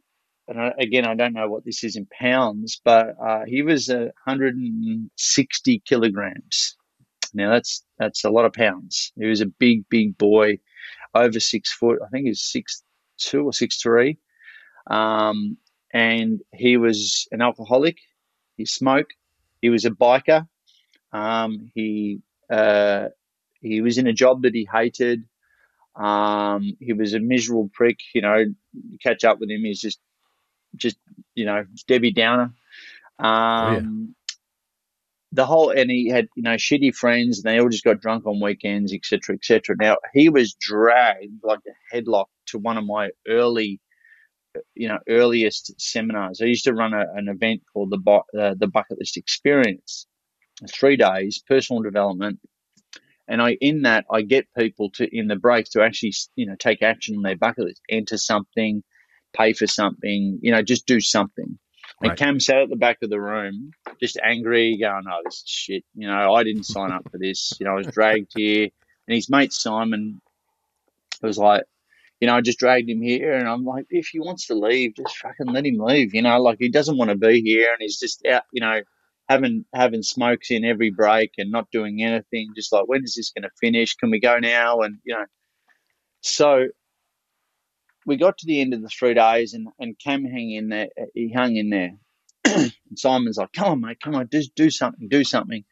and 0.46 0.72
again, 0.78 1.06
I 1.06 1.14
don't 1.14 1.34
know 1.34 1.48
what 1.48 1.64
this 1.64 1.84
is 1.84 1.96
in 1.96 2.06
pounds, 2.06 2.80
but 2.84 3.16
uh, 3.20 3.44
he 3.46 3.62
was 3.62 3.88
a 3.88 4.12
160 4.24 5.82
kilograms. 5.84 6.76
Now 7.34 7.50
that's 7.50 7.84
that's 7.98 8.24
a 8.24 8.30
lot 8.30 8.46
of 8.46 8.52
pounds. 8.52 9.12
He 9.16 9.26
was 9.26 9.40
a 9.40 9.46
big, 9.46 9.88
big 9.90 10.16
boy, 10.16 10.58
over 11.14 11.40
six 11.40 11.72
foot. 11.72 11.98
I 12.04 12.08
think 12.08 12.24
he 12.24 12.30
was 12.30 12.42
six 12.42 12.82
two 13.18 13.44
or 13.44 13.52
six 13.52 13.80
three, 13.80 14.18
um, 14.86 15.58
and 15.92 16.40
he 16.54 16.76
was 16.76 17.28
an 17.32 17.42
alcoholic. 17.42 17.98
He 18.56 18.64
smoked. 18.64 19.14
He 19.60 19.68
was 19.68 19.84
a 19.84 19.90
biker. 19.90 20.48
Um, 21.12 21.70
he 21.74 22.20
uh, 22.50 23.08
he 23.60 23.80
was 23.80 23.98
in 23.98 24.06
a 24.06 24.12
job 24.12 24.42
that 24.42 24.54
he 24.54 24.68
hated. 24.72 25.24
Um, 25.98 26.76
he 26.80 26.92
was 26.92 27.14
a 27.14 27.20
miserable 27.20 27.70
prick. 27.74 27.98
You 28.14 28.22
know, 28.22 28.44
catch 29.02 29.24
up 29.24 29.40
with 29.40 29.50
him, 29.50 29.64
he's 29.64 29.80
just 29.80 29.98
just 30.76 30.96
you 31.34 31.44
know 31.44 31.64
Debbie 31.86 32.12
Downer. 32.12 32.52
Um, 33.18 34.14
the 35.32 35.44
whole 35.44 35.70
and 35.70 35.90
he 35.90 36.08
had 36.08 36.28
you 36.36 36.42
know 36.42 36.54
shitty 36.54 36.94
friends 36.94 37.38
and 37.38 37.44
they 37.44 37.60
all 37.60 37.68
just 37.68 37.84
got 37.84 38.00
drunk 38.00 38.26
on 38.26 38.40
weekends 38.40 38.94
etc 38.94 39.34
etc 39.34 39.76
now 39.78 39.96
he 40.14 40.28
was 40.28 40.54
dragged 40.54 41.42
like 41.42 41.60
a 41.66 41.96
headlock 41.96 42.26
to 42.46 42.58
one 42.58 42.78
of 42.78 42.84
my 42.86 43.10
early 43.28 43.80
you 44.74 44.88
know 44.88 44.98
earliest 45.08 45.78
seminars 45.80 46.40
i 46.40 46.46
used 46.46 46.64
to 46.64 46.72
run 46.72 46.94
a, 46.94 47.04
an 47.14 47.28
event 47.28 47.60
called 47.72 47.90
the 47.90 48.40
uh, 48.40 48.54
the 48.58 48.66
bucket 48.66 48.98
list 48.98 49.16
experience 49.16 50.06
three 50.72 50.96
days 50.96 51.42
personal 51.46 51.82
development 51.82 52.38
and 53.28 53.42
i 53.42 53.56
in 53.60 53.82
that 53.82 54.04
i 54.10 54.22
get 54.22 54.46
people 54.56 54.90
to 54.90 55.06
in 55.16 55.28
the 55.28 55.36
breaks 55.36 55.70
to 55.70 55.82
actually 55.82 56.12
you 56.36 56.46
know 56.46 56.56
take 56.58 56.82
action 56.82 57.16
on 57.16 57.22
their 57.22 57.36
bucket 57.36 57.66
list 57.66 57.82
enter 57.88 58.16
something 58.16 58.82
pay 59.36 59.52
for 59.52 59.66
something 59.66 60.38
you 60.42 60.50
know 60.50 60.62
just 60.62 60.86
do 60.86 61.00
something 61.00 61.58
and 62.00 62.16
Cam 62.16 62.40
sat 62.40 62.58
at 62.58 62.68
the 62.68 62.76
back 62.76 62.98
of 63.02 63.10
the 63.10 63.20
room, 63.20 63.72
just 64.00 64.18
angry, 64.22 64.76
going, 64.78 65.04
"Oh, 65.10 65.20
this 65.24 65.36
is 65.36 65.44
shit." 65.48 65.84
You 65.94 66.06
know, 66.06 66.34
I 66.34 66.44
didn't 66.44 66.64
sign 66.64 66.92
up 66.92 67.10
for 67.10 67.18
this. 67.18 67.52
You 67.58 67.66
know, 67.66 67.72
I 67.72 67.76
was 67.76 67.86
dragged 67.88 68.32
here, 68.36 68.68
and 69.06 69.14
his 69.14 69.28
mate 69.28 69.52
Simon 69.52 70.20
was 71.22 71.38
like, 71.38 71.64
"You 72.20 72.28
know, 72.28 72.36
I 72.36 72.40
just 72.40 72.58
dragged 72.58 72.88
him 72.88 73.02
here," 73.02 73.32
and 73.34 73.48
I'm 73.48 73.64
like, 73.64 73.86
"If 73.90 74.08
he 74.08 74.20
wants 74.20 74.46
to 74.46 74.54
leave, 74.54 74.94
just 74.96 75.16
fucking 75.16 75.46
let 75.46 75.66
him 75.66 75.78
leave." 75.78 76.14
You 76.14 76.22
know, 76.22 76.40
like 76.40 76.58
he 76.60 76.68
doesn't 76.68 76.96
want 76.96 77.10
to 77.10 77.16
be 77.16 77.40
here, 77.40 77.70
and 77.72 77.78
he's 77.80 77.98
just 77.98 78.24
out. 78.26 78.44
You 78.52 78.60
know, 78.60 78.80
having 79.28 79.64
having 79.74 80.02
smokes 80.02 80.50
in 80.50 80.64
every 80.64 80.90
break 80.90 81.32
and 81.38 81.50
not 81.50 81.70
doing 81.70 82.02
anything. 82.02 82.52
Just 82.56 82.72
like, 82.72 82.88
when 82.88 83.04
is 83.04 83.14
this 83.14 83.30
going 83.30 83.42
to 83.42 83.50
finish? 83.60 83.94
Can 83.96 84.10
we 84.10 84.20
go 84.20 84.38
now? 84.38 84.80
And 84.80 84.98
you 85.04 85.14
know, 85.14 85.26
so 86.22 86.68
we 88.06 88.16
got 88.16 88.38
to 88.38 88.46
the 88.46 88.60
end 88.60 88.72
of 88.72 88.82
the 88.82 88.88
three 88.88 89.14
days 89.14 89.52
and, 89.52 89.68
and 89.78 89.98
Cam 89.98 90.24
hung 90.24 90.50
in 90.50 90.68
there. 90.70 90.88
He 91.14 91.32
hung 91.32 91.56
in 91.56 91.70
there. 91.70 91.92
and 92.44 92.72
Simon's 92.96 93.36
like, 93.36 93.52
come 93.52 93.68
on, 93.68 93.80
mate, 93.82 93.98
come 94.02 94.14
on, 94.14 94.28
just 94.32 94.54
do 94.54 94.70
something, 94.70 95.08
do 95.08 95.24
something. 95.24 95.64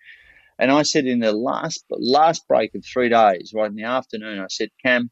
And 0.59 0.71
I 0.71 0.83
said 0.83 1.07
in 1.07 1.21
the 1.21 1.33
last 1.33 1.85
last 1.91 2.47
break 2.49 2.75
of 2.75 2.85
three 2.85 3.09
days, 3.09 3.53
right 3.55 3.71
in 3.71 3.77
the 3.77 3.85
afternoon, 3.85 4.39
I 4.39 4.47
said, 4.49 4.71
Cam, 4.85 5.11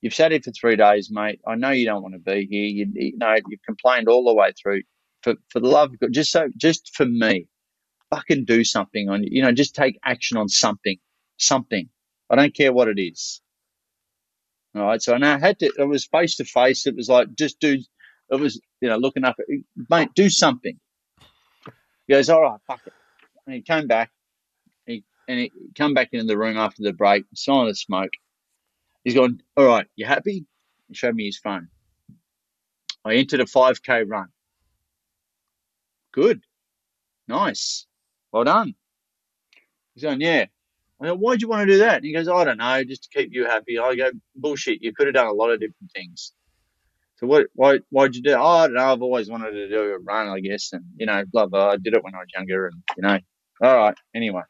you've 0.00 0.14
sat 0.14 0.32
here 0.32 0.40
for 0.42 0.52
three 0.52 0.76
days, 0.76 1.10
mate. 1.10 1.40
I 1.46 1.54
know 1.54 1.70
you 1.70 1.86
don't 1.86 2.02
want 2.02 2.14
to 2.14 2.20
be 2.20 2.46
here. 2.50 2.64
You, 2.64 2.92
you 2.94 3.18
know, 3.18 3.34
you've 3.48 3.62
complained 3.62 4.08
all 4.08 4.24
the 4.24 4.34
way 4.34 4.52
through. 4.60 4.82
For 5.22 5.34
for 5.50 5.60
the 5.60 5.68
love 5.68 5.92
of 5.92 6.00
God, 6.00 6.12
just 6.12 6.32
so 6.32 6.48
just 6.56 6.90
for 6.96 7.06
me, 7.06 7.46
fucking 8.14 8.44
do 8.44 8.64
something 8.64 9.08
on 9.08 9.22
you 9.24 9.30
you 9.32 9.42
know, 9.42 9.52
just 9.52 9.74
take 9.74 9.98
action 10.04 10.36
on 10.36 10.48
something. 10.48 10.98
Something. 11.38 11.88
I 12.30 12.36
don't 12.36 12.54
care 12.54 12.72
what 12.72 12.88
it 12.88 13.00
is. 13.00 13.40
All 14.74 14.82
right. 14.84 15.02
So 15.02 15.14
and 15.14 15.24
I 15.24 15.38
had 15.38 15.58
to, 15.60 15.72
it 15.78 15.84
was 15.88 16.06
face 16.06 16.36
to 16.36 16.44
face. 16.44 16.86
It 16.86 16.96
was 16.96 17.08
like, 17.08 17.34
just 17.34 17.60
do, 17.60 17.78
it 18.30 18.36
was, 18.40 18.60
you 18.80 18.88
know, 18.88 18.96
looking 18.96 19.24
up 19.24 19.36
mate, 19.90 20.10
do 20.14 20.30
something. 20.30 20.78
He 22.06 22.14
goes, 22.14 22.30
all 22.30 22.42
right, 22.42 22.60
fuck 22.66 22.80
it. 22.86 22.94
And 23.46 23.56
he 23.56 23.62
came 23.62 23.86
back. 23.86 24.10
He, 24.86 25.04
and 25.28 25.40
he 25.40 25.52
come 25.76 25.94
back 25.94 26.10
into 26.12 26.26
the 26.26 26.38
room 26.38 26.56
after 26.58 26.82
the 26.82 26.92
break, 26.92 27.24
saw 27.34 27.66
the 27.66 27.74
smoke. 27.74 28.12
He's 29.04 29.14
gone, 29.14 29.40
all 29.56 29.66
right, 29.66 29.86
you 29.96 30.06
happy? 30.06 30.46
He 30.88 30.94
showed 30.94 31.14
me 31.14 31.26
his 31.26 31.38
phone. 31.38 31.68
I 33.04 33.14
entered 33.14 33.40
a 33.40 33.44
5K 33.44 34.04
run. 34.08 34.28
Good. 36.12 36.42
Nice. 37.28 37.86
Well 38.32 38.44
done. 38.44 38.74
He's 39.94 40.02
going, 40.04 40.20
yeah. 40.20 40.46
I 41.00 41.06
go, 41.06 41.16
why'd 41.16 41.42
you 41.42 41.48
want 41.48 41.66
to 41.66 41.72
do 41.72 41.78
that? 41.78 41.96
And 41.96 42.04
he 42.04 42.12
goes, 42.12 42.28
I 42.28 42.44
don't 42.44 42.58
know, 42.58 42.84
just 42.84 43.04
to 43.04 43.18
keep 43.18 43.30
you 43.32 43.44
happy. 43.44 43.78
I 43.78 43.94
go, 43.96 44.10
bullshit. 44.36 44.82
You 44.82 44.94
could 44.94 45.06
have 45.08 45.14
done 45.14 45.26
a 45.26 45.32
lot 45.32 45.50
of 45.50 45.60
different 45.60 45.90
things. 45.94 46.32
So 47.16 47.26
what? 47.26 47.46
Why? 47.54 47.78
Why'd 47.90 48.16
you 48.16 48.22
do? 48.22 48.34
Oh, 48.34 48.42
I 48.44 48.66
don't 48.66 48.74
know. 48.74 48.92
I've 48.92 49.02
always 49.02 49.30
wanted 49.30 49.52
to 49.52 49.68
do 49.68 49.80
a 49.80 49.98
run, 49.98 50.28
I 50.28 50.40
guess, 50.40 50.72
and 50.72 50.84
you 50.96 51.06
know, 51.06 51.24
blah 51.32 51.46
blah. 51.46 51.70
I 51.70 51.76
did 51.76 51.94
it 51.94 52.02
when 52.02 52.14
I 52.16 52.18
was 52.18 52.28
younger, 52.34 52.66
and 52.66 52.82
you 52.96 53.02
know, 53.02 53.18
all 53.62 53.76
right. 53.76 53.94
Anyway, 54.12 54.42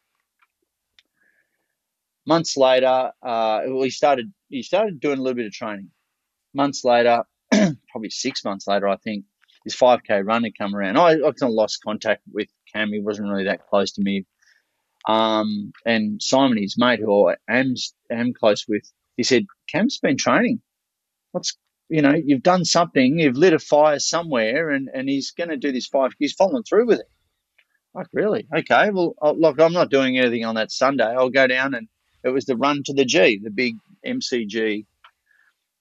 months 2.27 2.57
later, 2.57 3.12
uh, 3.23 3.61
well, 3.66 3.83
he 3.83 3.90
started. 3.90 4.33
He 4.49 4.62
started 4.62 5.01
doing 5.01 5.18
a 5.18 5.23
little 5.23 5.37
bit 5.37 5.47
of 5.47 5.53
training. 5.53 5.90
Months 6.55 6.83
later, 6.83 7.25
probably 7.51 8.11
six 8.11 8.42
months 8.42 8.66
later, 8.66 8.88
I 8.88 8.97
think 8.97 9.27
his 9.64 9.77
5k 9.77 10.27
run 10.27 10.44
had 10.44 10.59
come 10.59 10.75
around. 10.75 10.96
I, 10.96 11.12
I 11.12 11.16
kind 11.18 11.42
of 11.42 11.51
lost 11.51 11.83
contact 11.85 12.22
with 12.33 12.48
Cam. 12.72 12.92
He 12.92 13.01
wasn't 13.01 13.29
really 13.29 13.44
that 13.44 13.66
close 13.68 13.92
to 13.92 14.03
me. 14.03 14.27
Um, 15.09 15.72
and 15.85 16.22
Simon, 16.22 16.59
his 16.59 16.77
mate, 16.79 17.01
who 17.01 17.29
I 17.29 17.37
am, 17.48 17.75
am 18.11 18.33
close 18.33 18.66
with, 18.68 18.83
he 19.16 19.22
said, 19.22 19.46
Cam's 19.68 19.98
been 19.98 20.16
training. 20.16 20.61
What's, 21.33 21.57
you 21.88 22.03
know, 22.03 22.14
you've 22.14 22.42
done 22.42 22.64
something, 22.64 23.18
you've 23.18 23.37
lit 23.37 23.53
a 23.53 23.59
fire 23.59 23.98
somewhere, 23.98 24.70
and, 24.70 24.88
and 24.92 25.09
he's 25.09 25.33
going 25.33 25.51
to 25.51 25.57
do 25.57 25.72
this 25.72 25.87
five. 25.87 26.12
He's 26.18 26.33
following 26.33 26.62
through 26.62 26.87
with 26.87 27.01
it. 27.01 27.09
Like, 27.94 28.07
really? 28.12 28.46
Okay. 28.55 28.90
Well, 28.90 29.14
oh, 29.20 29.33
look, 29.33 29.61
I'm 29.61 29.72
not 29.72 29.90
doing 29.90 30.18
anything 30.18 30.44
on 30.44 30.55
that 30.55 30.72
Sunday. 30.72 31.05
I'll 31.05 31.31
go 31.31 31.46
down 31.46 31.75
and 31.75 31.88
it 32.25 32.31
was 32.31 32.46
the 32.46 32.57
run 32.57 32.83
to 32.85 32.94
the 32.94 33.05
G, 33.05 33.40
the 33.42 33.51
big 33.51 33.75
MCG, 34.07 34.87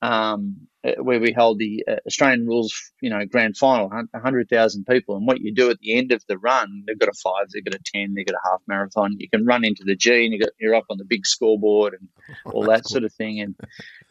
um, 0.02 0.66
where 0.98 1.20
we 1.20 1.32
held 1.32 1.58
the 1.58 1.84
uh, 1.86 1.96
Australian 2.06 2.46
rules, 2.46 2.92
you 3.00 3.08
know, 3.08 3.24
grand 3.24 3.56
final, 3.56 3.88
100,000 3.88 4.84
people. 4.84 5.16
And 5.16 5.26
what 5.26 5.40
you 5.40 5.54
do 5.54 5.70
at 5.70 5.78
the 5.78 5.96
end 5.96 6.10
of 6.10 6.24
the 6.26 6.36
run, 6.38 6.84
they've 6.86 6.98
got 6.98 7.08
a 7.08 7.12
five, 7.12 7.48
they've 7.52 7.64
got 7.64 7.74
a 7.74 7.82
10, 7.84 8.14
they've 8.14 8.26
got 8.26 8.34
a 8.34 8.50
half 8.50 8.60
marathon. 8.66 9.14
You 9.18 9.28
can 9.28 9.46
run 9.46 9.64
into 9.64 9.84
the 9.84 9.94
G 9.94 10.24
and 10.24 10.32
you 10.32 10.40
got, 10.40 10.50
you're 10.58 10.74
up 10.74 10.86
on 10.90 10.98
the 10.98 11.04
big 11.04 11.24
scoreboard 11.24 11.94
and 11.94 12.08
all 12.52 12.64
that 12.64 12.88
sort 12.88 13.04
of 13.04 13.12
thing. 13.12 13.40
And 13.40 13.54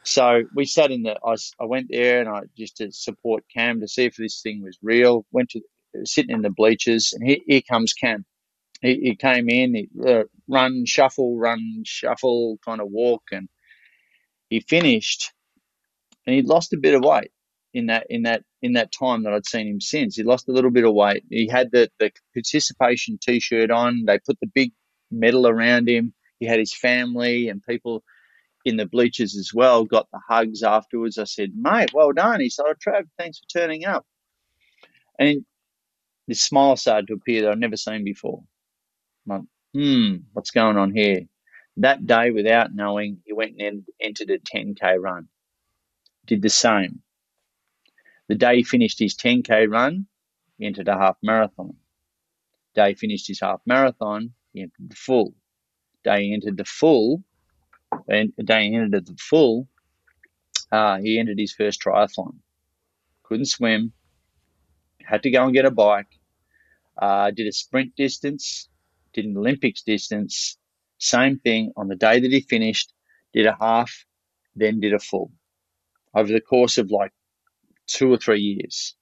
so 0.03 0.43
we 0.55 0.65
sat 0.65 0.91
in 0.91 1.03
the, 1.03 1.17
I 1.25 1.65
went 1.65 1.87
there 1.89 2.21
and 2.21 2.29
I 2.29 2.41
just 2.57 2.77
to 2.77 2.91
support 2.91 3.43
Cam 3.53 3.81
to 3.81 3.87
see 3.87 4.05
if 4.05 4.15
this 4.15 4.41
thing 4.41 4.63
was 4.63 4.77
real. 4.81 5.25
Went 5.31 5.49
to, 5.49 5.61
sitting 6.05 6.33
in 6.33 6.41
the 6.41 6.49
bleachers 6.49 7.11
and 7.13 7.27
here, 7.27 7.39
here 7.45 7.61
comes 7.69 7.93
Cam. 7.93 8.23
He, 8.81 8.95
he 8.95 9.15
came 9.15 9.49
in, 9.49 9.75
he, 9.75 9.89
uh, 10.07 10.23
run, 10.47 10.85
shuffle, 10.85 11.37
run, 11.37 11.83
shuffle, 11.85 12.57
kind 12.63 12.79
of 12.79 12.87
walk. 12.89 13.23
And 13.31 13.49
he 14.49 14.61
finished 14.61 15.31
and 16.25 16.35
he'd 16.35 16.47
lost 16.47 16.73
a 16.73 16.77
bit 16.77 16.95
of 16.95 17.03
weight 17.03 17.31
in 17.73 17.87
that 17.87 18.07
in 18.09 18.23
that 18.23 18.43
in 18.61 18.73
that 18.73 18.91
time 18.91 19.23
that 19.23 19.33
I'd 19.33 19.45
seen 19.45 19.67
him 19.67 19.81
since. 19.81 20.15
He 20.15 20.23
lost 20.23 20.47
a 20.49 20.51
little 20.51 20.71
bit 20.71 20.85
of 20.85 20.93
weight. 20.93 21.23
He 21.29 21.47
had 21.47 21.71
the 21.71 21.89
the 21.99 22.11
participation 22.33 23.17
T-shirt 23.21 23.71
on. 23.71 24.05
They 24.05 24.19
put 24.19 24.39
the 24.41 24.51
big 24.53 24.71
medal 25.11 25.47
around 25.47 25.89
him. 25.89 26.13
He 26.39 26.45
had 26.45 26.59
his 26.59 26.75
family 26.75 27.49
and 27.49 27.61
people 27.67 28.03
in 28.65 28.77
the 28.77 28.85
bleachers 28.85 29.35
as 29.37 29.51
well. 29.53 29.85
Got 29.85 30.07
the 30.11 30.19
hugs 30.27 30.63
afterwards. 30.63 31.17
I 31.17 31.25
said, 31.25 31.51
"Mate, 31.55 31.93
well 31.93 32.11
done." 32.11 32.41
He 32.41 32.49
said, 32.49 32.65
"Oh, 32.67 32.73
Trav, 32.73 33.07
thanks 33.17 33.39
for 33.39 33.59
turning 33.59 33.85
up." 33.85 34.05
And 35.19 35.45
this 36.27 36.41
smile 36.41 36.75
started 36.77 37.07
to 37.07 37.13
appear 37.13 37.43
that 37.43 37.51
I'd 37.51 37.59
never 37.59 37.77
seen 37.77 38.03
before. 38.03 38.43
I'm 39.29 39.37
like, 39.37 39.47
hmm, 39.73 40.15
what's 40.33 40.51
going 40.51 40.77
on 40.77 40.93
here? 40.93 41.21
That 41.77 42.05
day, 42.05 42.31
without 42.31 42.73
knowing, 42.73 43.19
he 43.25 43.33
went 43.33 43.61
and 43.61 43.83
entered 44.01 44.29
a 44.29 44.39
10k 44.39 44.99
run 44.99 45.27
did 46.25 46.41
the 46.41 46.49
same. 46.49 47.01
The 48.27 48.35
day 48.35 48.57
he 48.57 48.63
finished 48.63 48.99
his 48.99 49.15
10k 49.15 49.69
run, 49.69 50.07
he 50.57 50.65
entered 50.65 50.87
a 50.87 50.97
half 50.97 51.17
marathon. 51.21 51.75
Day 52.73 52.89
he 52.89 52.95
finished 52.95 53.27
his 53.27 53.41
half 53.41 53.61
marathon, 53.65 54.33
he 54.53 54.61
entered 54.61 54.89
the 54.89 54.95
full. 54.95 55.33
Day 56.03 56.31
entered 56.31 56.57
the 56.57 56.65
full, 56.65 57.23
and 58.07 58.33
day 58.37 58.69
he 58.69 58.75
entered 58.75 59.05
the 59.05 59.17
full, 59.17 59.67
uh, 60.71 60.97
he 60.99 61.19
entered 61.19 61.39
his 61.39 61.53
first 61.53 61.81
triathlon. 61.81 62.39
Couldn't 63.23 63.45
swim, 63.45 63.91
had 65.03 65.23
to 65.23 65.31
go 65.31 65.43
and 65.43 65.53
get 65.53 65.65
a 65.65 65.71
bike. 65.71 66.07
Uh, 66.97 67.31
did 67.31 67.47
a 67.47 67.51
sprint 67.51 67.95
distance, 67.95 68.69
did 69.13 69.25
an 69.25 69.37
Olympics 69.37 69.81
distance, 69.81 70.57
same 70.97 71.39
thing 71.39 71.73
on 71.75 71.87
the 71.87 71.95
day 71.95 72.19
that 72.19 72.31
he 72.31 72.41
finished, 72.41 72.93
did 73.33 73.45
a 73.45 73.57
half, 73.59 74.05
then 74.55 74.79
did 74.79 74.93
a 74.93 74.99
full 74.99 75.31
over 76.15 76.31
the 76.31 76.41
course 76.41 76.77
of 76.77 76.91
like 76.91 77.11
two 77.87 78.11
or 78.11 78.17
three 78.17 78.41
years. 78.41 78.95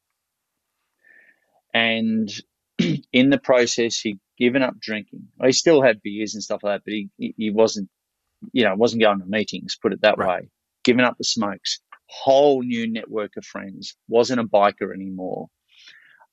And 1.74 2.30
in 3.14 3.30
the 3.30 3.38
process, 3.38 4.00
he'd 4.00 4.20
given 4.38 4.64
up 4.64 4.80
drinking. 4.80 5.28
He 5.44 5.52
still 5.52 5.82
had 5.82 6.02
beers 6.02 6.34
and 6.34 6.44
stuff 6.44 6.64
like 6.64 6.76
that, 6.80 6.86
but 6.86 6.94
he, 6.94 7.34
he 7.38 7.50
wasn't, 7.52 7.90
you 8.54 8.64
know, 8.64 8.76
wasn't 8.76 9.02
going 9.02 9.20
to 9.20 9.26
meetings, 9.26 9.78
put 9.82 9.94
it 9.94 10.02
that 10.02 10.18
right. 10.18 10.44
way. 10.44 10.50
Given 10.84 11.06
up 11.06 11.18
the 11.18 11.24
smokes. 11.24 11.80
Whole 12.08 12.64
new 12.64 12.92
network 12.92 13.38
of 13.38 13.46
friends. 13.46 13.96
Wasn't 14.08 14.40
a 14.40 14.44
biker 14.44 14.94
anymore. 14.94 15.48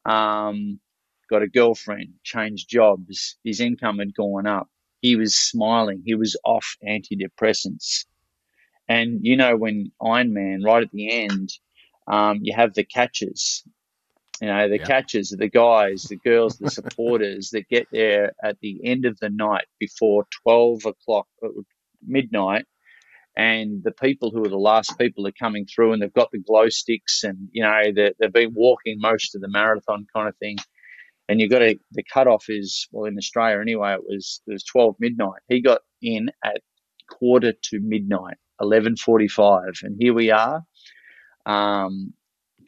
Um, 0.06 0.80
got 1.28 1.42
a 1.42 1.48
girlfriend, 1.48 2.14
changed 2.22 2.68
jobs. 2.68 3.36
His 3.44 3.60
income 3.60 3.98
had 3.98 4.14
gone 4.14 4.46
up. 4.46 4.68
He 5.00 5.16
was 5.16 5.34
smiling. 5.34 6.02
He 6.04 6.14
was 6.14 6.36
off 6.44 6.76
antidepressants. 6.86 8.06
And 8.88 9.20
you 9.22 9.36
know, 9.36 9.56
when 9.56 9.92
Ironman, 10.00 10.64
right 10.64 10.82
at 10.82 10.92
the 10.92 11.10
end, 11.24 11.50
um, 12.06 12.38
you 12.42 12.54
have 12.54 12.74
the 12.74 12.84
catches. 12.84 13.64
You 14.40 14.48
know, 14.48 14.68
the 14.68 14.78
yeah. 14.78 14.84
catches 14.84 15.32
are 15.32 15.38
the 15.38 15.48
guys, 15.48 16.02
the 16.02 16.16
girls, 16.16 16.58
the 16.58 16.70
supporters 16.80 17.50
that 17.50 17.68
get 17.68 17.88
there 17.90 18.32
at 18.42 18.58
the 18.60 18.80
end 18.84 19.06
of 19.06 19.18
the 19.18 19.30
night 19.30 19.64
before 19.78 20.26
12 20.44 20.86
o'clock, 20.86 21.26
uh, 21.42 21.48
midnight. 22.06 22.66
And 23.36 23.82
the 23.82 23.92
people 23.92 24.30
who 24.30 24.44
are 24.44 24.48
the 24.48 24.56
last 24.56 24.98
people 24.98 25.26
are 25.26 25.32
coming 25.32 25.66
through 25.66 25.92
and 25.92 26.00
they've 26.00 26.12
got 26.12 26.30
the 26.32 26.38
glow 26.38 26.70
sticks 26.70 27.22
and, 27.22 27.48
you 27.52 27.62
know, 27.62 27.82
they've 27.94 28.32
been 28.32 28.54
walking 28.54 28.98
most 28.98 29.34
of 29.34 29.42
the 29.42 29.48
marathon 29.48 30.06
kind 30.14 30.28
of 30.28 30.36
thing. 30.38 30.56
And 31.28 31.40
you've 31.40 31.50
got 31.50 31.58
to, 31.58 31.76
the 31.92 32.04
cutoff 32.04 32.44
is, 32.48 32.88
well, 32.92 33.04
in 33.04 33.18
Australia 33.18 33.60
anyway, 33.60 33.94
it 33.94 34.04
was, 34.06 34.40
it 34.46 34.52
was 34.52 34.64
12 34.64 34.96
midnight. 35.00 35.40
He 35.48 35.60
got 35.60 35.80
in 36.00 36.30
at 36.42 36.62
quarter 37.10 37.52
to 37.52 37.80
midnight, 37.80 38.36
11.45. 38.60 39.82
And 39.82 39.96
here 39.98 40.14
we 40.14 40.30
are. 40.30 40.62
Um, 41.44 42.12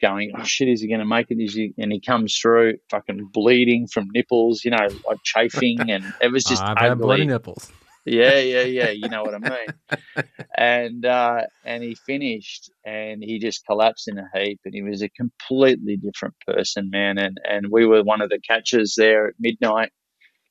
going, 0.01 0.31
oh 0.37 0.43
shit, 0.43 0.67
is 0.67 0.81
he 0.81 0.87
going 0.87 0.99
to 0.99 1.05
make 1.05 1.27
it? 1.29 1.41
Is 1.41 1.53
he? 1.53 1.73
And 1.77 1.91
he 1.91 1.99
comes 1.99 2.37
through, 2.37 2.77
fucking 2.89 3.29
bleeding 3.33 3.87
from 3.87 4.07
nipples, 4.13 4.63
you 4.63 4.71
know, 4.71 4.87
like 5.07 5.21
chafing, 5.23 5.89
and 5.89 6.03
it 6.21 6.31
was 6.31 6.43
just. 6.43 6.63
I've 6.63 6.77
ugly. 6.77 6.89
had 6.89 6.99
bloody 6.99 7.25
nipples. 7.25 7.71
Yeah, 8.05 8.39
yeah, 8.39 8.61
yeah. 8.63 8.89
You 8.89 9.09
know 9.09 9.23
what 9.23 9.35
I 9.35 9.39
mean. 9.39 10.27
and 10.57 11.05
uh, 11.05 11.41
and 11.65 11.83
he 11.83 11.95
finished, 11.95 12.71
and 12.85 13.23
he 13.23 13.39
just 13.39 13.65
collapsed 13.65 14.07
in 14.07 14.17
a 14.17 14.29
heap, 14.33 14.61
and 14.65 14.73
he 14.73 14.81
was 14.81 15.01
a 15.01 15.09
completely 15.09 15.97
different 15.97 16.35
person, 16.47 16.89
man. 16.89 17.17
And 17.17 17.37
and 17.47 17.67
we 17.71 17.85
were 17.85 18.03
one 18.03 18.21
of 18.21 18.29
the 18.29 18.39
catchers 18.39 18.95
there 18.97 19.27
at 19.27 19.33
midnight, 19.39 19.91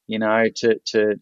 you 0.06 0.18
know, 0.18 0.44
to 0.56 0.78
to 0.88 1.16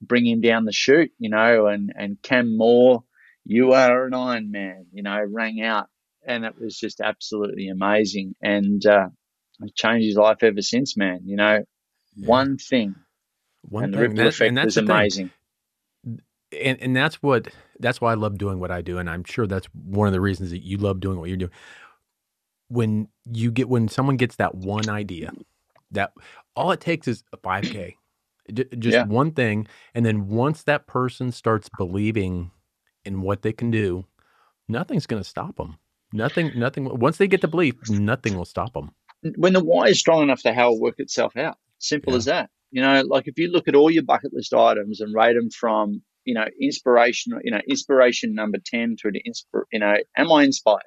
bring 0.00 0.26
him 0.26 0.40
down 0.40 0.64
the 0.64 0.72
chute, 0.72 1.10
you 1.18 1.30
know, 1.30 1.66
and 1.66 1.92
and 1.96 2.20
Cam 2.22 2.56
Moore, 2.56 3.04
you 3.48 3.72
are 3.72 4.04
an 4.04 4.12
Ironman, 4.12 4.84
you 4.92 5.02
know, 5.02 5.18
rang 5.26 5.62
out 5.62 5.88
and 6.26 6.44
it 6.44 6.60
was 6.60 6.76
just 6.76 7.00
absolutely 7.00 7.68
amazing. 7.68 8.34
And 8.42 8.84
uh, 8.84 9.08
it 9.60 9.74
changed 9.74 10.06
his 10.06 10.16
life 10.16 10.42
ever 10.42 10.60
since, 10.60 10.98
man. 10.98 11.20
You 11.24 11.36
know, 11.36 11.64
yeah. 12.14 12.28
one 12.28 12.58
thing, 12.58 12.94
one 13.62 13.84
and 13.84 13.94
thing. 13.94 14.00
the 14.00 14.08
ripple 14.08 14.16
that, 14.24 14.26
effect 14.28 14.64
was 14.64 14.76
amazing. 14.76 15.30
And 16.52 16.80
and 16.80 16.94
that's 16.94 17.22
what 17.22 17.48
that's 17.80 18.02
why 18.02 18.12
I 18.12 18.14
love 18.14 18.36
doing 18.36 18.60
what 18.60 18.70
I 18.70 18.82
do, 18.82 18.98
and 18.98 19.08
I'm 19.08 19.24
sure 19.24 19.46
that's 19.46 19.66
one 19.72 20.06
of 20.06 20.12
the 20.12 20.20
reasons 20.20 20.50
that 20.50 20.62
you 20.62 20.76
love 20.76 21.00
doing 21.00 21.18
what 21.18 21.28
you're 21.28 21.38
doing. 21.38 21.52
When 22.68 23.08
you 23.32 23.50
get 23.50 23.68
when 23.68 23.88
someone 23.88 24.18
gets 24.18 24.36
that 24.36 24.54
one 24.54 24.90
idea, 24.90 25.32
that 25.90 26.12
all 26.54 26.70
it 26.70 26.80
takes 26.80 27.08
is 27.08 27.24
a 27.32 27.38
5K, 27.38 27.94
just 28.78 28.94
yeah. 28.94 29.04
one 29.04 29.32
thing, 29.32 29.66
and 29.94 30.04
then 30.04 30.28
once 30.28 30.64
that 30.64 30.86
person 30.86 31.32
starts 31.32 31.70
believing 31.76 32.50
in 33.04 33.22
what 33.22 33.42
they 33.42 33.52
can 33.52 33.70
do, 33.70 34.04
nothing's 34.68 35.06
going 35.06 35.22
to 35.22 35.28
stop 35.28 35.56
them. 35.56 35.78
Nothing, 36.12 36.52
nothing. 36.56 36.88
Once 36.98 37.18
they 37.18 37.28
get 37.28 37.40
the 37.40 37.48
belief, 37.48 37.74
nothing 37.88 38.36
will 38.36 38.44
stop 38.44 38.72
them. 38.72 38.90
When 39.36 39.52
the 39.52 39.64
why 39.64 39.88
is 39.88 40.00
strong 40.00 40.22
enough, 40.22 40.42
the 40.42 40.52
how 40.52 40.70
will 40.70 40.80
work 40.80 40.96
itself 40.98 41.36
out. 41.36 41.58
Simple 41.78 42.12
yeah. 42.12 42.16
as 42.16 42.24
that. 42.26 42.50
You 42.70 42.82
know, 42.82 43.02
like 43.02 43.28
if 43.28 43.38
you 43.38 43.50
look 43.50 43.68
at 43.68 43.74
all 43.74 43.90
your 43.90 44.02
bucket 44.02 44.32
list 44.32 44.54
items 44.54 45.00
and 45.00 45.14
rate 45.14 45.34
them 45.34 45.50
from, 45.50 46.02
you 46.24 46.34
know, 46.34 46.44
inspiration, 46.60 47.38
you 47.42 47.50
know, 47.50 47.60
inspiration 47.68 48.34
number 48.34 48.58
10 48.64 48.96
through 48.96 49.12
to, 49.12 49.22
inspir- 49.22 49.64
you 49.72 49.80
know, 49.80 49.94
am 50.16 50.32
I 50.32 50.44
inspired? 50.44 50.82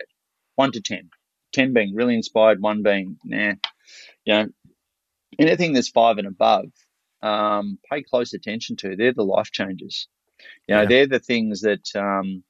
One 0.56 0.72
to 0.72 0.82
10. 0.82 1.10
10 1.54 1.74
being 1.74 1.96
really 1.96 2.16
inspired, 2.16 2.62
one 2.62 2.84
being, 2.84 3.18
nah. 3.24 3.54
You 4.26 4.34
know, 4.34 4.48
anything 5.40 5.74
that's 5.74 5.90
five 5.90 6.18
and 6.18 6.28
above, 6.28 6.66
um, 7.22 7.80
pay 7.92 8.04
close 8.04 8.34
attention 8.34 8.76
to. 8.78 8.96
They're 8.96 9.14
the 9.14 9.24
life 9.24 9.52
changes. 9.52 10.08
You 10.68 10.76
know, 10.76 10.82
yeah. 10.82 10.88
they're 10.88 11.08
the 11.08 11.20
things 11.20 11.62
that, 11.62 11.88
um, 11.96 12.44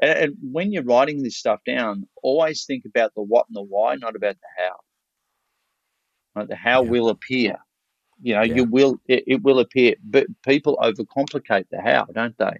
and, 0.00 0.18
and, 0.18 0.36
when 0.40 0.72
you're 0.72 0.84
writing 0.84 1.22
this 1.22 1.36
stuff 1.36 1.60
down, 1.66 2.06
always 2.22 2.64
think 2.64 2.84
about 2.84 3.14
the 3.14 3.22
what 3.22 3.46
and 3.48 3.56
the 3.56 3.62
why, 3.62 3.96
not 3.96 4.16
about 4.16 4.36
the 4.36 4.62
how. 4.62 4.76
Right? 6.34 6.48
The 6.48 6.56
how 6.56 6.82
yeah. 6.84 6.90
will 6.90 7.08
appear. 7.08 7.56
You 8.20 8.34
know, 8.34 8.42
yeah. 8.42 8.54
you 8.54 8.64
will 8.64 9.00
it, 9.06 9.24
it, 9.26 9.42
will 9.42 9.60
appear, 9.60 9.94
but 10.02 10.26
people 10.42 10.76
overcomplicate 10.82 11.66
the 11.70 11.80
how, 11.80 12.06
don't 12.12 12.36
they? 12.36 12.58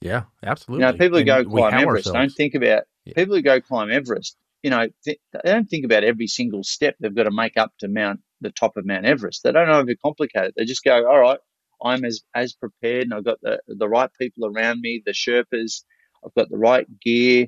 Yeah, 0.00 0.24
absolutely. 0.44 0.86
You 0.86 0.92
know, 0.92 0.98
people 0.98 1.18
who 1.18 1.24
go 1.24 1.44
climb 1.44 1.74
Everest 1.74 2.06
ourselves. 2.06 2.34
don't 2.34 2.36
think 2.36 2.54
about 2.54 2.84
people 3.14 3.34
who 3.34 3.42
go 3.42 3.60
climb 3.60 3.90
Everest. 3.90 4.36
You 4.62 4.70
know, 4.70 4.88
th- 5.04 5.18
they 5.32 5.52
don't 5.52 5.68
think 5.68 5.84
about 5.84 6.04
every 6.04 6.26
single 6.26 6.62
step 6.62 6.96
they've 7.00 7.14
got 7.14 7.24
to 7.24 7.30
make 7.30 7.56
up 7.56 7.72
to 7.80 7.88
Mount 7.88 8.20
the 8.40 8.50
top 8.50 8.76
of 8.76 8.86
Mount 8.86 9.06
Everest. 9.06 9.42
They 9.42 9.52
don't 9.52 9.68
overcomplicate 9.68 10.48
it. 10.48 10.54
They 10.56 10.64
just 10.64 10.84
go, 10.84 11.08
all 11.08 11.18
right, 11.18 11.38
I'm 11.82 12.04
as 12.04 12.22
as 12.34 12.54
prepared, 12.54 13.04
and 13.04 13.14
I've 13.14 13.24
got 13.24 13.40
the 13.42 13.60
the 13.68 13.88
right 13.88 14.10
people 14.20 14.46
around 14.46 14.80
me, 14.80 15.02
the 15.04 15.12
Sherpas 15.12 15.82
I've 16.24 16.34
got 16.34 16.50
the 16.50 16.58
right 16.58 16.86
gear, 17.00 17.46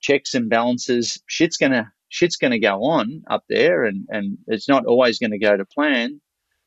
checks 0.00 0.34
and 0.34 0.48
balances. 0.50 1.22
Shit's 1.26 1.56
gonna 1.56 1.92
shit's 2.08 2.36
gonna 2.36 2.58
go 2.60 2.84
on 2.84 3.22
up 3.28 3.44
there, 3.48 3.84
and 3.84 4.06
and 4.10 4.38
it's 4.46 4.68
not 4.68 4.86
always 4.86 5.18
going 5.18 5.32
to 5.32 5.38
go 5.38 5.56
to 5.56 5.64
plan. 5.64 6.20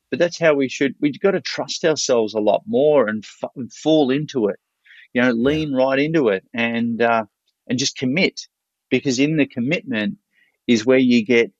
But 0.09 0.19
that's 0.19 0.39
how 0.39 0.53
we 0.55 0.69
should. 0.69 0.95
We've 0.99 1.19
got 1.19 1.31
to 1.31 1.41
trust 1.41 1.85
ourselves 1.85 2.33
a 2.33 2.39
lot 2.41 2.63
more 2.67 3.07
and, 3.07 3.23
f- 3.23 3.49
and 3.55 3.71
fall 3.73 4.11
into 4.11 4.47
it. 4.47 4.59
You 5.13 5.21
know, 5.21 5.31
lean 5.31 5.73
right 5.73 5.99
into 5.99 6.29
it 6.29 6.43
and 6.53 7.01
uh, 7.01 7.25
and 7.67 7.79
just 7.79 7.97
commit, 7.97 8.41
because 8.89 9.19
in 9.19 9.37
the 9.37 9.45
commitment 9.47 10.17
is 10.67 10.85
where 10.85 10.97
you 10.99 11.25
get 11.25 11.51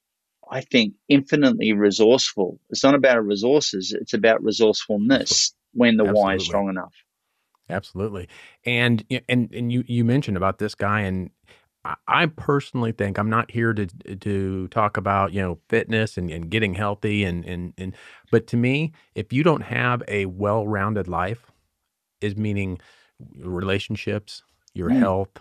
I 0.52 0.62
think, 0.62 0.96
infinitely 1.08 1.72
resourceful. 1.72 2.60
It's 2.70 2.84
not 2.84 2.94
about 2.94 3.26
resources, 3.26 3.94
it's 3.94 4.14
about 4.14 4.44
resourcefulness 4.44 5.54
when 5.74 5.96
the 5.96 6.04
Absolutely. 6.04 6.22
why 6.22 6.36
is 6.36 6.46
strong 6.46 6.70
enough. 6.70 6.94
Absolutely. 7.70 8.28
And 8.66 9.06
and 9.30 9.50
and 9.54 9.72
you 9.72 9.84
you 9.88 10.04
mentioned 10.04 10.38
about 10.38 10.60
this 10.60 10.76
guy 10.76 11.02
and 11.02 11.32
I 12.08 12.28
personally 12.28 12.92
think 12.92 13.18
I'm 13.18 13.30
not 13.30 13.50
here 13.50 13.74
to 13.74 13.88
to 13.88 14.68
talk 14.68 14.98
about 14.98 15.34
you 15.34 15.42
know 15.42 15.60
fitness 15.70 16.18
and, 16.18 16.30
and 16.30 16.50
getting 16.50 16.76
healthy 16.76 17.24
and, 17.24 17.44
and 17.46 17.74
and 17.78 17.96
but 18.30 18.46
to 18.48 18.58
me 18.58 18.92
if 19.16 19.34
you 19.34 19.44
don't 19.44 19.62
have 19.62 20.04
a 20.08 20.26
well-rounded 20.26 21.08
life 21.08 21.52
is 22.20 22.36
meaning 22.36 22.80
relationships 23.40 24.44
your 24.74 24.90
mm. 24.90 25.00
health 25.00 25.40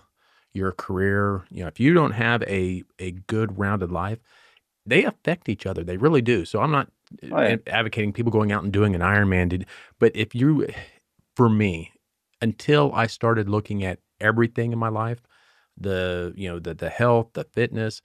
your 0.55 0.73
career 0.73 1.45
you 1.51 1.63
know 1.63 1.69
if 1.69 1.79
you 1.79 1.93
don't 1.93 2.13
have 2.13 2.43
a 2.45 2.85
a 2.99 3.11
good 3.11 3.59
rounded 3.59 3.93
life 3.93 4.21
they 4.87 5.05
affect 5.05 5.49
each 5.49 5.67
other 5.67 5.85
they 5.85 5.97
really 5.97 6.23
do 6.23 6.45
so 6.45 6.61
I'm 6.61 6.71
not 6.71 6.89
oh, 7.31 7.41
yeah. 7.41 7.49
Eh, 7.49 7.57
advocating 7.67 8.13
people 8.13 8.33
going 8.33 8.53
out 8.53 8.63
and 8.65 8.73
doing 8.73 8.95
an 8.95 9.01
Ironman 9.01 9.65
but 9.99 10.13
if 10.15 10.35
you 10.35 10.67
for 11.37 11.49
me 11.49 11.93
until 12.41 12.93
I 12.95 13.07
started 13.07 13.49
looking 13.49 13.85
at 13.85 13.99
everything 14.21 14.73
in 14.73 14.79
my 14.79 14.89
life, 14.89 15.21
the 15.77 16.33
you 16.37 16.49
know 16.49 16.59
the 16.59 16.75
the 16.75 16.91
health, 16.91 17.31
the 17.35 17.45
fitness, 17.45 18.03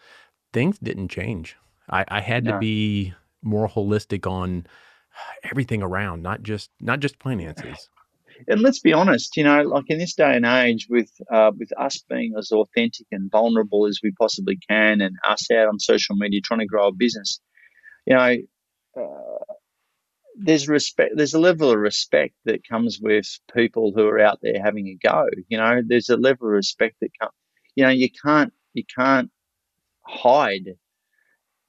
things 0.53 0.80
didn't 0.80 1.09
change. 1.09 1.55
I, 1.89 2.05
I 2.07 2.21
had 2.21 2.45
to 2.45 2.57
be 2.57 3.13
more 3.43 3.67
holistic 3.67 4.30
on 4.30 4.65
everything 5.43 5.84
around, 5.84 6.23
not 6.23 6.43
just 6.43 6.69
not 6.80 6.99
just 6.99 7.21
finances. 7.21 7.89
And 8.47 8.61
let's 8.61 8.79
be 8.79 8.93
honest, 8.93 9.38
you 9.38 9.43
know, 9.43 9.63
like 9.63 9.86
in 9.89 9.97
this 9.97 10.15
day 10.15 10.36
and 10.36 10.45
age, 10.45 10.88
with 10.89 11.09
uh, 11.31 11.51
with 11.57 11.69
us 11.77 12.03
being 12.09 12.33
as 12.38 12.51
authentic 12.51 13.07
and 13.11 13.31
vulnerable 13.31 13.88
as 13.88 13.99
we 14.03 14.11
possibly 14.11 14.57
can, 14.69 15.01
and 15.01 15.15
us 15.27 15.49
out 15.51 15.67
on 15.67 15.79
social 15.79 16.15
media 16.15 16.41
trying 16.41 16.59
to 16.59 16.65
grow 16.65 16.88
a 16.88 16.93
business, 16.93 17.39
you 18.05 18.15
know, 18.15 18.36
uh, 18.97 19.53
there's 20.38 20.67
respect. 20.67 21.13
There's 21.15 21.33
a 21.33 21.39
level 21.39 21.71
of 21.71 21.77
respect 21.77 22.36
that 22.45 22.67
comes 22.67 22.99
with 23.01 23.25
people 23.53 23.93
who 23.95 24.05
are 24.07 24.19
out 24.19 24.39
there 24.41 24.61
having 24.61 24.88
a 24.88 24.95
go. 24.95 25.27
You 25.47 25.57
know, 25.57 25.81
there's 25.86 26.09
a 26.09 26.17
level 26.17 26.47
of 26.47 26.53
respect 26.53 26.97
that 27.01 27.11
comes. 27.19 27.33
You 27.75 27.86
know, 27.86 27.91
you 27.91 28.09
can't 28.23 28.53
you 28.73 28.83
can't 28.97 29.31
hide 30.01 30.75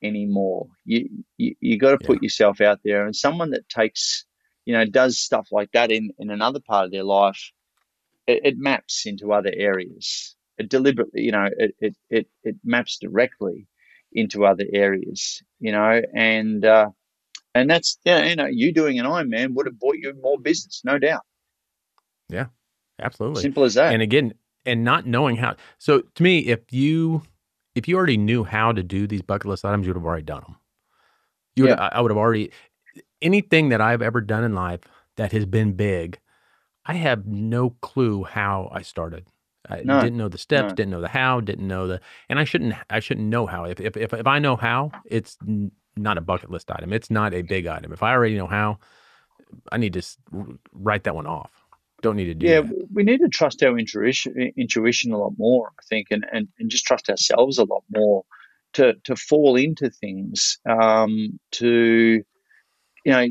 anymore. 0.02 0.68
You 0.84 1.08
you, 1.36 1.54
you 1.60 1.78
got 1.78 1.92
to 1.92 2.04
put 2.04 2.16
yeah. 2.16 2.26
yourself 2.26 2.60
out 2.60 2.80
there, 2.84 3.04
and 3.04 3.14
someone 3.14 3.50
that 3.50 3.68
takes 3.68 4.24
you 4.66 4.74
know 4.74 4.84
does 4.84 5.18
stuff 5.18 5.48
like 5.52 5.72
that 5.72 5.90
in 5.90 6.10
in 6.18 6.30
another 6.30 6.60
part 6.60 6.84
of 6.86 6.92
their 6.92 7.04
life, 7.04 7.52
it, 8.26 8.40
it 8.44 8.58
maps 8.58 9.06
into 9.06 9.32
other 9.32 9.52
areas. 9.56 10.36
It 10.58 10.68
deliberately, 10.68 11.22
you 11.22 11.32
know, 11.32 11.48
it 11.58 11.74
it 11.80 11.96
it, 12.10 12.28
it 12.44 12.56
maps 12.64 12.98
directly 13.00 13.68
into 14.12 14.44
other 14.46 14.66
areas. 14.72 15.42
You 15.60 15.72
know, 15.72 16.02
and 16.14 16.64
uh, 16.64 16.90
And 17.54 17.70
that's 17.70 17.98
yeah, 18.04 18.24
you 18.26 18.36
know, 18.36 18.46
you 18.46 18.72
doing 18.72 18.98
an 18.98 19.06
Ironman 19.06 19.54
would 19.54 19.66
have 19.66 19.78
bought 19.80 19.96
you 19.96 20.12
more 20.22 20.38
business, 20.38 20.82
no 20.84 20.98
doubt. 20.98 21.22
Yeah, 22.28 22.46
absolutely. 23.00 23.42
Simple 23.42 23.64
as 23.64 23.74
that. 23.74 23.92
And 23.92 24.02
again, 24.02 24.34
and 24.66 24.84
not 24.84 25.06
knowing 25.06 25.36
how. 25.36 25.56
So 25.78 26.02
to 26.02 26.22
me, 26.22 26.40
if 26.40 26.72
you 26.72 27.22
if 27.74 27.88
you 27.88 27.96
already 27.96 28.16
knew 28.18 28.44
how 28.44 28.72
to 28.72 28.82
do 28.82 29.06
these 29.06 29.22
bucket 29.22 29.46
list 29.46 29.64
items, 29.64 29.86
you 29.86 29.92
would 29.92 30.00
have 30.00 30.06
already 30.06 30.24
done 30.24 30.42
them. 30.42 30.56
You 31.54 31.64
would, 31.64 31.70
Yeah. 31.70 31.88
I 31.92 32.00
would 32.00 32.10
have 32.10 32.18
already 32.18 32.50
anything 33.22 33.70
that 33.70 33.80
I've 33.80 34.02
ever 34.02 34.20
done 34.20 34.44
in 34.44 34.54
life 34.54 34.80
that 35.16 35.32
has 35.32 35.46
been 35.46 35.74
big. 35.74 36.18
I 36.86 36.94
have 36.94 37.26
no 37.26 37.70
clue 37.82 38.24
how 38.24 38.70
I 38.72 38.82
started. 38.82 39.26
I 39.68 39.82
No, 39.82 39.98
didn't 39.98 40.18
know 40.18 40.28
the 40.28 40.38
steps, 40.38 40.72
no. 40.72 40.74
didn't 40.74 40.90
know 40.92 41.00
the 41.00 41.08
how, 41.08 41.40
didn't 41.40 41.68
know 41.68 41.86
the, 41.88 42.00
and 42.28 42.38
I 42.38 42.44
shouldn't. 42.44 42.74
I 42.90 43.00
shouldn't 43.00 43.28
know 43.28 43.46
how. 43.46 43.64
If 43.64 43.80
if 43.80 43.96
if, 43.96 44.12
if 44.14 44.26
I 44.26 44.38
know 44.40 44.56
how, 44.56 44.94
it's 45.06 45.38
n- 45.46 45.72
not 45.96 46.18
a 46.18 46.22
bucket 46.22 46.50
list 46.50 46.70
item. 46.70 46.92
It's 46.92 47.10
not 47.10 47.34
a 47.34 47.42
big 47.42 47.66
item. 47.66 47.92
If 47.92 48.02
I 48.02 48.12
already 48.12 48.36
know 48.36 48.46
how, 48.48 48.78
I 49.72 49.78
need 49.78 49.94
to 49.94 50.00
s- 50.00 50.18
write 50.72 51.04
that 51.04 51.14
one 51.16 51.26
off. 51.26 51.52
Don't 52.02 52.16
need 52.16 52.26
to 52.26 52.34
do 52.34 52.50
yeah, 52.50 52.60
that. 52.60 52.76
we 52.92 53.04
need 53.04 53.20
to 53.20 53.28
trust 53.28 53.62
our 53.62 53.78
intuition, 53.78 54.52
intuition 54.56 55.12
a 55.12 55.18
lot 55.18 55.34
more, 55.38 55.70
I 55.78 55.82
think, 55.88 56.08
and, 56.10 56.26
and, 56.32 56.48
and 56.58 56.70
just 56.70 56.84
trust 56.86 57.10
ourselves 57.10 57.58
a 57.58 57.64
lot 57.64 57.84
more 57.94 58.24
to, 58.74 58.94
to 59.04 59.16
fall 59.16 59.56
into 59.56 59.90
things, 59.90 60.58
um, 60.68 61.40
to, 61.52 62.22
you 63.06 63.12
know, 63.12 63.28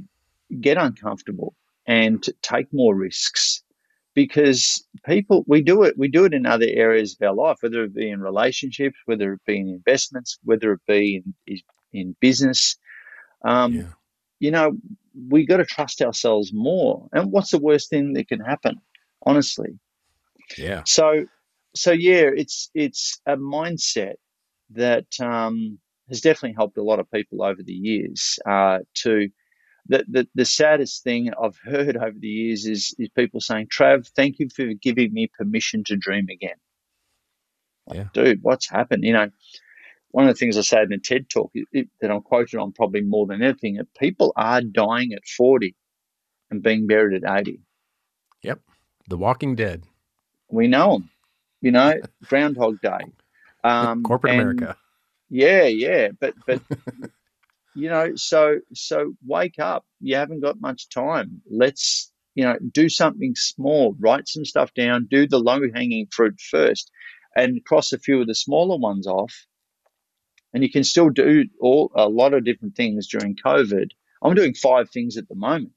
get 0.61 0.77
uncomfortable 0.77 1.53
and 1.85 2.23
take 2.41 2.71
more 2.71 2.95
risks 2.95 3.61
because 4.13 4.87
people, 5.05 5.43
we 5.47 5.61
do 5.61 5.83
it, 5.83 5.97
we 5.97 6.07
do 6.07 6.23
it 6.23 6.33
in 6.33 6.45
other 6.45 6.67
areas 6.69 7.17
of 7.19 7.27
our 7.27 7.35
life, 7.35 7.57
whether 7.59 7.83
it 7.83 7.93
be 7.93 8.09
in 8.09 8.21
relationships, 8.21 8.97
whether 9.05 9.33
it 9.33 9.41
be 9.45 9.59
in 9.59 9.67
investments, 9.67 10.39
whether 10.45 10.71
it 10.71 10.79
be 10.87 11.21
in, 11.45 11.59
in 11.91 12.15
business. 12.21 12.77
Um, 13.43 13.73
Yeah. 13.73 13.91
you 14.39 14.51
know, 14.51 14.77
we 15.29 15.45
got 15.45 15.57
to 15.57 15.65
trust 15.65 16.01
ourselves 16.01 16.53
more. 16.53 17.09
And 17.11 17.33
what's 17.33 17.51
the 17.51 17.59
worst 17.59 17.89
thing 17.89 18.13
that 18.13 18.29
can 18.29 18.39
happen? 18.39 18.79
Honestly. 19.25 19.77
Yeah. 20.57 20.83
So, 20.85 21.25
so 21.75 21.91
yeah, 21.91 22.29
it's 22.33 22.69
it's 22.73 23.19
a 23.25 23.35
mindset 23.35 24.15
that 24.69 25.07
um, 25.19 25.79
has 26.07 26.21
definitely 26.21 26.55
helped 26.55 26.77
a 26.77 26.83
lot 26.83 26.99
of 26.99 27.11
people 27.11 27.43
over 27.43 27.61
the 27.61 27.73
years. 27.73 28.39
Uh, 28.47 28.79
to 29.03 29.29
the, 29.87 30.05
the 30.07 30.27
the 30.35 30.45
saddest 30.45 31.03
thing 31.03 31.31
I've 31.41 31.57
heard 31.57 31.97
over 31.97 32.15
the 32.17 32.27
years 32.27 32.65
is 32.65 32.95
is 32.97 33.09
people 33.09 33.39
saying, 33.41 33.67
"Trav, 33.67 34.07
thank 34.15 34.39
you 34.39 34.49
for 34.49 34.65
giving 34.73 35.13
me 35.13 35.27
permission 35.37 35.83
to 35.85 35.95
dream 35.95 36.27
again." 36.29 36.55
Yeah. 37.93 38.05
dude, 38.13 38.39
what's 38.41 38.67
happened? 38.67 39.03
You 39.03 39.13
know, 39.13 39.29
one 40.09 40.27
of 40.27 40.33
the 40.33 40.39
things 40.39 40.57
I 40.57 40.61
said 40.61 40.83
in 40.85 40.93
a 40.93 40.97
TED 40.97 41.29
talk 41.29 41.51
it, 41.53 41.67
it- 41.71 41.89
that 42.01 42.09
I'm 42.09 42.21
quoted 42.21 42.57
on 42.59 42.71
probably 42.71 43.01
more 43.01 43.27
than 43.27 43.43
anything, 43.43 43.75
that 43.75 43.93
people 43.93 44.33
are 44.35 44.61
dying 44.61 45.13
at 45.13 45.25
40 45.27 45.75
and 46.49 46.63
being 46.63 46.87
buried 46.87 47.23
at 47.23 47.39
80. 47.41 47.59
Yep. 48.41 48.59
The 49.07 49.17
Walking 49.17 49.55
Dead. 49.55 49.83
We 50.49 50.67
know 50.67 50.93
them, 50.93 51.09
you 51.61 51.71
know, 51.71 51.93
Groundhog 52.23 52.81
Day. 52.81 52.99
Um, 53.63 54.01
Corporate 54.03 54.33
America. 54.33 54.77
Yeah, 55.29 55.65
yeah, 55.65 56.09
but 56.19 56.33
but 56.47 56.61
you 57.75 57.89
know, 57.89 58.15
so 58.15 58.59
so 58.73 59.13
wake 59.25 59.59
up. 59.59 59.85
You 59.99 60.15
haven't 60.15 60.39
got 60.39 60.61
much 60.61 60.89
time. 60.89 61.41
Let's 61.49 62.11
you 62.33 62.45
know 62.45 62.57
do 62.71 62.89
something 62.89 63.35
small. 63.35 63.95
Write 63.99 64.27
some 64.27 64.45
stuff 64.45 64.73
down. 64.73 65.07
Do 65.09 65.27
the 65.27 65.39
low 65.39 65.59
hanging 65.73 66.07
fruit 66.09 66.39
first, 66.39 66.89
and 67.35 67.63
cross 67.65 67.91
a 67.91 67.99
few 67.99 68.21
of 68.21 68.27
the 68.27 68.35
smaller 68.35 68.77
ones 68.77 69.07
off. 69.07 69.45
And 70.53 70.63
you 70.63 70.71
can 70.71 70.85
still 70.85 71.09
do 71.09 71.45
all 71.59 71.91
a 71.93 72.07
lot 72.07 72.33
of 72.33 72.45
different 72.45 72.75
things 72.75 73.09
during 73.09 73.35
COVID. 73.35 73.89
I'm 74.21 74.35
doing 74.35 74.53
five 74.53 74.89
things 74.89 75.17
at 75.17 75.27
the 75.27 75.35
moment, 75.35 75.73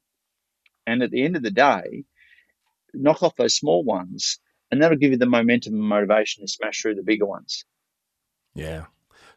and 0.87 1.03
at 1.03 1.11
the 1.11 1.23
end 1.23 1.35
of 1.35 1.43
the 1.43 1.51
day, 1.51 2.05
knock 2.93 3.23
off 3.23 3.35
those 3.35 3.55
small 3.55 3.83
ones, 3.83 4.39
and 4.71 4.81
that'll 4.81 4.97
give 4.97 5.11
you 5.11 5.17
the 5.17 5.25
momentum 5.25 5.73
and 5.73 5.83
motivation 5.83 6.45
to 6.45 6.47
smash 6.47 6.81
through 6.81 6.95
the 6.95 7.03
bigger 7.03 7.25
ones. 7.25 7.65
Yeah. 8.55 8.85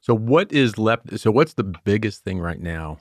So 0.03 0.17
what 0.17 0.53
is 0.53 0.79
left? 0.79 1.19
So 1.21 1.31
what's 1.31 1.55
the 1.55 1.73
biggest 1.85 2.25
thing 2.25 2.41
right 2.41 2.61
now 2.61 2.99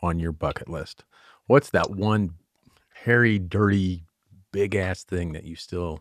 on 0.00 0.20
your 0.20 0.30
bucket 0.30 0.68
list? 0.68 1.04
What's 1.48 1.70
that 1.70 1.90
one 1.90 2.34
hairy, 2.94 3.40
dirty, 3.40 4.04
big 4.52 4.76
ass 4.76 5.02
thing 5.02 5.32
that 5.32 5.44
you 5.44 5.56
still? 5.56 6.00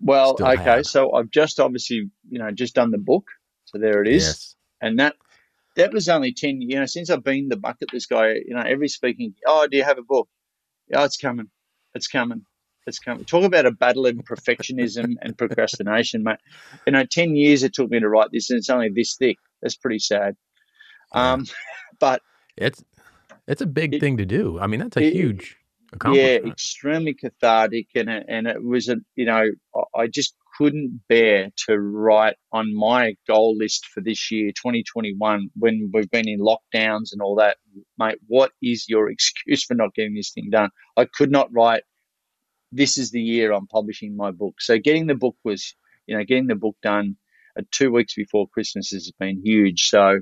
Well, 0.00 0.34
still 0.34 0.48
okay, 0.48 0.62
have. 0.62 0.86
so 0.86 1.12
I've 1.12 1.30
just 1.30 1.60
obviously, 1.60 2.10
you 2.28 2.40
know, 2.40 2.50
just 2.50 2.74
done 2.74 2.90
the 2.90 2.98
book. 2.98 3.28
So 3.66 3.78
there 3.78 4.02
it 4.02 4.08
is. 4.08 4.24
Yes. 4.24 4.56
And 4.80 4.98
that 4.98 5.14
that 5.76 5.92
was 5.92 6.08
only 6.08 6.32
10, 6.32 6.60
you 6.62 6.80
know, 6.80 6.86
since 6.86 7.08
I've 7.08 7.22
been 7.22 7.48
the 7.48 7.56
bucket 7.56 7.92
list 7.92 8.08
guy, 8.08 8.32
you 8.46 8.54
know, 8.54 8.62
every 8.66 8.88
speaking, 8.88 9.34
oh, 9.46 9.68
do 9.68 9.76
you 9.76 9.84
have 9.84 9.98
a 9.98 10.02
book? 10.02 10.28
Oh, 10.92 11.04
it's 11.04 11.18
coming. 11.18 11.50
It's 11.94 12.08
coming. 12.08 12.44
It's 12.86 12.98
coming. 13.00 13.24
Talk 13.24 13.44
about 13.44 13.66
a 13.66 13.72
battle 13.72 14.06
of 14.06 14.14
perfectionism 14.16 15.14
and 15.20 15.36
procrastination, 15.36 16.22
mate. 16.22 16.38
You 16.86 16.92
know, 16.92 17.04
10 17.04 17.34
years 17.34 17.62
it 17.64 17.74
took 17.74 17.90
me 17.90 17.98
to 18.00 18.08
write 18.08 18.28
this 18.32 18.50
and 18.50 18.58
it's 18.58 18.70
only 18.70 18.90
this 18.94 19.16
thick. 19.16 19.38
That's 19.60 19.76
pretty 19.76 19.98
sad. 19.98 20.36
Yeah. 21.14 21.32
Um, 21.32 21.46
but 21.98 22.22
It's 22.56 22.84
it's 23.48 23.62
a 23.62 23.66
big 23.66 23.94
It- 23.94 24.00
thing 24.00 24.16
to 24.18 24.24
do. 24.26 24.58
I 24.58 24.66
mean, 24.66 24.80
that's 24.80 24.96
a 24.96 25.02
it- 25.04 25.12
huge 25.12 25.56
yeah, 26.12 26.38
extremely 26.44 27.14
cathartic, 27.14 27.86
and 27.94 28.10
it, 28.10 28.26
and 28.28 28.46
it 28.46 28.62
was 28.62 28.88
a 28.88 28.96
you 29.14 29.24
know 29.24 29.44
I- 29.74 30.00
I 30.02 30.06
just 30.08 30.34
couldn't 30.58 31.02
bear 31.08 31.50
to 31.66 31.78
write 31.78 32.36
on 32.50 32.74
my 32.74 33.14
goal 33.28 33.56
list 33.56 33.86
for 33.86 34.00
this 34.00 34.30
year, 34.30 34.50
2021, 34.52 35.50
when 35.54 35.90
we've 35.92 36.10
been 36.10 36.26
in 36.28 36.40
lockdowns 36.40 37.12
and 37.12 37.20
all 37.22 37.36
that, 37.36 37.58
mate. 37.98 38.18
What 38.26 38.52
is 38.62 38.88
your 38.88 39.10
excuse 39.14 39.64
for 39.64 39.74
not 39.74 39.94
getting 39.94 40.14
this 40.14 40.32
thing 40.32 40.48
done? 40.50 40.70
I 40.96 41.04
could 41.04 41.30
not 41.30 41.52
write. 41.52 41.82
This 42.72 42.98
is 42.98 43.10
the 43.10 43.20
year 43.22 43.52
I'm 43.52 43.66
publishing 43.66 44.16
my 44.16 44.30
book. 44.32 44.60
So 44.60 44.78
getting 44.78 45.06
the 45.06 45.14
book 45.14 45.36
was, 45.44 45.74
you 46.06 46.16
know, 46.16 46.24
getting 46.24 46.46
the 46.46 46.54
book 46.56 46.76
done 46.82 47.16
uh, 47.58 47.62
two 47.70 47.92
weeks 47.92 48.14
before 48.14 48.48
Christmas 48.48 48.90
has 48.90 49.10
been 49.18 49.42
huge. 49.44 49.88
So, 49.88 50.20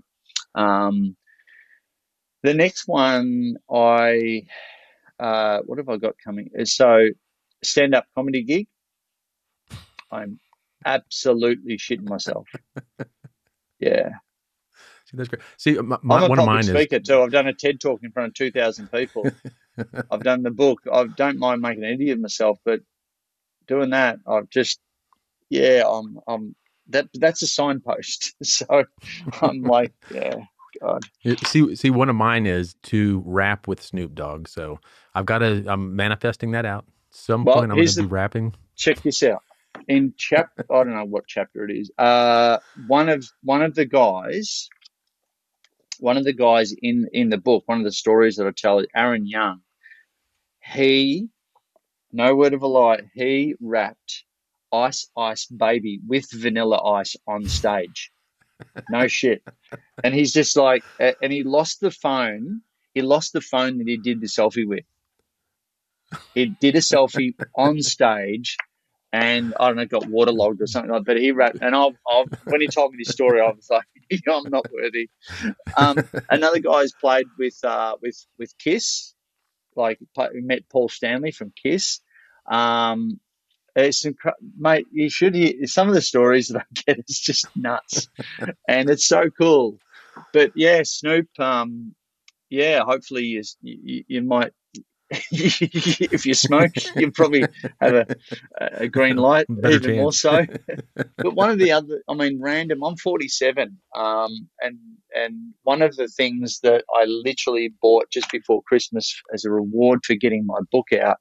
um, 0.54 1.16
the 2.42 2.54
next 2.54 2.86
one 2.86 3.56
I 3.72 4.44
uh, 5.18 5.60
what 5.66 5.78
have 5.78 5.88
I 5.88 5.96
got 5.96 6.14
coming? 6.22 6.50
Uh, 6.58 6.64
So, 6.64 7.08
stand 7.62 7.94
up 7.94 8.06
comedy 8.14 8.42
gig. 8.44 8.68
I'm 10.10 10.40
absolutely 10.84 11.78
shitting 11.78 12.08
myself. 12.08 12.48
Yeah, 13.80 14.10
See, 15.06 15.16
that's 15.16 15.28
great. 15.28 15.42
See, 15.58 15.74
my, 15.74 15.98
my, 16.02 16.16
I'm 16.16 16.22
a 16.24 16.30
one 16.30 16.38
of 16.38 16.44
public 16.44 16.46
mine 16.46 16.64
speaker 16.64 16.96
is 16.96 17.02
too. 17.06 17.20
I've 17.22 17.32
done 17.32 17.46
a 17.48 17.54
TED 17.54 17.80
talk 17.80 18.00
in 18.02 18.12
front 18.12 18.28
of 18.28 18.34
two 18.34 18.50
thousand 18.50 18.90
people. 18.90 19.34
I've 20.10 20.22
done 20.22 20.42
the 20.42 20.50
book. 20.52 20.82
I 20.92 21.06
don't 21.06 21.38
mind 21.38 21.62
making 21.62 21.84
an 21.84 21.92
idiot 21.94 22.18
of 22.18 22.22
myself, 22.22 22.58
but 22.64 22.80
doing 23.68 23.90
that, 23.90 24.18
I've 24.26 24.50
just 24.50 24.80
yeah, 25.50 25.84
I'm 25.88 26.18
I'm 26.28 26.56
that 26.88 27.08
that's 27.14 27.42
a 27.42 27.46
signpost. 27.46 28.34
So 28.44 28.84
I'm 29.42 29.62
like, 29.64 29.92
yeah, 30.10 30.36
God, 30.82 31.04
see 31.44 31.76
see 31.76 31.90
one 31.90 32.10
of 32.10 32.16
mine 32.16 32.46
is 32.46 32.74
to 32.84 33.22
rap 33.26 33.68
with 33.68 33.82
Snoop 33.82 34.14
Dogg. 34.14 34.48
So 34.48 34.80
I've 35.14 35.26
got 35.26 35.38
to. 35.38 35.64
I'm 35.68 35.96
manifesting 35.96 36.52
that 36.52 36.66
out. 36.66 36.86
Some 37.10 37.46
Well, 37.46 37.48
point 37.48 37.72
I'm 37.72 37.82
going 37.82 37.94
to 37.94 38.02
be 38.02 38.06
rapping. 38.06 38.54
check 38.76 39.02
this 39.02 39.22
out. 39.22 39.42
In 39.88 40.14
chap, 40.16 40.50
I 40.70 40.84
don't 40.84 40.94
know 40.94 41.04
what 41.06 41.26
chapter 41.28 41.64
it 41.68 41.72
is. 41.76 41.90
Uh, 41.98 42.58
one 42.86 43.08
of 43.08 43.24
one 43.42 43.62
of 43.62 43.74
the 43.74 43.86
guys, 43.86 44.70
one 45.98 46.18
of 46.18 46.24
the 46.24 46.34
guys 46.34 46.74
in 46.82 47.08
in 47.12 47.30
the 47.30 47.38
book, 47.38 47.64
one 47.66 47.78
of 47.78 47.84
the 47.84 47.92
stories 47.92 48.36
that 48.36 48.46
I 48.48 48.52
tell, 48.56 48.82
Aaron 48.96 49.26
Young. 49.26 49.60
He, 50.64 51.28
no 52.12 52.34
word 52.34 52.54
of 52.54 52.62
a 52.62 52.66
lie, 52.66 53.00
he 53.14 53.54
rapped 53.60 54.24
"Ice 54.72 55.08
Ice 55.16 55.46
Baby" 55.46 56.00
with 56.06 56.30
Vanilla 56.32 56.82
Ice 56.94 57.16
on 57.26 57.48
stage. 57.48 58.10
No 58.90 59.06
shit, 59.08 59.42
and 60.02 60.14
he's 60.14 60.32
just 60.32 60.56
like, 60.56 60.84
and 60.98 61.32
he 61.32 61.42
lost 61.42 61.80
the 61.80 61.90
phone. 61.90 62.62
He 62.94 63.02
lost 63.02 63.32
the 63.32 63.40
phone 63.40 63.78
that 63.78 63.88
he 63.88 63.96
did 63.96 64.20
the 64.20 64.26
selfie 64.26 64.66
with. 64.66 64.84
He 66.34 66.46
did 66.46 66.76
a 66.76 66.80
selfie 66.80 67.34
on 67.56 67.80
stage 67.82 68.56
and 69.14 69.54
I 69.60 69.68
don't 69.68 69.76
know, 69.76 69.86
got 69.86 70.08
waterlogged 70.08 70.60
or 70.60 70.66
something 70.66 70.90
like 70.90 71.02
that. 71.02 71.06
But 71.06 71.20
he 71.20 71.30
rapped, 71.30 71.58
and 71.60 71.74
I've, 71.74 71.94
I've, 72.10 72.26
when 72.46 72.60
he 72.60 72.66
told 72.66 72.90
me 72.92 72.98
this 72.98 73.12
story, 73.12 73.40
I 73.40 73.46
was 73.46 73.68
like, 73.70 73.84
I'm 74.28 74.50
not 74.50 74.66
worthy. 74.72 75.08
Um, 75.76 75.98
another 76.28 76.58
guy's 76.58 76.92
played 77.00 77.26
with 77.38 77.56
uh, 77.62 77.94
with 78.02 78.16
with 78.40 78.52
Kiss, 78.58 79.13
like 79.76 79.98
we 80.32 80.40
met 80.40 80.68
Paul 80.70 80.88
Stanley 80.88 81.30
from 81.30 81.52
Kiss. 81.62 82.00
Um, 82.46 83.20
it's 83.76 84.04
incre- 84.04 84.32
mate, 84.56 84.86
you 84.92 85.08
should 85.10 85.34
hear 85.34 85.66
some 85.66 85.88
of 85.88 85.94
the 85.94 86.02
stories 86.02 86.48
that 86.48 86.60
I 86.60 86.64
get. 86.86 86.98
It's 86.98 87.18
just 87.18 87.46
nuts, 87.56 88.08
and 88.68 88.90
it's 88.90 89.06
so 89.06 89.30
cool. 89.30 89.78
But 90.32 90.52
yeah, 90.54 90.82
Snoop. 90.84 91.28
Um, 91.38 91.94
yeah, 92.50 92.82
hopefully 92.84 93.24
you, 93.24 93.42
you, 93.62 94.04
you 94.06 94.22
might 94.22 94.52
if 95.30 96.26
you 96.26 96.34
smoke, 96.34 96.72
you 96.96 97.10
probably 97.10 97.44
have 97.80 97.94
a, 97.94 98.06
a 98.60 98.88
green 98.88 99.16
light, 99.16 99.46
Better 99.48 99.74
even 99.74 99.82
chance. 99.82 99.96
more 99.96 100.12
so. 100.12 100.46
but 101.18 101.34
one 101.34 101.50
of 101.50 101.58
the 101.58 101.72
other, 101.72 102.02
I 102.08 102.14
mean, 102.14 102.40
random. 102.40 102.82
I'm 102.82 102.96
47, 102.96 103.78
um, 103.96 104.48
and 104.60 104.78
and 105.14 105.54
one 105.62 105.82
of 105.82 105.96
the 105.96 106.08
things 106.08 106.60
that 106.62 106.84
I 106.94 107.04
literally 107.04 107.72
bought 107.80 108.10
just 108.10 108.30
before 108.30 108.62
Christmas 108.62 109.14
as 109.32 109.44
a 109.44 109.50
reward 109.50 110.00
for 110.04 110.14
getting 110.14 110.44
my 110.46 110.58
book 110.72 110.92
out 110.92 111.18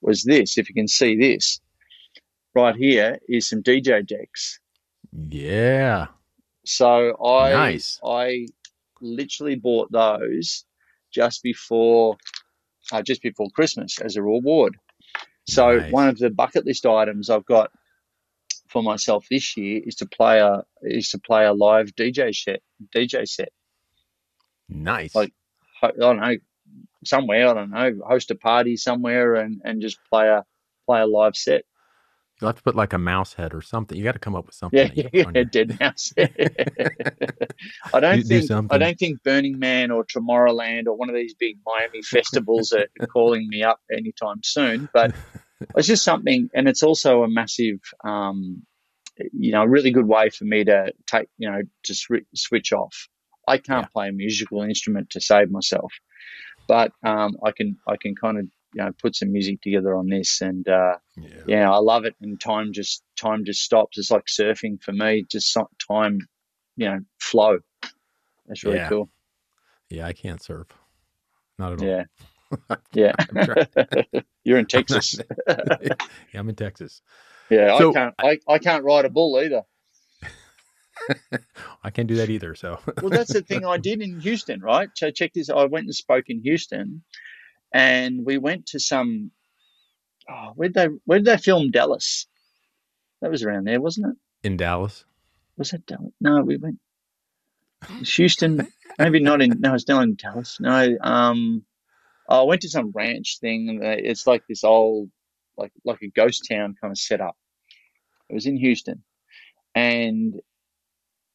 was 0.00 0.24
this. 0.24 0.58
If 0.58 0.68
you 0.68 0.74
can 0.74 0.88
see 0.88 1.16
this, 1.16 1.60
right 2.54 2.74
here 2.74 3.18
is 3.28 3.48
some 3.48 3.62
DJ 3.62 4.06
decks. 4.06 4.60
Yeah. 5.30 6.08
So 6.64 7.16
I 7.24 7.50
Nice. 7.52 8.00
I 8.04 8.46
literally 9.00 9.56
bought 9.56 9.90
those 9.92 10.64
just 11.12 11.42
before 11.42 12.16
uh, 12.92 13.02
just 13.02 13.22
before 13.22 13.48
Christmas 13.50 14.00
as 14.00 14.16
a 14.16 14.22
reward. 14.22 14.76
So 15.46 15.78
Nice. 15.78 15.92
one 15.92 16.08
of 16.08 16.18
the 16.18 16.30
bucket 16.30 16.66
list 16.66 16.84
items 16.86 17.30
I've 17.30 17.46
got 17.46 17.70
for 18.68 18.82
myself 18.82 19.26
this 19.30 19.56
year 19.56 19.80
is 19.84 19.96
to 19.96 20.06
play 20.06 20.40
a 20.40 20.62
is 20.82 21.10
to 21.10 21.18
play 21.18 21.46
a 21.46 21.52
live 21.52 21.94
DJ 21.94 22.34
set 22.34 22.60
DJ 22.94 23.26
set. 23.26 23.50
Nice. 24.68 25.14
Like- 25.14 25.32
I 25.80 25.92
don't 25.92 26.18
know 26.20 26.34
somewhere 27.04 27.48
I 27.48 27.54
don't 27.54 27.70
know 27.70 28.00
host 28.06 28.30
a 28.32 28.34
party 28.34 28.76
somewhere 28.76 29.36
and 29.36 29.60
and 29.64 29.80
just 29.80 29.98
play 30.10 30.28
a 30.28 30.44
play 30.86 31.00
a 31.00 31.06
live 31.06 31.36
set. 31.36 31.64
You'll 32.40 32.48
have 32.48 32.56
to 32.56 32.62
put 32.62 32.76
like 32.76 32.92
a 32.92 32.98
mouse 32.98 33.34
head 33.34 33.52
or 33.52 33.60
something. 33.62 33.98
You 33.98 34.04
got 34.04 34.12
to 34.12 34.20
come 34.20 34.36
up 34.36 34.46
with 34.46 34.54
something. 34.54 34.92
Yeah, 34.94 35.08
yeah, 35.12 35.30
your- 35.34 35.44
deadmau5. 35.44 36.12
I 36.18 38.00
don't 38.00 38.16
Do- 38.18 38.22
do 38.22 38.28
think 38.28 38.44
something. 38.46 38.74
I 38.74 38.78
don't 38.78 38.98
think 38.98 39.22
Burning 39.24 39.58
Man 39.58 39.90
or 39.90 40.04
Tomorrowland 40.04 40.86
or 40.86 40.96
one 40.96 41.08
of 41.08 41.14
these 41.14 41.34
big 41.34 41.58
Miami 41.66 42.02
festivals 42.02 42.72
are 42.72 42.86
calling 43.12 43.48
me 43.48 43.62
up 43.62 43.80
anytime 43.92 44.40
soon. 44.44 44.88
But 44.92 45.14
it's 45.76 45.88
just 45.88 46.04
something, 46.04 46.48
and 46.54 46.68
it's 46.68 46.82
also 46.82 47.22
a 47.24 47.28
massive, 47.28 47.80
um, 48.04 48.62
you 49.32 49.50
know, 49.52 49.62
a 49.62 49.68
really 49.68 49.90
good 49.90 50.06
way 50.06 50.30
for 50.30 50.44
me 50.44 50.64
to 50.64 50.92
take, 51.06 51.28
you 51.38 51.50
know, 51.50 51.62
to 51.84 51.92
swi 51.92 52.24
switch 52.34 52.72
off. 52.72 53.08
I 53.48 53.58
can't 53.58 53.84
Yeah. 53.86 53.92
play 53.92 54.08
a 54.10 54.12
musical 54.12 54.62
instrument 54.62 55.10
to 55.10 55.20
save 55.20 55.50
myself, 55.50 55.92
but 56.68 56.92
um, 57.02 57.36
I 57.42 57.50
can 57.50 57.78
I 57.88 57.96
can 58.00 58.14
kind 58.14 58.38
of 58.38 58.46
you 58.78 58.84
know 58.84 58.92
put 59.02 59.16
some 59.16 59.32
music 59.32 59.60
together 59.60 59.94
on 59.96 60.06
this 60.08 60.40
and. 60.40 60.66
Uh, 60.68 60.96
yeah. 61.16 61.28
yeah, 61.48 61.70
I 61.72 61.78
love 61.78 62.04
it, 62.04 62.14
and 62.22 62.40
time 62.40 62.72
just 62.72 63.02
time 63.16 63.44
just 63.44 63.60
stops. 63.62 63.98
It's 63.98 64.10
like 64.12 64.26
surfing 64.26 64.80
for 64.80 64.92
me. 64.92 65.26
Just 65.28 65.52
so- 65.52 65.68
time, 65.90 66.20
you 66.76 66.86
know, 66.88 67.00
flow. 67.20 67.58
That's 68.46 68.62
really 68.62 68.76
Yeah. 68.76 68.88
cool. 68.88 69.10
Yeah, 69.90 70.06
I 70.06 70.12
can't 70.12 70.40
surf. 70.40 70.68
Not 71.58 71.72
at 71.72 71.82
all. 71.82 71.88
Yeah, 72.94 73.14
yeah. 73.34 74.22
You're 74.44 74.58
in 74.58 74.66
Texas. 74.66 75.18
yeah, 75.48 75.94
I'm 76.34 76.48
in 76.48 76.54
Texas. 76.54 77.02
yeah, 77.50 77.76
So- 77.78 77.90
I 77.90 77.92
can't. 77.94 78.14
I, 78.18 78.38
I 78.48 78.58
can't 78.58 78.84
ride 78.84 79.04
a 79.04 79.10
bull 79.10 79.40
either. 79.40 79.62
I 81.82 81.90
can't 81.90 82.08
do 82.08 82.16
that 82.16 82.30
either. 82.30 82.54
So 82.54 82.78
Well, 83.00 83.10
that's 83.10 83.32
the 83.32 83.42
thing 83.42 83.64
I 83.64 83.78
did 83.78 84.02
in 84.02 84.20
Houston, 84.20 84.60
right? 84.60 84.88
So 84.94 85.10
check 85.10 85.32
this. 85.32 85.48
I 85.48 85.64
went 85.64 85.86
and 85.86 85.94
spoke 85.94 86.24
in 86.28 86.42
Houston, 86.42 87.02
and 87.72 88.24
we 88.24 88.38
went 88.38 88.66
to 88.66 88.80
some. 88.80 89.30
Oh, 90.30 90.52
where 90.54 90.68
they 90.68 90.88
where 91.04 91.18
did 91.18 91.26
they 91.26 91.38
film 91.38 91.70
Dallas? 91.70 92.26
That 93.20 93.30
was 93.30 93.42
around 93.42 93.64
there, 93.66 93.80
wasn't 93.80 94.08
it? 94.08 94.16
in 94.42 94.56
Dallas. 94.56 95.04
Was 95.56 95.70
that 95.70 95.86
Dallas? 95.86 96.12
No, 96.20 96.42
we 96.42 96.56
went 96.56 96.78
Houston. 98.04 98.68
maybe 98.98 99.20
not 99.20 99.42
in. 99.42 99.60
No, 99.60 99.74
it's 99.74 99.88
not 99.88 100.02
in 100.02 100.14
Dallas. 100.16 100.58
No, 100.60 100.96
um, 101.00 101.64
I 102.28 102.42
went 102.42 102.62
to 102.62 102.68
some 102.68 102.92
ranch 102.94 103.38
thing. 103.40 103.80
It's 103.82 104.26
like 104.26 104.42
this 104.48 104.64
old, 104.64 105.10
like 105.56 105.72
like 105.84 106.02
a 106.02 106.08
ghost 106.08 106.46
town 106.48 106.76
kind 106.80 106.92
of 106.92 106.98
setup. 106.98 107.36
It 108.28 108.34
was 108.34 108.46
in 108.46 108.56
Houston, 108.56 109.02
and 109.74 110.40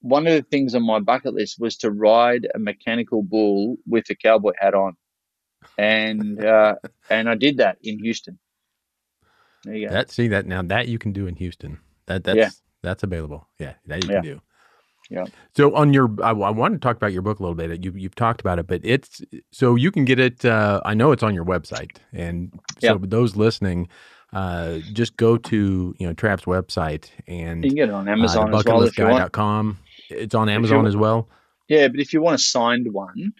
one 0.02 0.28
of 0.28 0.34
the 0.34 0.44
things 0.44 0.76
on 0.76 0.86
my 0.86 1.00
bucket 1.00 1.34
list 1.34 1.60
was 1.60 1.78
to 1.78 1.92
ride 1.92 2.48
a 2.54 2.60
mechanical 2.60 3.24
bull 3.24 3.78
with 3.88 4.10
a 4.10 4.16
cowboy 4.16 4.52
hat 4.60 4.74
on, 4.74 4.96
and 5.78 6.44
uh, 6.44 6.76
and 7.10 7.30
I 7.30 7.36
did 7.36 7.58
that 7.58 7.78
in 7.84 8.00
Houston. 8.00 8.40
There 9.64 9.76
you 9.76 9.88
go. 9.88 9.94
That 9.94 10.12
see 10.12 10.28
that 10.30 10.46
now 10.46 10.62
that 10.64 10.88
you 10.88 11.00
can 11.00 11.12
do 11.14 11.28
in 11.28 11.36
Houston. 11.36 11.80
That 12.08 12.24
that's 12.24 12.38
Yeah. 12.38 12.50
that's 12.82 13.04
available. 13.04 13.48
Yeah, 13.60 13.74
that 13.88 14.04
you 14.04 14.10
Yeah. 14.10 14.16
can 14.22 14.24
do. 14.24 14.42
Yeah. 15.10 15.26
So 15.56 15.76
on 15.76 15.94
your, 15.94 16.10
I, 16.24 16.30
I 16.30 16.50
wanted 16.50 16.82
to 16.82 16.86
talk 16.88 16.96
about 16.96 17.12
your 17.14 17.22
book 17.22 17.40
a 17.40 17.44
little 17.44 17.56
bit. 17.56 17.84
You 17.84 17.92
you've 17.96 18.16
talked 18.16 18.40
about 18.42 18.58
it, 18.60 18.68
but 18.68 18.82
it's 18.84 19.22
so 19.52 19.76
you 19.76 19.92
can 19.92 20.06
get 20.06 20.20
it. 20.20 20.44
Uh, 20.46 20.82
I 20.86 20.94
know 20.94 21.12
it's 21.12 21.24
on 21.24 21.36
your 21.36 21.46
website, 21.46 21.98
and 22.14 22.52
so 22.80 22.88
Yeah. 22.88 22.98
those 23.02 23.36
listening, 23.36 23.90
uh, 24.32 24.80
just 24.94 25.16
go 25.18 25.38
to 25.38 25.94
you 26.00 26.08
know 26.08 26.14
Trav's 26.14 26.46
website 26.46 27.10
and 27.28 27.64
you 27.64 27.70
can 27.72 27.76
get 27.76 27.90
it 27.90 27.94
on 27.94 28.08
Amazon 28.08 28.54
uh, 28.54 28.58
as 28.58 28.66
well 28.66 28.84
if 28.84 28.98
you 28.98 29.06
want. 29.06 29.78
It's 30.10 30.36
on 30.36 30.50
Amazon 30.50 30.78
want- 30.78 30.88
as 30.88 30.98
well. 30.98 31.30
Yeah, 31.70 31.88
but 31.88 32.00
if 32.00 32.12
you 32.14 32.22
want 32.22 32.36
a 32.36 32.44
signed 32.44 32.92
one, 32.92 33.34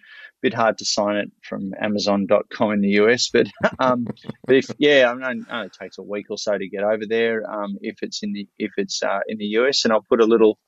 bit 0.44 0.54
hard 0.54 0.76
to 0.76 0.84
sign 0.84 1.16
it 1.16 1.32
from 1.42 1.72
Amazon.com 1.80 2.72
in 2.72 2.80
the 2.82 3.00
US. 3.00 3.30
But 3.32 3.46
um, 3.78 4.06
but 4.46 4.56
if 4.56 4.66
yeah, 4.78 5.10
I 5.10 5.14
mean, 5.14 5.46
it 5.50 5.72
takes 5.80 5.96
a 5.98 6.02
week 6.02 6.26
or 6.28 6.36
so 6.36 6.56
to 6.56 6.68
get 6.68 6.84
over 6.84 7.04
there. 7.08 7.50
Um, 7.50 7.78
if 7.80 7.96
it's 8.02 8.22
in 8.22 8.34
the 8.34 8.46
if 8.58 8.72
it's 8.76 9.02
uh, 9.02 9.20
in 9.26 9.38
the 9.38 9.46
US, 9.58 9.84
and 9.84 9.92
I'll 9.92 10.04
put 10.08 10.20
a 10.20 10.26
little 10.26 10.58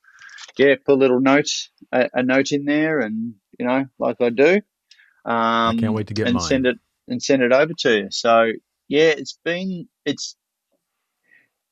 yeah, 0.59 0.75
put 0.85 0.95
a 0.95 0.99
little 0.99 1.21
note 1.21 1.51
a, 1.93 2.09
a 2.15 2.23
note 2.23 2.53
in 2.53 2.65
there, 2.65 3.01
and 3.01 3.35
you 3.59 3.67
know, 3.67 3.85
like 3.99 4.17
I 4.21 4.31
do. 4.31 4.55
Um, 5.27 5.77
I 5.77 5.77
can't 5.79 5.93
wait 5.93 6.07
to 6.07 6.15
get 6.15 6.27
and 6.27 6.37
mine. 6.37 6.45
send 6.45 6.67
it 6.67 6.79
and 7.07 7.23
send 7.23 7.43
it 7.43 7.53
over 7.53 7.73
to 7.81 7.99
you. 7.99 8.09
So 8.11 8.53
yeah, 8.89 9.11
it's 9.11 9.39
been 9.45 9.89
it's 10.07 10.37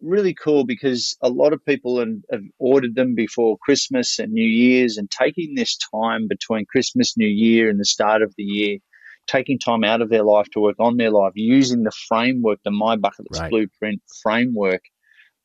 really 0.04 0.34
cool 0.34 0.64
because 0.64 1.16
a 1.22 1.28
lot 1.28 1.52
of 1.52 1.64
people 1.64 1.98
have, 1.98 2.08
have 2.30 2.42
ordered 2.58 2.94
them 2.94 3.14
before 3.14 3.58
Christmas 3.58 4.18
and 4.18 4.32
New 4.32 4.46
Year's 4.46 4.98
and 4.98 5.10
taking 5.10 5.54
this 5.54 5.76
time 5.92 6.28
between 6.28 6.66
Christmas, 6.66 7.16
New 7.16 7.28
Year, 7.28 7.68
and 7.68 7.80
the 7.80 7.84
start 7.84 8.22
of 8.22 8.34
the 8.36 8.44
year, 8.44 8.78
taking 9.26 9.58
time 9.58 9.84
out 9.84 10.02
of 10.02 10.10
their 10.10 10.22
life 10.24 10.46
to 10.52 10.60
work 10.60 10.76
on 10.78 10.96
their 10.96 11.10
life, 11.10 11.32
using 11.34 11.82
the 11.82 11.92
framework, 12.08 12.60
the 12.64 12.70
My 12.70 12.96
Bucket 12.96 13.26
List 13.30 13.42
Right. 13.42 13.50
Blueprint 13.50 14.02
framework 14.22 14.82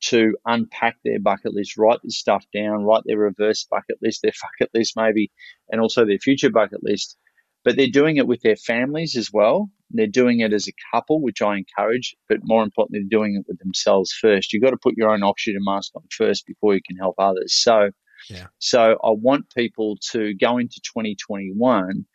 to 0.02 0.36
unpack 0.46 0.96
their 1.04 1.20
bucket 1.20 1.54
list, 1.54 1.76
write 1.76 2.00
the 2.02 2.10
stuff 2.10 2.44
down, 2.54 2.84
write 2.84 3.02
their 3.04 3.18
reverse 3.18 3.66
bucket 3.70 3.98
list, 4.02 4.22
their 4.22 4.32
bucket 4.60 4.70
list 4.74 4.94
maybe, 4.96 5.30
and 5.68 5.80
also 5.80 6.04
their 6.04 6.18
future 6.18 6.50
bucket 6.50 6.82
list. 6.82 7.16
But 7.64 7.76
they're 7.76 7.88
doing 7.88 8.16
it 8.16 8.26
with 8.26 8.40
their 8.42 8.56
families 8.56 9.16
as 9.16 9.30
well. 9.32 9.70
They're 9.90 10.06
doing 10.06 10.40
it 10.40 10.52
as 10.52 10.68
a 10.68 10.72
couple, 10.92 11.20
which 11.20 11.42
I 11.42 11.56
encourage, 11.56 12.16
but 12.28 12.38
more 12.42 12.62
importantly, 12.62 13.00
they're 13.00 13.18
doing 13.18 13.34
it 13.34 13.44
with 13.48 13.58
themselves 13.58 14.12
first. 14.12 14.52
You've 14.52 14.62
got 14.62 14.70
to 14.70 14.78
put 14.82 14.96
your 14.96 15.10
own 15.10 15.22
oxygen 15.22 15.62
mask 15.64 15.92
on 15.94 16.02
first 16.10 16.46
before 16.46 16.74
you 16.74 16.80
can 16.86 16.96
help 16.96 17.16
others. 17.18 17.54
So, 17.54 17.90
Yeah. 18.28 18.46
so 18.58 18.92
I 19.04 19.10
want 19.10 19.52
people 19.54 19.98
to 20.12 20.34
go 20.34 20.58
into 20.58 20.80
2021 20.82 22.06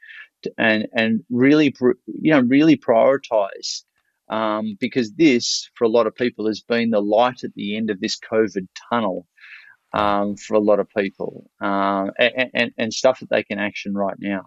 and 0.57 0.87
and 0.93 1.23
really, 1.29 1.75
you 2.07 2.31
know, 2.31 2.41
really 2.41 2.77
prioritize 2.77 3.83
um, 4.29 4.77
because 4.79 5.13
this, 5.13 5.69
for 5.75 5.85
a 5.85 5.89
lot 5.89 6.07
of 6.07 6.15
people, 6.15 6.47
has 6.47 6.61
been 6.61 6.89
the 6.89 7.01
light 7.01 7.43
at 7.43 7.53
the 7.55 7.77
end 7.77 7.89
of 7.89 7.99
this 7.99 8.17
COVID 8.19 8.67
tunnel 8.89 9.27
um, 9.93 10.35
for 10.35 10.55
a 10.55 10.59
lot 10.59 10.79
of 10.79 10.89
people, 10.89 11.49
um, 11.61 12.11
and, 12.17 12.49
and, 12.53 12.71
and 12.77 12.93
stuff 12.93 13.19
that 13.19 13.29
they 13.29 13.43
can 13.43 13.59
action 13.59 13.93
right 13.93 14.17
now. 14.19 14.45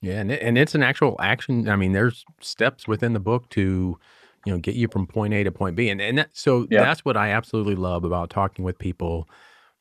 Yeah, 0.00 0.20
and 0.20 0.30
it, 0.30 0.42
and 0.42 0.56
it's 0.56 0.74
an 0.74 0.82
actual 0.82 1.16
action. 1.20 1.68
I 1.68 1.76
mean, 1.76 1.92
there's 1.92 2.24
steps 2.40 2.86
within 2.86 3.12
the 3.12 3.20
book 3.20 3.48
to, 3.50 3.98
you 4.44 4.52
know, 4.52 4.58
get 4.58 4.74
you 4.76 4.88
from 4.88 5.06
point 5.06 5.34
A 5.34 5.42
to 5.44 5.50
point 5.50 5.76
B, 5.76 5.88
and 5.88 6.00
and 6.00 6.18
that, 6.18 6.30
so 6.36 6.66
Yeah. 6.70 6.80
that's 6.80 7.04
what 7.04 7.16
I 7.16 7.30
absolutely 7.30 7.74
love 7.74 8.04
about 8.04 8.30
talking 8.30 8.64
with 8.64 8.78
people 8.78 9.28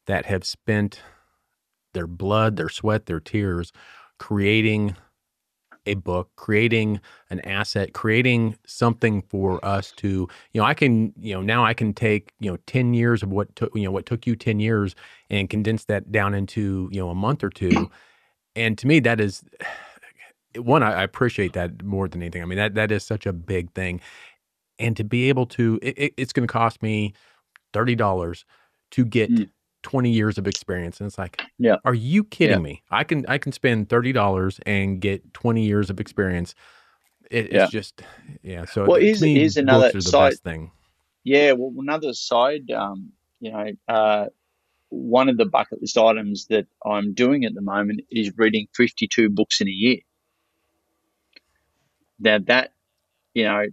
that 0.07 0.25
have 0.25 0.43
spent 0.45 1.01
their 1.93 2.07
blood, 2.07 2.57
their 2.57 2.69
sweat, 2.69 3.05
their 3.07 3.19
tears, 3.19 3.71
creating 4.19 4.95
a 5.87 5.95
book, 5.95 6.29
creating 6.37 6.99
an 7.29 7.39
asset, 7.41 7.93
creating 7.93 8.57
something 8.67 9.21
for 9.29 9.63
us 9.65 9.91
to, 9.97 10.27
you 10.53 10.61
know, 10.61 10.65
I 10.65 10.73
can, 10.75 11.13
you 11.19 11.33
know, 11.35 11.41
now 11.41 11.65
I 11.65 11.73
can 11.73 11.93
take, 11.93 12.33
you 12.39 12.51
know, 12.51 12.57
10 12.67 12.93
years 12.93 13.23
of 13.23 13.29
what 13.29 13.55
took, 13.55 13.75
you 13.75 13.83
know, 13.83 13.91
what 13.91 14.05
took 14.05 14.27
you 14.27 14.35
10 14.35 14.59
years 14.59 14.95
and 15.29 15.49
condense 15.49 15.85
that 15.85 16.11
down 16.11 16.33
into, 16.35 16.89
you 16.91 16.99
know, 17.01 17.09
a 17.09 17.15
month 17.15 17.43
or 17.43 17.49
two. 17.51 17.89
And 18.55 18.77
to 18.79 18.87
me, 18.87 18.99
that 19.01 19.21
is 19.21 19.43
one, 20.57 20.83
I 20.83 20.93
I 21.01 21.03
appreciate 21.03 21.53
that 21.53 21.83
more 21.83 22.07
than 22.07 22.21
anything. 22.21 22.41
I 22.41 22.45
mean, 22.45 22.57
that, 22.57 22.75
that 22.75 22.91
is 22.91 23.03
such 23.05 23.25
a 23.25 23.33
big 23.33 23.71
thing. 23.73 24.01
And 24.79 24.95
to 24.97 25.03
be 25.03 25.29
able 25.29 25.45
to, 25.47 25.79
it, 25.81 25.97
it- 25.97 26.13
it's 26.17 26.33
going 26.33 26.47
to 26.47 26.51
cost 26.51 26.81
me 26.83 27.13
$30 27.73 28.43
to 28.91 29.05
get 29.05 29.29
Mm. 29.31 29.49
20 29.83 30.11
years 30.11 30.37
of 30.37 30.47
experience. 30.47 30.99
And 30.99 31.07
it's 31.07 31.17
like, 31.17 31.41
Yeah. 31.57 31.75
are 31.85 31.93
you 31.93 32.23
kidding 32.23 32.57
Yeah. 32.57 32.61
me? 32.63 32.83
I 32.91 33.03
can, 33.03 33.25
I 33.27 33.37
can 33.37 33.51
spend 33.51 33.89
$30 33.89 34.59
and 34.65 34.99
get 34.99 35.33
20 35.33 35.63
years 35.65 35.89
of 35.89 35.99
experience. 35.99 36.55
It, 37.31 37.51
Yeah. 37.51 37.63
It's 37.63 37.71
just, 37.71 38.01
yeah. 38.43 38.65
So 38.65 38.85
Well, 38.85 38.95
is 39.01 39.21
here's 39.21 39.57
another 39.57 39.91
the 39.91 40.01
side- 40.01 40.39
thing. 40.39 40.71
Yeah, 41.23 41.51
well, 41.53 41.73
another 41.77 42.13
side, 42.13 42.71
um, 42.71 43.11
you 43.41 43.51
know, 43.51 43.71
uh, 43.89 44.27
one 44.89 45.27
of 45.27 45.35
the 45.37 45.45
bucket 45.45 45.81
list 45.81 45.97
items 45.97 46.47
that 46.47 46.65
I'm 46.85 47.13
doing 47.13 47.43
at 47.43 47.53
the 47.53 47.61
moment 47.61 48.01
is 48.09 48.31
reading 48.37 48.67
52 48.73 49.29
books 49.29 49.59
in 49.59 49.67
a 49.67 49.71
year. 49.71 49.97
Now 52.19 52.39
that 52.47 52.71
you 53.33 53.43
know, 53.43 53.65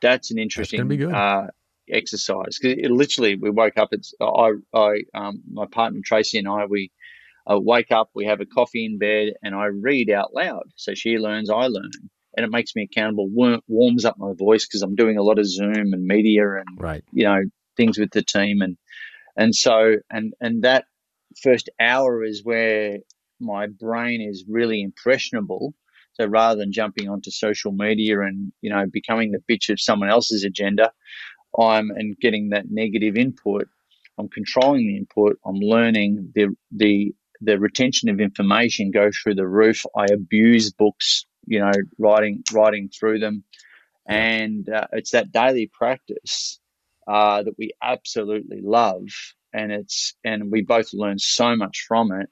that's 0.00 0.30
an 0.30 0.38
interesting 0.38 0.86
good. 0.88 1.12
uh, 1.12 1.48
exercise 1.90 2.58
because 2.60 2.78
literally 2.90 3.36
we 3.36 3.50
woke 3.50 3.76
up. 3.76 3.88
It's 3.92 4.14
I, 4.20 4.52
I, 4.72 5.02
um, 5.14 5.42
my 5.50 5.66
partner 5.66 6.00
Tracy 6.04 6.38
and 6.38 6.48
I, 6.48 6.66
we 6.66 6.90
uh, 7.50 7.58
wake 7.60 7.90
up, 7.90 8.10
we 8.14 8.26
have 8.26 8.40
a 8.40 8.46
coffee 8.46 8.86
in 8.86 8.98
bed, 8.98 9.34
and 9.42 9.54
I 9.54 9.66
read 9.66 10.10
out 10.10 10.32
loud. 10.32 10.64
So 10.76 10.94
she 10.94 11.18
learns, 11.18 11.50
I 11.50 11.66
learn, 11.66 11.90
and 12.36 12.44
it 12.44 12.50
makes 12.50 12.74
me 12.74 12.84
accountable. 12.84 13.28
warms 13.66 14.04
up 14.04 14.16
my 14.18 14.32
voice 14.32 14.66
because 14.66 14.82
I'm 14.82 14.94
doing 14.94 15.18
a 15.18 15.22
lot 15.22 15.38
of 15.38 15.46
Zoom 15.46 15.92
and 15.92 16.04
media 16.04 16.44
and 16.52 16.66
right. 16.78 17.04
you 17.12 17.24
know 17.24 17.42
things 17.76 17.98
with 17.98 18.10
the 18.12 18.22
team, 18.22 18.62
and 18.62 18.76
and 19.36 19.54
so 19.54 19.96
and 20.10 20.34
and 20.40 20.62
that 20.62 20.84
first 21.42 21.68
hour 21.80 22.22
is 22.22 22.44
where 22.44 22.98
my 23.40 23.66
brain 23.66 24.22
is 24.22 24.44
really 24.48 24.82
impressionable. 24.82 25.74
So 26.20 26.26
rather 26.26 26.60
than 26.60 26.72
jumping 26.72 27.08
onto 27.08 27.30
social 27.30 27.72
media 27.72 28.20
and 28.20 28.52
you 28.62 28.70
know 28.70 28.86
becoming 28.92 29.32
the 29.32 29.42
bitch 29.52 29.70
of 29.70 29.80
someone 29.80 30.10
else's 30.10 30.44
agenda, 30.44 30.92
I'm 31.58 31.90
and 31.90 32.18
getting 32.18 32.50
that 32.50 32.66
negative 32.70 33.16
input. 33.16 33.68
I'm 34.18 34.28
controlling 34.28 34.86
the 34.86 34.96
input. 34.98 35.38
I'm 35.46 35.56
learning 35.56 36.32
the 36.34 36.54
the 36.72 37.14
the 37.40 37.58
retention 37.58 38.08
of 38.10 38.20
information 38.20 38.90
goes 38.92 39.16
through 39.18 39.36
the 39.36 39.46
roof. 39.48 39.84
I 39.96 40.06
abuse 40.12 40.72
books, 40.72 41.26
you 41.46 41.60
know, 41.60 41.72
writing 41.98 42.44
writing 42.52 42.90
through 42.90 43.20
them, 43.20 43.44
and 44.08 44.68
uh, 44.68 44.88
it's 44.92 45.12
that 45.12 45.32
daily 45.32 45.70
practice 45.72 46.60
uh, 47.08 47.42
that 47.44 47.54
we 47.58 47.72
absolutely 47.82 48.60
love, 48.62 49.04
and 49.52 49.72
it's 49.72 50.14
and 50.24 50.52
we 50.52 50.62
both 50.62 50.90
learn 50.94 51.18
so 51.18 51.56
much 51.56 51.84
from 51.88 52.12
it. 52.12 52.28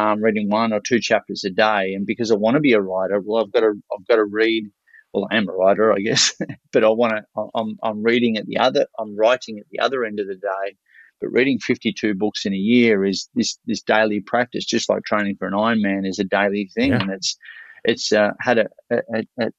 Um, 0.00 0.22
reading 0.22 0.48
one 0.48 0.72
or 0.72 0.80
two 0.80 1.00
chapters 1.00 1.44
a 1.44 1.50
day, 1.50 1.94
and 1.94 2.06
because 2.06 2.30
I 2.30 2.36
want 2.36 2.54
to 2.54 2.60
be 2.60 2.72
a 2.72 2.80
writer, 2.80 3.20
well, 3.20 3.44
I've 3.44 3.52
got 3.52 3.60
to 3.60 3.74
I've 3.92 4.06
got 4.06 4.16
to 4.16 4.24
read. 4.24 4.64
Well, 5.12 5.26
I 5.28 5.36
am 5.36 5.48
a 5.48 5.52
writer, 5.52 5.92
I 5.92 5.98
guess, 5.98 6.32
but 6.72 6.84
I 6.84 6.88
want 6.88 7.14
to. 7.14 7.44
I'm 7.54 7.76
I'm 7.82 8.02
reading 8.02 8.36
at 8.36 8.46
the 8.46 8.58
other. 8.58 8.86
I'm 8.98 9.16
writing 9.16 9.58
at 9.58 9.66
the 9.70 9.80
other 9.80 10.04
end 10.04 10.20
of 10.20 10.26
the 10.26 10.36
day 10.36 10.76
but 11.20 11.28
reading 11.28 11.58
52 11.58 12.14
books 12.14 12.46
in 12.46 12.54
a 12.54 12.56
year 12.56 13.04
is 13.04 13.28
this, 13.34 13.58
this 13.66 13.82
daily 13.82 14.20
practice, 14.20 14.64
just 14.64 14.88
like 14.88 15.04
training 15.04 15.36
for 15.38 15.46
an 15.46 15.52
Ironman 15.52 16.08
is 16.08 16.18
a 16.18 16.24
daily 16.24 16.70
thing. 16.74 16.90
Yeah. 16.90 17.00
And 17.00 17.10
it's, 17.10 17.36
it's 17.84 18.12
uh, 18.12 18.30
had 18.40 18.58
a, 18.58 18.66
a, 18.90 19.26
a, 19.38 19.50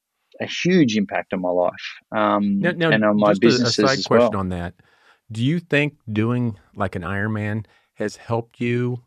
a, 0.41 0.45
huge 0.45 0.97
impact 0.97 1.33
on 1.33 1.41
my 1.41 1.49
life 1.49 1.71
um, 2.11 2.59
now, 2.59 2.71
now, 2.71 2.89
and 2.89 3.05
on 3.05 3.17
my 3.17 3.33
business. 3.39 3.77
A, 3.77 3.83
a 3.83 3.87
side 3.87 4.05
question 4.05 4.31
well. 4.31 4.39
on 4.39 4.49
that. 4.49 4.73
Do 5.31 5.43
you 5.43 5.59
think 5.59 5.97
doing 6.11 6.57
like 6.75 6.95
an 6.95 7.03
Ironman 7.03 7.65
has 7.93 8.15
helped 8.15 8.59
you 8.59 9.03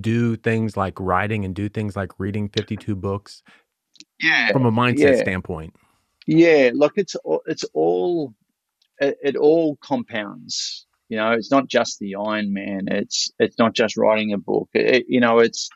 do 0.00 0.36
things 0.36 0.76
like 0.76 0.98
writing 0.98 1.44
and 1.44 1.54
do 1.54 1.68
things 1.68 1.96
like 1.96 2.12
reading 2.18 2.48
52 2.48 2.94
books? 2.96 3.42
Yeah. 4.20 4.52
From 4.52 4.66
a 4.66 4.72
mindset 4.72 5.16
yeah. 5.16 5.22
standpoint. 5.22 5.74
Yeah. 6.26 6.70
Look, 6.74 6.94
it's, 6.96 7.16
it's 7.46 7.64
all, 7.74 8.34
it, 8.98 9.18
it 9.22 9.36
all 9.36 9.76
compounds. 9.76 10.86
You 11.08 11.18
know, 11.18 11.32
it's 11.32 11.50
not 11.50 11.68
just 11.68 11.98
the 11.98 12.12
Ironman. 12.12 12.90
It's 12.90 13.30
it's 13.38 13.58
not 13.58 13.74
just 13.74 13.96
writing 13.96 14.32
a 14.32 14.38
book. 14.38 14.70
It, 14.72 15.04
you 15.06 15.20
know, 15.20 15.38
it's 15.38 15.68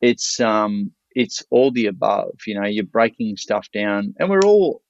it's 0.00 0.38
um 0.40 0.92
it's 1.10 1.42
all 1.50 1.70
the 1.72 1.86
above. 1.86 2.34
You 2.46 2.60
know, 2.60 2.66
you're 2.66 2.84
breaking 2.84 3.36
stuff 3.36 3.68
down, 3.72 4.14
and 4.18 4.30
we're 4.30 4.44
all, 4.44 4.82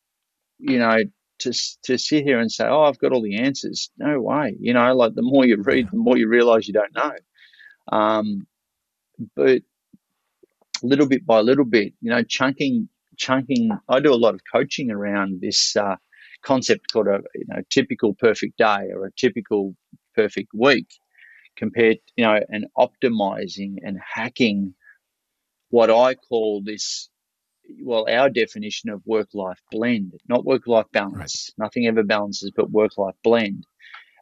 you 0.59 0.79
know, 0.79 0.99
to 1.41 1.53
to 1.85 1.99
sit 1.99 2.25
here 2.25 2.39
and 2.41 2.53
say, 2.53 2.67
"Oh, 2.67 2.83
I've 2.83 2.99
got 2.99 3.13
all 3.13 3.23
the 3.23 3.39
answers." 3.39 3.91
No 3.99 4.21
way. 4.21 4.57
You 4.61 4.75
know, 4.75 4.95
like 4.95 5.15
the 5.15 5.23
more 5.23 5.47
you 5.47 5.57
read, 5.63 5.89
the 5.91 5.97
more 5.97 6.19
you 6.19 6.29
realize 6.29 6.69
you 6.69 6.75
don't 6.75 6.95
know. 6.95 7.13
Um, 7.91 8.47
but 9.37 9.63
little 10.83 11.07
bit 11.07 11.27
by 11.27 11.41
little 11.41 11.65
bit, 11.65 11.95
you 12.01 12.11
know, 12.11 12.23
chunking 12.23 12.89
chunking. 13.17 13.71
I 13.89 14.01
do 14.01 14.13
a 14.13 14.17
lot 14.17 14.35
of 14.35 14.41
coaching 14.53 14.91
around 14.91 15.41
this 15.41 15.77
uh, 15.77 15.97
concept 16.43 16.93
called 16.93 17.09
a 17.09 17.21
you 17.35 17.45
know 17.49 17.63
typical 17.71 18.15
perfect 18.15 18.59
day 18.59 18.89
or 18.95 19.07
a 19.07 19.13
typical 19.13 19.75
perfect 20.15 20.49
week 20.55 20.89
compared 21.57 21.99
you 22.17 22.25
know 22.25 22.39
and 22.49 22.67
optimizing 22.77 23.77
and 23.83 23.99
hacking 24.15 24.75
what 25.71 25.91
I 25.91 26.15
call 26.15 26.63
this 26.65 27.09
well 27.83 28.07
our 28.09 28.29
definition 28.29 28.91
of 28.91 29.01
work 29.07 29.29
life 29.35 29.61
blend 29.71 30.13
not 30.29 30.45
work 30.45 30.67
life 30.67 30.87
balance 30.93 31.51
right. 31.59 31.65
nothing 31.65 31.87
ever 31.87 32.03
balances 32.03 32.53
but 32.55 32.71
work 32.71 32.99
life 32.99 33.15
blend 33.25 33.65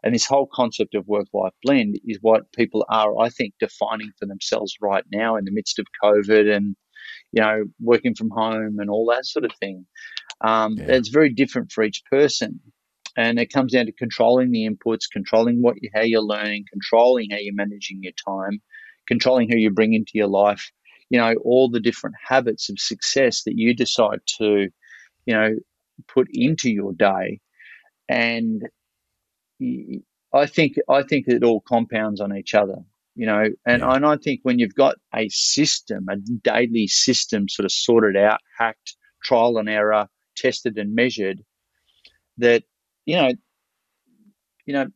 and 0.02 0.14
this 0.14 0.26
whole 0.26 0.48
concept 0.52 0.94
of 0.94 1.06
work 1.06 1.26
life 1.32 1.52
blend 1.62 1.98
is 2.06 2.18
what 2.20 2.50
people 2.52 2.84
are 2.88 3.18
I 3.18 3.28
think 3.28 3.54
defining 3.60 4.12
for 4.18 4.26
themselves 4.26 4.76
right 4.80 5.04
now 5.12 5.36
in 5.36 5.44
the 5.44 5.52
midst 5.52 5.78
of 5.78 5.86
covid 6.02 6.54
and 6.54 6.76
you 7.32 7.42
know 7.42 7.64
working 7.80 8.14
from 8.14 8.30
home 8.30 8.78
and 8.78 8.90
all 8.90 9.06
that 9.06 9.26
sort 9.26 9.44
of 9.44 9.52
thing 9.60 9.86
um, 10.42 10.76
yeah. 10.76 10.86
It's 10.88 11.08
very 11.08 11.30
different 11.30 11.72
for 11.72 11.84
each 11.84 12.02
person. 12.10 12.60
And 13.16 13.38
it 13.38 13.52
comes 13.52 13.72
down 13.72 13.86
to 13.86 13.92
controlling 13.92 14.50
the 14.50 14.68
inputs, 14.68 15.10
controlling 15.10 15.60
what 15.60 15.76
you, 15.80 15.90
how 15.94 16.00
you're 16.00 16.22
learning, 16.22 16.64
controlling 16.70 17.30
how 17.30 17.36
you're 17.38 17.54
managing 17.54 18.00
your 18.02 18.12
time, 18.26 18.60
controlling 19.06 19.50
who 19.50 19.56
you 19.56 19.70
bring 19.70 19.92
into 19.92 20.12
your 20.14 20.28
life. 20.28 20.70
You 21.10 21.18
know, 21.18 21.34
all 21.44 21.68
the 21.68 21.80
different 21.80 22.16
habits 22.26 22.70
of 22.70 22.78
success 22.78 23.42
that 23.44 23.54
you 23.54 23.74
decide 23.74 24.20
to, 24.38 24.68
you 25.26 25.34
know, 25.34 25.56
put 26.08 26.28
into 26.32 26.70
your 26.70 26.94
day. 26.94 27.40
And 28.08 28.62
I 30.34 30.46
think 30.46 30.76
I 30.88 31.02
think 31.02 31.28
it 31.28 31.44
all 31.44 31.60
compounds 31.60 32.20
on 32.20 32.36
each 32.36 32.54
other 32.54 32.84
you 33.14 33.26
know 33.26 33.44
and, 33.66 33.82
yeah. 33.82 33.94
and 33.94 34.06
i 34.06 34.16
think 34.16 34.40
when 34.42 34.58
you've 34.58 34.74
got 34.74 34.96
a 35.14 35.28
system 35.28 36.06
a 36.08 36.16
daily 36.16 36.86
system 36.86 37.48
sort 37.48 37.64
of 37.64 37.72
sorted 37.72 38.16
out 38.16 38.40
hacked 38.58 38.96
trial 39.22 39.58
and 39.58 39.68
error 39.68 40.08
tested 40.36 40.78
and 40.78 40.94
measured 40.94 41.42
that 42.38 42.62
you 43.04 43.16
know 43.16 43.32
you 44.66 44.72
know 44.72 44.86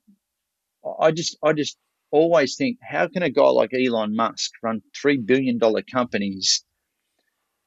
i 1.01 1.11
just 1.11 1.37
i 1.43 1.53
just 1.53 1.77
always 2.11 2.57
think 2.57 2.79
how 2.81 3.07
can 3.09 3.23
a 3.23 3.31
guy 3.31 3.49
like 3.49 3.73
elon 3.75 4.15
musk 4.17 4.53
run 4.63 4.81
3 5.01 5.19
billion 5.19 5.59
dollar 5.59 5.83
companies 5.83 6.65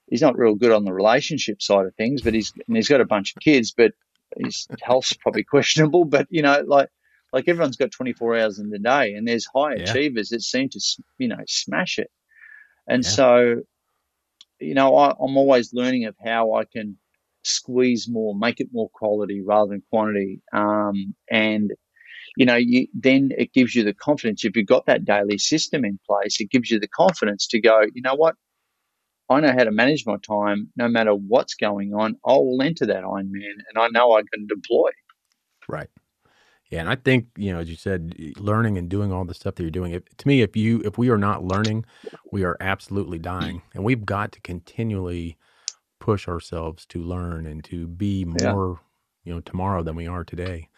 he's 0.08 0.22
not 0.22 0.38
real 0.38 0.56
good 0.56 0.72
on 0.72 0.86
the 0.86 0.94
relationship 0.94 1.62
side 1.62 1.86
of 1.86 1.94
things 1.96 2.22
but 2.22 2.34
he's 2.34 2.54
and 2.68 2.76
he's 2.76 2.90
got 2.90 3.02
a 3.02 3.06
bunch 3.06 3.34
of 3.36 3.42
kids 3.42 3.74
but 3.76 3.92
his 4.38 4.68
health's 4.82 5.14
probably 5.14 5.44
questionable 5.44 6.06
but 6.06 6.28
you 6.30 6.42
know 6.42 6.64
like 6.66 6.90
like 7.32 7.48
everyone's 7.48 7.78
got 7.78 7.92
24 7.92 8.38
hours 8.38 8.60
in 8.60 8.70
the 8.70 8.80
day 8.80 9.14
and 9.14 9.28
there's 9.28 9.48
high 9.54 9.76
yeah. 9.76 9.84
achievers 9.84 10.30
that 10.30 10.42
seem 10.42 10.70
to 10.70 10.80
you 11.18 11.28
know 11.28 11.44
smash 11.48 12.00
it 12.00 12.10
and 12.88 13.04
yeah. 13.04 13.10
so 13.10 13.56
you 14.60 14.74
know 14.74 14.96
I, 14.96 15.12
i'm 15.12 15.38
always 15.38 15.74
learning 15.74 16.06
of 16.06 16.16
how 16.24 16.54
i 16.54 16.66
can 16.66 16.98
squeeze 17.44 18.08
more, 18.10 18.36
make 18.36 18.60
it 18.60 18.70
more 18.72 18.90
quality 18.94 19.42
rather 19.42 19.72
than 19.72 19.84
quantity. 19.90 20.42
Um, 20.54 21.16
and 21.30 21.72
you 22.38 22.46
know, 22.46 22.56
you, 22.56 22.88
then 22.94 23.32
it 23.38 23.54
gives 23.54 23.76
you 23.76 23.84
the 23.84 23.94
confidence. 23.94 24.46
If 24.46 24.56
you've 24.56 24.68
got 24.68 24.86
that 24.86 25.04
daily 25.04 25.38
system 25.38 25.84
in 25.84 26.00
place, 26.08 26.40
it 26.40 26.52
gives 26.52 26.70
you 26.70 26.80
the 26.80 26.88
confidence 26.88 27.48
to 27.48 27.60
go, 27.60 27.82
you 27.94 28.02
know 28.02 28.16
what? 28.16 28.36
I 29.30 29.40
know 29.40 29.52
how 29.52 29.64
to 29.64 29.72
manage 29.72 30.06
my 30.06 30.18
time 30.18 30.70
no 30.76 30.88
matter 30.88 31.14
what's 31.14 31.54
going 31.54 31.94
on. 31.94 32.16
I 32.26 32.34
will 32.34 32.62
enter 32.62 32.86
that 32.88 33.04
Ironman 33.04 33.58
and 33.68 33.78
I 33.78 33.88
know 33.90 34.14
I 34.14 34.24
can 34.34 34.48
deploy. 34.48 34.90
Right. 35.68 35.90
Yeah, 36.70 36.82
and 36.82 36.90
I 36.90 36.96
think 36.96 37.28
you 37.36 37.52
know, 37.52 37.60
as 37.60 37.70
you 37.70 37.76
said, 37.76 38.16
learning 38.38 38.78
and 38.78 38.90
doing 38.90 39.12
all 39.12 39.26
the 39.26 39.34
stuff 39.34 39.56
that 39.56 39.64
you're 39.64 39.72
doing. 39.72 39.94
If, 39.94 40.04
to 40.18 40.28
me, 40.28 40.42
if 40.42 40.56
you 40.56 40.82
if 40.86 41.00
we 41.00 41.10
are 41.10 41.18
not 41.18 41.44
learning, 41.44 41.86
we 42.32 42.44
are 42.44 42.58
absolutely 42.60 43.18
dying, 43.18 43.64
and 43.74 43.84
we've 43.84 44.06
got 44.06 44.32
to 44.34 44.42
continually 44.42 45.36
push 46.00 46.28
ourselves 46.28 46.86
to 46.88 47.02
learn 47.02 47.48
and 47.48 47.64
to 47.66 47.88
be 47.88 48.24
more, 48.24 48.80
yeah. 49.24 49.30
you 49.30 49.34
know, 49.34 49.42
tomorrow 49.42 49.82
than 49.82 49.96
we 49.96 50.06
are 50.06 50.24
today. 50.24 50.70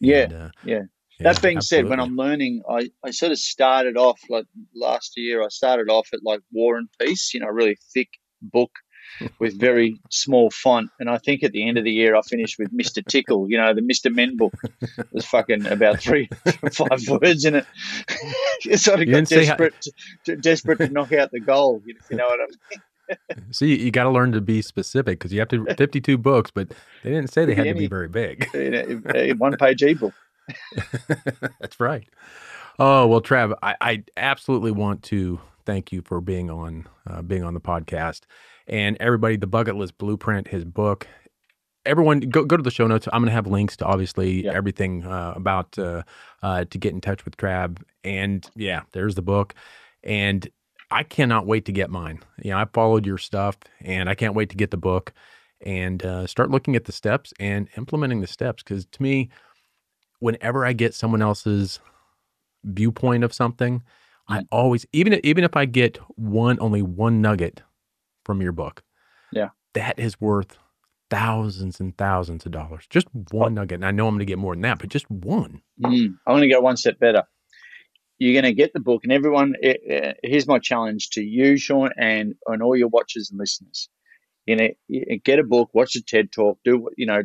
Yeah, 0.00 0.24
and, 0.24 0.32
uh, 0.34 0.50
yeah. 0.64 0.82
That 1.20 1.42
being 1.42 1.56
absolutely. 1.58 1.88
said, 1.88 1.90
when 1.90 2.00
I'm 2.00 2.16
learning, 2.16 2.62
I, 2.68 2.90
I 3.04 3.10
sort 3.10 3.32
of 3.32 3.38
started 3.38 3.96
off 3.96 4.20
like 4.28 4.46
last 4.74 5.14
year. 5.16 5.42
I 5.42 5.48
started 5.48 5.90
off 5.90 6.08
at 6.12 6.20
like 6.22 6.40
War 6.52 6.76
and 6.76 6.88
Peace, 7.00 7.34
you 7.34 7.40
know, 7.40 7.48
really 7.48 7.76
thick 7.92 8.08
book 8.40 8.70
with 9.40 9.58
very 9.58 10.00
small 10.10 10.50
font. 10.50 10.90
And 11.00 11.10
I 11.10 11.18
think 11.18 11.42
at 11.42 11.52
the 11.52 11.66
end 11.66 11.76
of 11.76 11.84
the 11.84 11.90
year, 11.90 12.14
I 12.14 12.22
finished 12.22 12.56
with 12.58 12.76
Mr. 12.76 13.04
Tickle, 13.04 13.50
you 13.50 13.58
know, 13.58 13.74
the 13.74 13.80
Mr. 13.80 14.14
Men 14.14 14.36
book. 14.36 14.54
There's 15.12 15.26
fucking 15.26 15.66
about 15.66 16.00
three, 16.00 16.28
five 16.72 17.00
words 17.08 17.44
in 17.44 17.56
it. 17.56 17.66
You 18.64 18.76
sort 18.76 19.00
of 19.00 19.08
got 19.08 19.26
desperate, 19.26 19.72
how- 19.72 19.92
to, 20.24 20.36
desperate 20.36 20.78
to 20.78 20.88
knock 20.88 21.12
out 21.12 21.30
the 21.30 21.38
goal. 21.38 21.80
You 21.86 22.16
know 22.16 22.26
what 22.26 22.40
I 22.40 22.46
mean? 22.70 23.52
See, 23.52 23.78
you 23.80 23.92
got 23.92 24.02
to 24.02 24.10
learn 24.10 24.32
to 24.32 24.40
be 24.40 24.62
specific 24.62 25.20
because 25.20 25.32
you 25.32 25.38
have 25.38 25.48
to 25.50 25.64
52 25.76 26.18
books, 26.18 26.50
but 26.50 26.68
they 27.04 27.10
didn't 27.10 27.32
say 27.32 27.44
they 27.44 27.54
had 27.54 27.66
to 27.66 27.74
be 27.74 27.86
very 27.86 28.08
big. 28.08 28.50
Eh, 28.52 29.32
one 29.34 29.56
page 29.56 29.82
ebook. 29.82 30.12
That's 31.60 31.78
right. 31.80 32.08
Oh 32.78 33.06
well, 33.06 33.20
Trav, 33.20 33.54
I, 33.62 33.74
I, 33.80 34.04
absolutely 34.16 34.70
want 34.70 35.02
to 35.04 35.40
thank 35.66 35.90
you 35.90 36.02
for 36.02 36.20
being 36.20 36.50
on 36.50 36.86
uh, 37.08 37.22
being 37.22 37.42
on 37.42 37.54
the 37.54 37.60
podcast, 37.60 38.22
and 38.66 38.96
everybody. 39.00 39.36
The 39.36 39.46
Bucket 39.46 39.76
List 39.76 39.98
Blueprint, 39.98 40.48
his 40.48 40.64
book. 40.64 41.06
Everyone, 41.84 42.20
go 42.20 42.44
go 42.44 42.56
to 42.56 42.62
the 42.62 42.70
show 42.70 42.86
notes. 42.86 43.08
I'm 43.12 43.22
going 43.22 43.30
to 43.30 43.32
have 43.32 43.46
links 43.46 43.76
to 43.78 43.84
obviously 43.84 44.44
yeah. 44.44 44.52
everything 44.52 45.04
uh, 45.04 45.32
about 45.34 45.78
uh, 45.78 46.02
uh, 46.42 46.64
to 46.66 46.78
get 46.78 46.92
in 46.92 47.00
touch 47.00 47.24
with 47.24 47.36
Trav, 47.36 47.82
and 48.04 48.48
yeah, 48.54 48.82
there's 48.92 49.14
the 49.14 49.22
book. 49.22 49.54
And 50.04 50.48
I 50.90 51.02
cannot 51.02 51.46
wait 51.46 51.64
to 51.66 51.72
get 51.72 51.90
mine. 51.90 52.20
You 52.42 52.52
know, 52.52 52.58
I 52.58 52.66
followed 52.72 53.06
your 53.06 53.18
stuff 53.18 53.56
and 53.80 54.08
I 54.08 54.14
can't 54.14 54.34
wait 54.34 54.50
to 54.50 54.56
get 54.56 54.70
the 54.70 54.76
book. 54.76 55.12
and 55.60 56.04
uh, 56.04 56.24
start 56.24 56.50
looking 56.52 56.76
at 56.76 56.84
the 56.84 56.92
steps 56.92 57.32
and 57.40 57.68
implementing 57.76 58.20
the 58.20 58.28
steps. 58.28 58.62
Because 58.62 58.86
to 58.86 59.02
me, 59.02 59.28
whenever 60.20 60.64
I 60.64 60.72
get 60.72 60.94
someone 60.94 61.22
else's 61.22 61.80
viewpoint 62.64 63.24
of 63.24 63.32
something, 63.32 63.82
I 64.28 64.40
Mm. 64.40 64.48
always 64.50 64.86
even 64.92 65.18
even 65.24 65.44
if 65.44 65.56
I 65.56 65.64
get 65.64 65.96
one 66.18 66.58
only 66.60 66.82
one 66.82 67.20
nugget 67.22 67.62
from 68.24 68.42
your 68.42 68.52
book, 68.52 68.82
Yeah. 69.32 69.50
that 69.74 69.98
is 69.98 70.20
worth 70.20 70.58
thousands 71.10 71.80
and 71.80 71.96
thousands 71.96 72.44
of 72.44 72.52
dollars. 72.52 72.86
Just 72.90 73.08
one 73.32 73.54
nugget, 73.54 73.76
and 73.76 73.86
I 73.86 73.90
know 73.90 74.06
I'm 74.06 74.14
going 74.14 74.18
to 74.20 74.24
get 74.26 74.38
more 74.38 74.54
than 74.54 74.62
that, 74.62 74.78
but 74.78 74.90
just 74.90 75.10
one. 75.10 75.62
Mm, 75.82 76.18
I'm 76.26 76.32
going 76.36 76.42
to 76.42 76.48
go 76.48 76.60
one 76.60 76.76
step 76.76 76.98
better. 76.98 77.24
You're 78.18 78.34
going 78.34 78.52
to 78.52 78.52
get 78.52 78.72
the 78.72 78.80
book, 78.80 79.04
and 79.04 79.12
everyone. 79.12 79.54
eh, 79.62 79.74
eh, 79.88 80.12
here's 80.24 80.48
my 80.48 80.58
challenge 80.58 81.10
to 81.10 81.22
you, 81.22 81.56
Sean, 81.56 81.90
and 81.96 82.34
and 82.46 82.62
all 82.62 82.76
your 82.76 82.88
watchers 82.88 83.30
and 83.30 83.38
listeners. 83.38 83.88
You 84.46 84.56
know, 84.56 84.68
you 84.88 85.18
get 85.20 85.38
a 85.38 85.44
book, 85.44 85.70
watch 85.72 85.94
a 85.94 86.02
TED 86.02 86.32
talk, 86.32 86.58
do 86.64 86.78
what 86.78 86.94
you 86.96 87.06
know. 87.06 87.22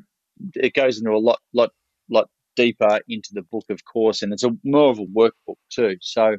It 0.56 0.74
goes 0.74 1.00
into 1.00 1.12
a 1.12 1.18
lot, 1.20 1.40
lot, 1.54 1.72
lot 2.10 2.30
deeper 2.56 3.00
into 3.08 3.30
the 3.34 3.44
book, 3.44 3.66
of 3.70 3.84
course, 3.86 4.22
and 4.22 4.34
it's 4.34 4.44
a 4.44 4.52
more 4.64 4.92
of 4.92 5.00
a 5.00 5.06
workbook 5.06 5.58
too. 5.70 5.98
So 6.02 6.38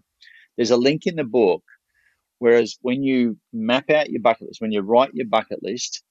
there's 0.57 0.71
a 0.71 0.77
link 0.77 1.07
in 1.07 1.17
the 1.17 1.25
book. 1.25 1.63
Whereas 2.39 2.77
when 2.83 3.03
you 3.03 3.39
map 3.53 3.91
out 3.91 4.11
your 4.11 4.21
bucket 4.21 4.49
list, 4.49 4.61
when 4.61 4.73
you 4.73 4.83
write 4.83 5.15
your 5.15 5.27
bucket 5.27 5.63
list, 5.63 6.03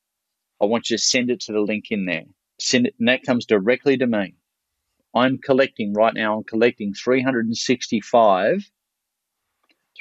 I 0.62 0.66
want 0.66 0.90
you 0.90 0.98
to 0.98 1.04
send 1.04 1.30
it 1.30 1.42
to 1.42 1.52
the 1.52 1.60
link 1.60 1.86
in 1.92 2.06
there. 2.06 2.24
Send 2.60 2.88
it, 2.88 2.96
and 3.00 3.08
that 3.08 3.24
comes 3.24 3.46
directly 3.46 3.98
to 3.98 4.08
me. 4.08 4.36
I'm 5.14 5.38
collecting 5.38 5.94
right 5.94 6.14
now. 6.14 6.38
I'm 6.38 6.44
collecting 6.44 6.94
365, 6.94 8.64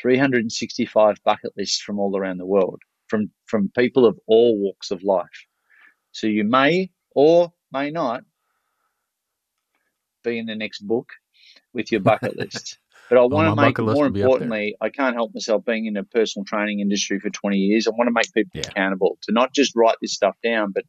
365 0.01 1.17
bucket 1.25 1.53
lists 1.57 1.81
from 1.81 1.99
all 1.99 2.17
around 2.17 2.39
the 2.39 2.47
world, 2.47 2.81
from 3.09 3.31
from 3.47 3.71
people 3.77 4.07
of 4.07 4.19
all 4.27 4.59
walks 4.59 4.91
of 4.91 5.03
life. 5.03 5.47
So 6.13 6.27
you 6.27 6.45
may 6.45 6.91
or 7.15 7.53
may 7.73 7.91
not 7.91 8.23
be 10.25 10.39
in 10.39 10.47
the 10.47 10.57
next 10.57 10.81
book 10.87 11.11
with 11.75 11.93
your 11.93 12.01
bucket 12.03 12.37
list. 12.39 12.79
But 13.11 13.19
I 13.19 13.23
want 13.27 13.47
my 13.47 13.51
to 13.51 13.53
make 13.53 13.79
more 13.85 14.07
will 14.07 14.11
be 14.11 14.25
up 14.25 14.37
there. 14.39 14.53
importantly, 14.53 14.77
I 14.81 14.91
can't 14.91 15.17
help 15.17 15.35
myself 15.35 15.65
being 15.65 15.87
in 15.87 15.95
the 15.95 16.05
personal 16.05 16.45
training 16.45 16.81
industry 16.81 17.21
for 17.21 17.31
20 17.31 17.59
years. 17.59 17.87
I 17.87 17.91
want 17.91 18.09
to 18.09 18.13
make 18.13 18.33
people 18.35 18.53
Yeah. 18.55 18.71
accountable 18.77 19.19
to 19.23 19.33
not 19.33 19.53
just 19.55 19.75
write 19.77 19.97
this 20.03 20.15
stuff 20.15 20.37
down, 20.45 20.73
but 20.75 20.85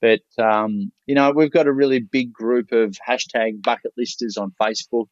but 0.00 0.20
um, 0.44 0.92
you 1.06 1.14
know, 1.16 1.32
we've 1.32 1.52
got 1.52 1.66
a 1.66 1.72
really 1.72 2.00
big 2.00 2.32
group 2.32 2.72
of 2.72 2.96
hashtag 3.08 3.62
bucket 3.62 3.92
listers 3.96 4.36
on 4.36 4.52
Facebook, 4.62 5.06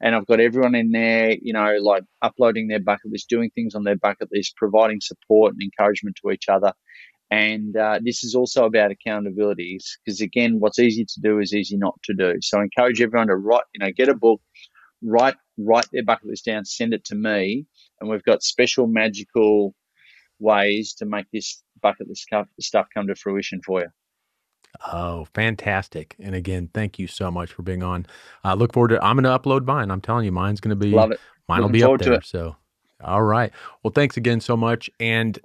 and 0.00 0.14
I've 0.14 0.26
got 0.26 0.40
everyone 0.40 0.74
in 0.74 0.90
there, 0.92 1.36
you 1.40 1.52
know, 1.52 1.76
like 1.82 2.04
uploading 2.22 2.68
their 2.68 2.80
bucket 2.80 3.12
list, 3.12 3.28
doing 3.28 3.50
things 3.54 3.74
on 3.74 3.84
their 3.84 3.96
bucket 3.96 4.28
list, 4.32 4.56
providing 4.56 5.00
support 5.00 5.54
and 5.54 5.62
encouragement 5.62 6.16
to 6.22 6.30
each 6.32 6.48
other. 6.48 6.72
And 7.32 7.74
uh, 7.78 7.98
this 8.04 8.24
is 8.24 8.34
also 8.34 8.66
about 8.66 8.90
accountability, 8.90 9.80
because 10.04 10.20
again, 10.20 10.60
what's 10.60 10.78
easy 10.78 11.06
to 11.06 11.20
do 11.22 11.38
is 11.38 11.54
easy 11.54 11.78
not 11.78 11.94
to 12.04 12.12
do. 12.12 12.34
So 12.42 12.58
I 12.58 12.64
encourage 12.64 13.00
everyone 13.00 13.28
to 13.28 13.36
write, 13.36 13.62
you 13.72 13.82
know, 13.82 13.90
get 13.90 14.10
a 14.10 14.14
book, 14.14 14.42
write 15.02 15.36
write 15.56 15.86
their 15.92 16.04
bucket 16.04 16.28
list 16.28 16.44
down, 16.44 16.66
send 16.66 16.92
it 16.92 17.06
to 17.06 17.14
me, 17.14 17.64
and 17.98 18.10
we've 18.10 18.22
got 18.24 18.42
special 18.42 18.86
magical 18.86 19.74
ways 20.40 20.92
to 20.98 21.06
make 21.06 21.24
this 21.32 21.62
bucket 21.80 22.06
list 22.06 22.24
stuff- 22.24 22.48
stuff 22.60 22.86
come 22.92 23.06
to 23.06 23.14
fruition 23.14 23.62
for 23.64 23.80
you. 23.80 23.88
Oh, 24.92 25.26
fantastic! 25.32 26.14
And 26.18 26.34
again, 26.34 26.68
thank 26.74 26.98
you 26.98 27.06
so 27.06 27.30
much 27.30 27.50
for 27.50 27.62
being 27.62 27.82
on. 27.82 28.04
I 28.44 28.52
look 28.52 28.74
forward 28.74 28.88
to. 28.88 29.02
I'm 29.02 29.16
going 29.16 29.24
to 29.24 29.38
upload 29.38 29.64
mine. 29.64 29.90
I'm 29.90 30.02
telling 30.02 30.26
you, 30.26 30.32
mine's 30.32 30.60
going 30.60 30.68
to 30.68 30.76
be 30.76 30.90
Love 30.90 31.12
it. 31.12 31.20
Mine 31.48 31.62
will 31.62 31.70
be 31.70 31.82
up 31.82 31.98
there. 31.98 32.20
So, 32.20 32.56
all 33.02 33.22
right. 33.22 33.52
Well, 33.82 33.92
thanks 33.94 34.18
again 34.18 34.42
so 34.42 34.54
much, 34.54 34.90
and 35.00 35.38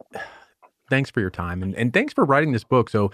thanks 0.89 1.09
for 1.11 1.19
your 1.21 1.29
time, 1.29 1.63
and 1.63 1.75
and 1.75 1.93
thanks 1.93 2.13
for 2.13 2.25
writing 2.25 2.51
this 2.51 2.63
book. 2.63 2.89
So, 2.89 3.11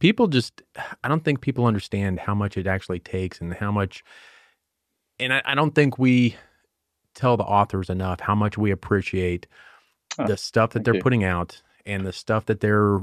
people 0.00 0.26
just, 0.28 0.62
I 1.04 1.08
don't 1.08 1.24
think 1.24 1.40
people 1.40 1.66
understand 1.66 2.20
how 2.20 2.34
much 2.34 2.56
it 2.56 2.66
actually 2.66 3.00
takes, 3.00 3.40
and 3.40 3.54
how 3.54 3.70
much, 3.72 4.02
and 5.18 5.32
I, 5.32 5.42
I 5.44 5.54
don't 5.54 5.74
think 5.74 5.98
we 5.98 6.36
tell 7.14 7.36
the 7.36 7.44
authors 7.44 7.90
enough 7.90 8.20
how 8.20 8.34
much 8.34 8.58
we 8.58 8.70
appreciate 8.70 9.46
Oh, 10.18 10.26
the 10.26 10.36
stuff 10.36 10.70
that 10.70 10.84
they're 10.84 10.94
you. 10.94 11.02
putting 11.02 11.24
out 11.24 11.62
and 11.84 12.06
the 12.06 12.12
stuff 12.12 12.46
that 12.46 12.60
they're 12.60 13.00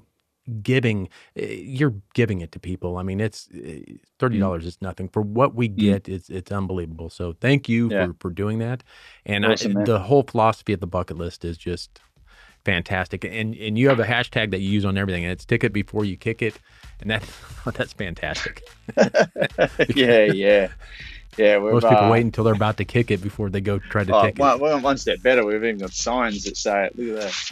giving 0.62 1.08
eh, 1.38 1.46
you're 1.62 1.96
giving 2.16 2.42
it 2.42 2.52
to 2.52 2.60
people 2.60 2.98
i 2.98 3.04
mean 3.04 3.22
it's 3.22 3.48
eh, 3.54 3.80
$30 4.20 4.64
Mm. 4.64 4.66
is 4.66 4.78
nothing 4.82 5.08
for 5.10 5.22
what 5.22 5.56
we 5.56 5.68
get 5.70 6.10
it's 6.10 6.30
it's 6.30 6.52
unbelievable 6.52 7.10
so 7.10 7.34
thank 7.40 7.70
you 7.70 7.90
Yeah. 7.90 8.08
for 8.08 8.16
for 8.20 8.30
doing 8.30 8.60
that 8.60 8.84
and 9.26 9.46
Awesome, 9.46 9.78
I, 9.78 9.84
the 9.86 10.00
whole 10.00 10.24
philosophy 10.24 10.74
of 10.74 10.82
the 10.82 10.88
bucket 10.88 11.18
list 11.18 11.46
is 11.46 11.58
just 11.58 12.00
fantastic 12.66 13.24
and 13.26 13.54
and 13.56 13.78
you 13.78 13.90
have 13.90 14.00
a 14.00 14.06
hashtag 14.06 14.52
that 14.52 14.60
you 14.62 14.70
use 14.70 14.86
on 14.86 14.98
everything 14.98 15.24
and 15.24 15.32
it's 15.34 15.44
tick 15.46 15.64
it 15.64 15.74
before 15.74 16.06
you 16.06 16.16
kick 16.16 16.42
it 16.42 16.58
and 17.02 17.10
that 17.10 17.24
that's 17.74 17.94
fantastic 17.94 18.64
yeah, 19.96 20.24
yeah, 20.26 20.68
yeah. 21.38 21.58
Most 21.58 21.84
people 21.84 21.98
uh, 22.06 22.10
wait 22.10 22.22
until 22.22 22.44
they're 22.44 22.54
about 22.54 22.78
to 22.78 22.86
kick 22.86 23.12
it 23.12 23.22
before 23.22 23.50
they 23.50 23.62
go 23.62 23.80
try 23.80 24.04
to 24.04 24.16
Oh, 24.16 24.22
tick 24.24 24.36
it 24.36 24.40
one, 24.40 24.60
one- 24.60 24.82
one 24.82 24.98
step 24.98 25.22
better. 25.22 25.46
We've 25.46 25.56
even 25.64 25.78
got 25.80 25.92
signs 25.92 26.44
that 26.46 26.56
say 26.58 26.86
it. 26.86 26.98
Look 26.98 27.18
at 27.18 27.24
that. 27.32 27.52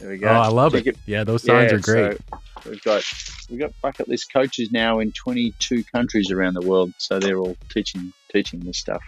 There 0.00 0.10
we 0.10 0.18
go. 0.18 0.28
oh 0.28 0.32
i 0.32 0.46
love 0.48 0.72
Tick 0.72 0.86
it 0.86 0.96
yeah 1.06 1.24
those 1.24 1.42
signs 1.42 1.72
Yeah, 1.72 1.78
are 1.78 1.80
great 1.80 2.18
so 2.62 2.70
we've 2.70 2.82
got 2.82 3.04
we've 3.50 3.58
got 3.58 3.72
bucket 3.82 4.08
list 4.08 4.32
coaches 4.32 4.70
now 4.70 5.00
in 5.00 5.10
22 5.12 5.82
countries 5.92 6.30
around 6.30 6.54
the 6.54 6.60
world, 6.60 6.92
so 6.98 7.18
they're 7.18 7.38
all 7.38 7.56
teaching 7.68 8.12
teaching 8.32 8.60
this 8.60 8.78
stuff. 8.78 9.02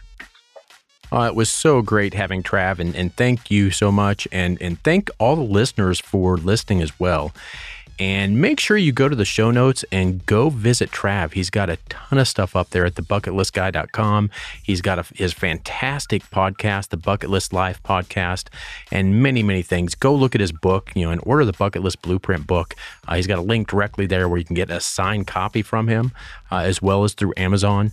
Uh, 1.12 1.22
it 1.22 1.34
was 1.34 1.50
so 1.50 1.82
great 1.82 2.14
having 2.14 2.42
Trav, 2.42 2.78
and, 2.78 2.94
and 2.94 3.14
thank 3.16 3.50
you 3.50 3.70
so 3.70 3.90
much. 3.90 4.28
And, 4.30 4.60
and 4.62 4.82
thank 4.82 5.10
all 5.18 5.36
the 5.36 5.42
listeners 5.42 6.00
for 6.00 6.36
listening 6.36 6.82
as 6.82 6.98
well. 6.98 7.32
And 8.00 8.40
make 8.40 8.58
sure 8.58 8.78
you 8.78 8.92
go 8.92 9.10
to 9.10 9.14
the 9.14 9.26
show 9.26 9.50
notes 9.50 9.84
and 9.92 10.24
go 10.24 10.48
visit 10.48 10.90
Trav. 10.90 11.34
He's 11.34 11.50
got 11.50 11.68
a 11.68 11.76
ton 11.90 12.18
of 12.18 12.26
stuff 12.26 12.56
up 12.56 12.70
there 12.70 12.86
at 12.86 12.94
thebucketlistguy.com. 12.94 14.30
He's 14.62 14.80
got 14.80 14.98
a, 14.98 15.04
his 15.14 15.34
fantastic 15.34 16.22
podcast, 16.30 16.88
the 16.88 16.96
Bucket 16.96 17.28
List 17.28 17.52
Life 17.52 17.82
podcast, 17.82 18.46
and 18.90 19.22
many, 19.22 19.42
many 19.42 19.60
things. 19.60 19.94
Go 19.94 20.14
look 20.14 20.34
at 20.34 20.40
his 20.40 20.50
book, 20.50 20.92
you 20.94 21.04
know, 21.04 21.10
and 21.10 21.20
order 21.26 21.44
the 21.44 21.52
Bucket 21.52 21.82
List 21.82 22.00
Blueprint 22.00 22.46
book. 22.46 22.74
Uh, 23.06 23.16
he's 23.16 23.26
got 23.26 23.38
a 23.38 23.42
link 23.42 23.68
directly 23.68 24.06
there 24.06 24.30
where 24.30 24.38
you 24.38 24.46
can 24.46 24.56
get 24.56 24.70
a 24.70 24.80
signed 24.80 25.26
copy 25.26 25.60
from 25.60 25.88
him, 25.88 26.12
uh, 26.50 26.60
as 26.60 26.80
well 26.80 27.04
as 27.04 27.12
through 27.12 27.34
Amazon. 27.36 27.92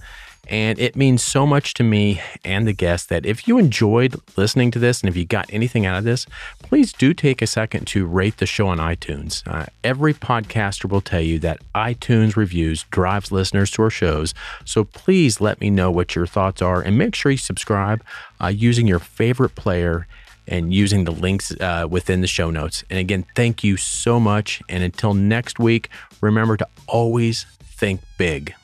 And 0.50 0.80
it 0.80 0.96
means 0.96 1.22
so 1.22 1.46
much 1.46 1.74
to 1.76 1.84
me 1.84 2.22
and 2.46 2.68
the 2.68 2.74
guests 2.74 3.08
that 3.08 3.26
if 3.26 3.48
you 3.48 3.58
enjoyed 3.58 4.16
listening 4.38 4.72
to 4.72 4.80
this 4.80 5.02
and 5.02 5.10
if 5.10 5.18
you 5.18 5.26
got 5.26 5.52
anything 5.52 5.86
out 5.86 5.98
of 5.98 6.04
this, 6.04 6.26
please 6.64 6.94
do 6.94 7.14
take 7.14 7.42
a 7.42 7.48
second 7.48 7.86
to 7.88 8.06
rate 8.06 8.38
the 8.38 8.46
show 8.46 8.68
on 8.68 8.78
iTunes. 8.78 9.46
Uh, 9.46 9.66
every 9.84 10.14
podcaster 10.14 10.90
will 10.90 11.02
tell 11.02 11.22
you 11.22 11.38
that 11.40 11.60
iTunes 11.76 12.36
reviews 12.36 12.84
drives 12.92 13.32
listeners 13.32 13.72
to 13.72 13.82
our 13.84 13.90
shows. 13.90 14.34
So 14.64 14.86
please 14.86 15.42
let 15.42 15.60
me 15.60 15.70
know 15.70 15.92
what 15.92 16.16
your 16.16 16.28
thoughts 16.28 16.62
are 16.62 16.82
and 16.82 16.98
make 16.98 17.16
sure 17.16 17.32
you 17.32 17.38
subscribe 17.38 18.02
uh, 18.42 18.48
using 18.48 18.88
your 18.88 19.00
favorite 19.00 19.56
player 19.56 20.08
and 20.48 20.74
using 20.74 21.04
the 21.04 21.12
links 21.12 21.52
uh, 21.60 21.88
within 21.90 22.22
the 22.22 22.28
show 22.28 22.50
notes. 22.50 22.86
And 22.90 23.00
again, 23.00 23.26
thank 23.36 23.64
you 23.66 23.76
so 23.76 24.18
much. 24.18 24.62
And 24.70 24.82
until 24.82 25.14
next 25.14 25.60
week, 25.60 25.90
remember 26.22 26.56
to 26.56 26.68
always 26.88 27.46
think 27.62 28.00
big. 28.18 28.56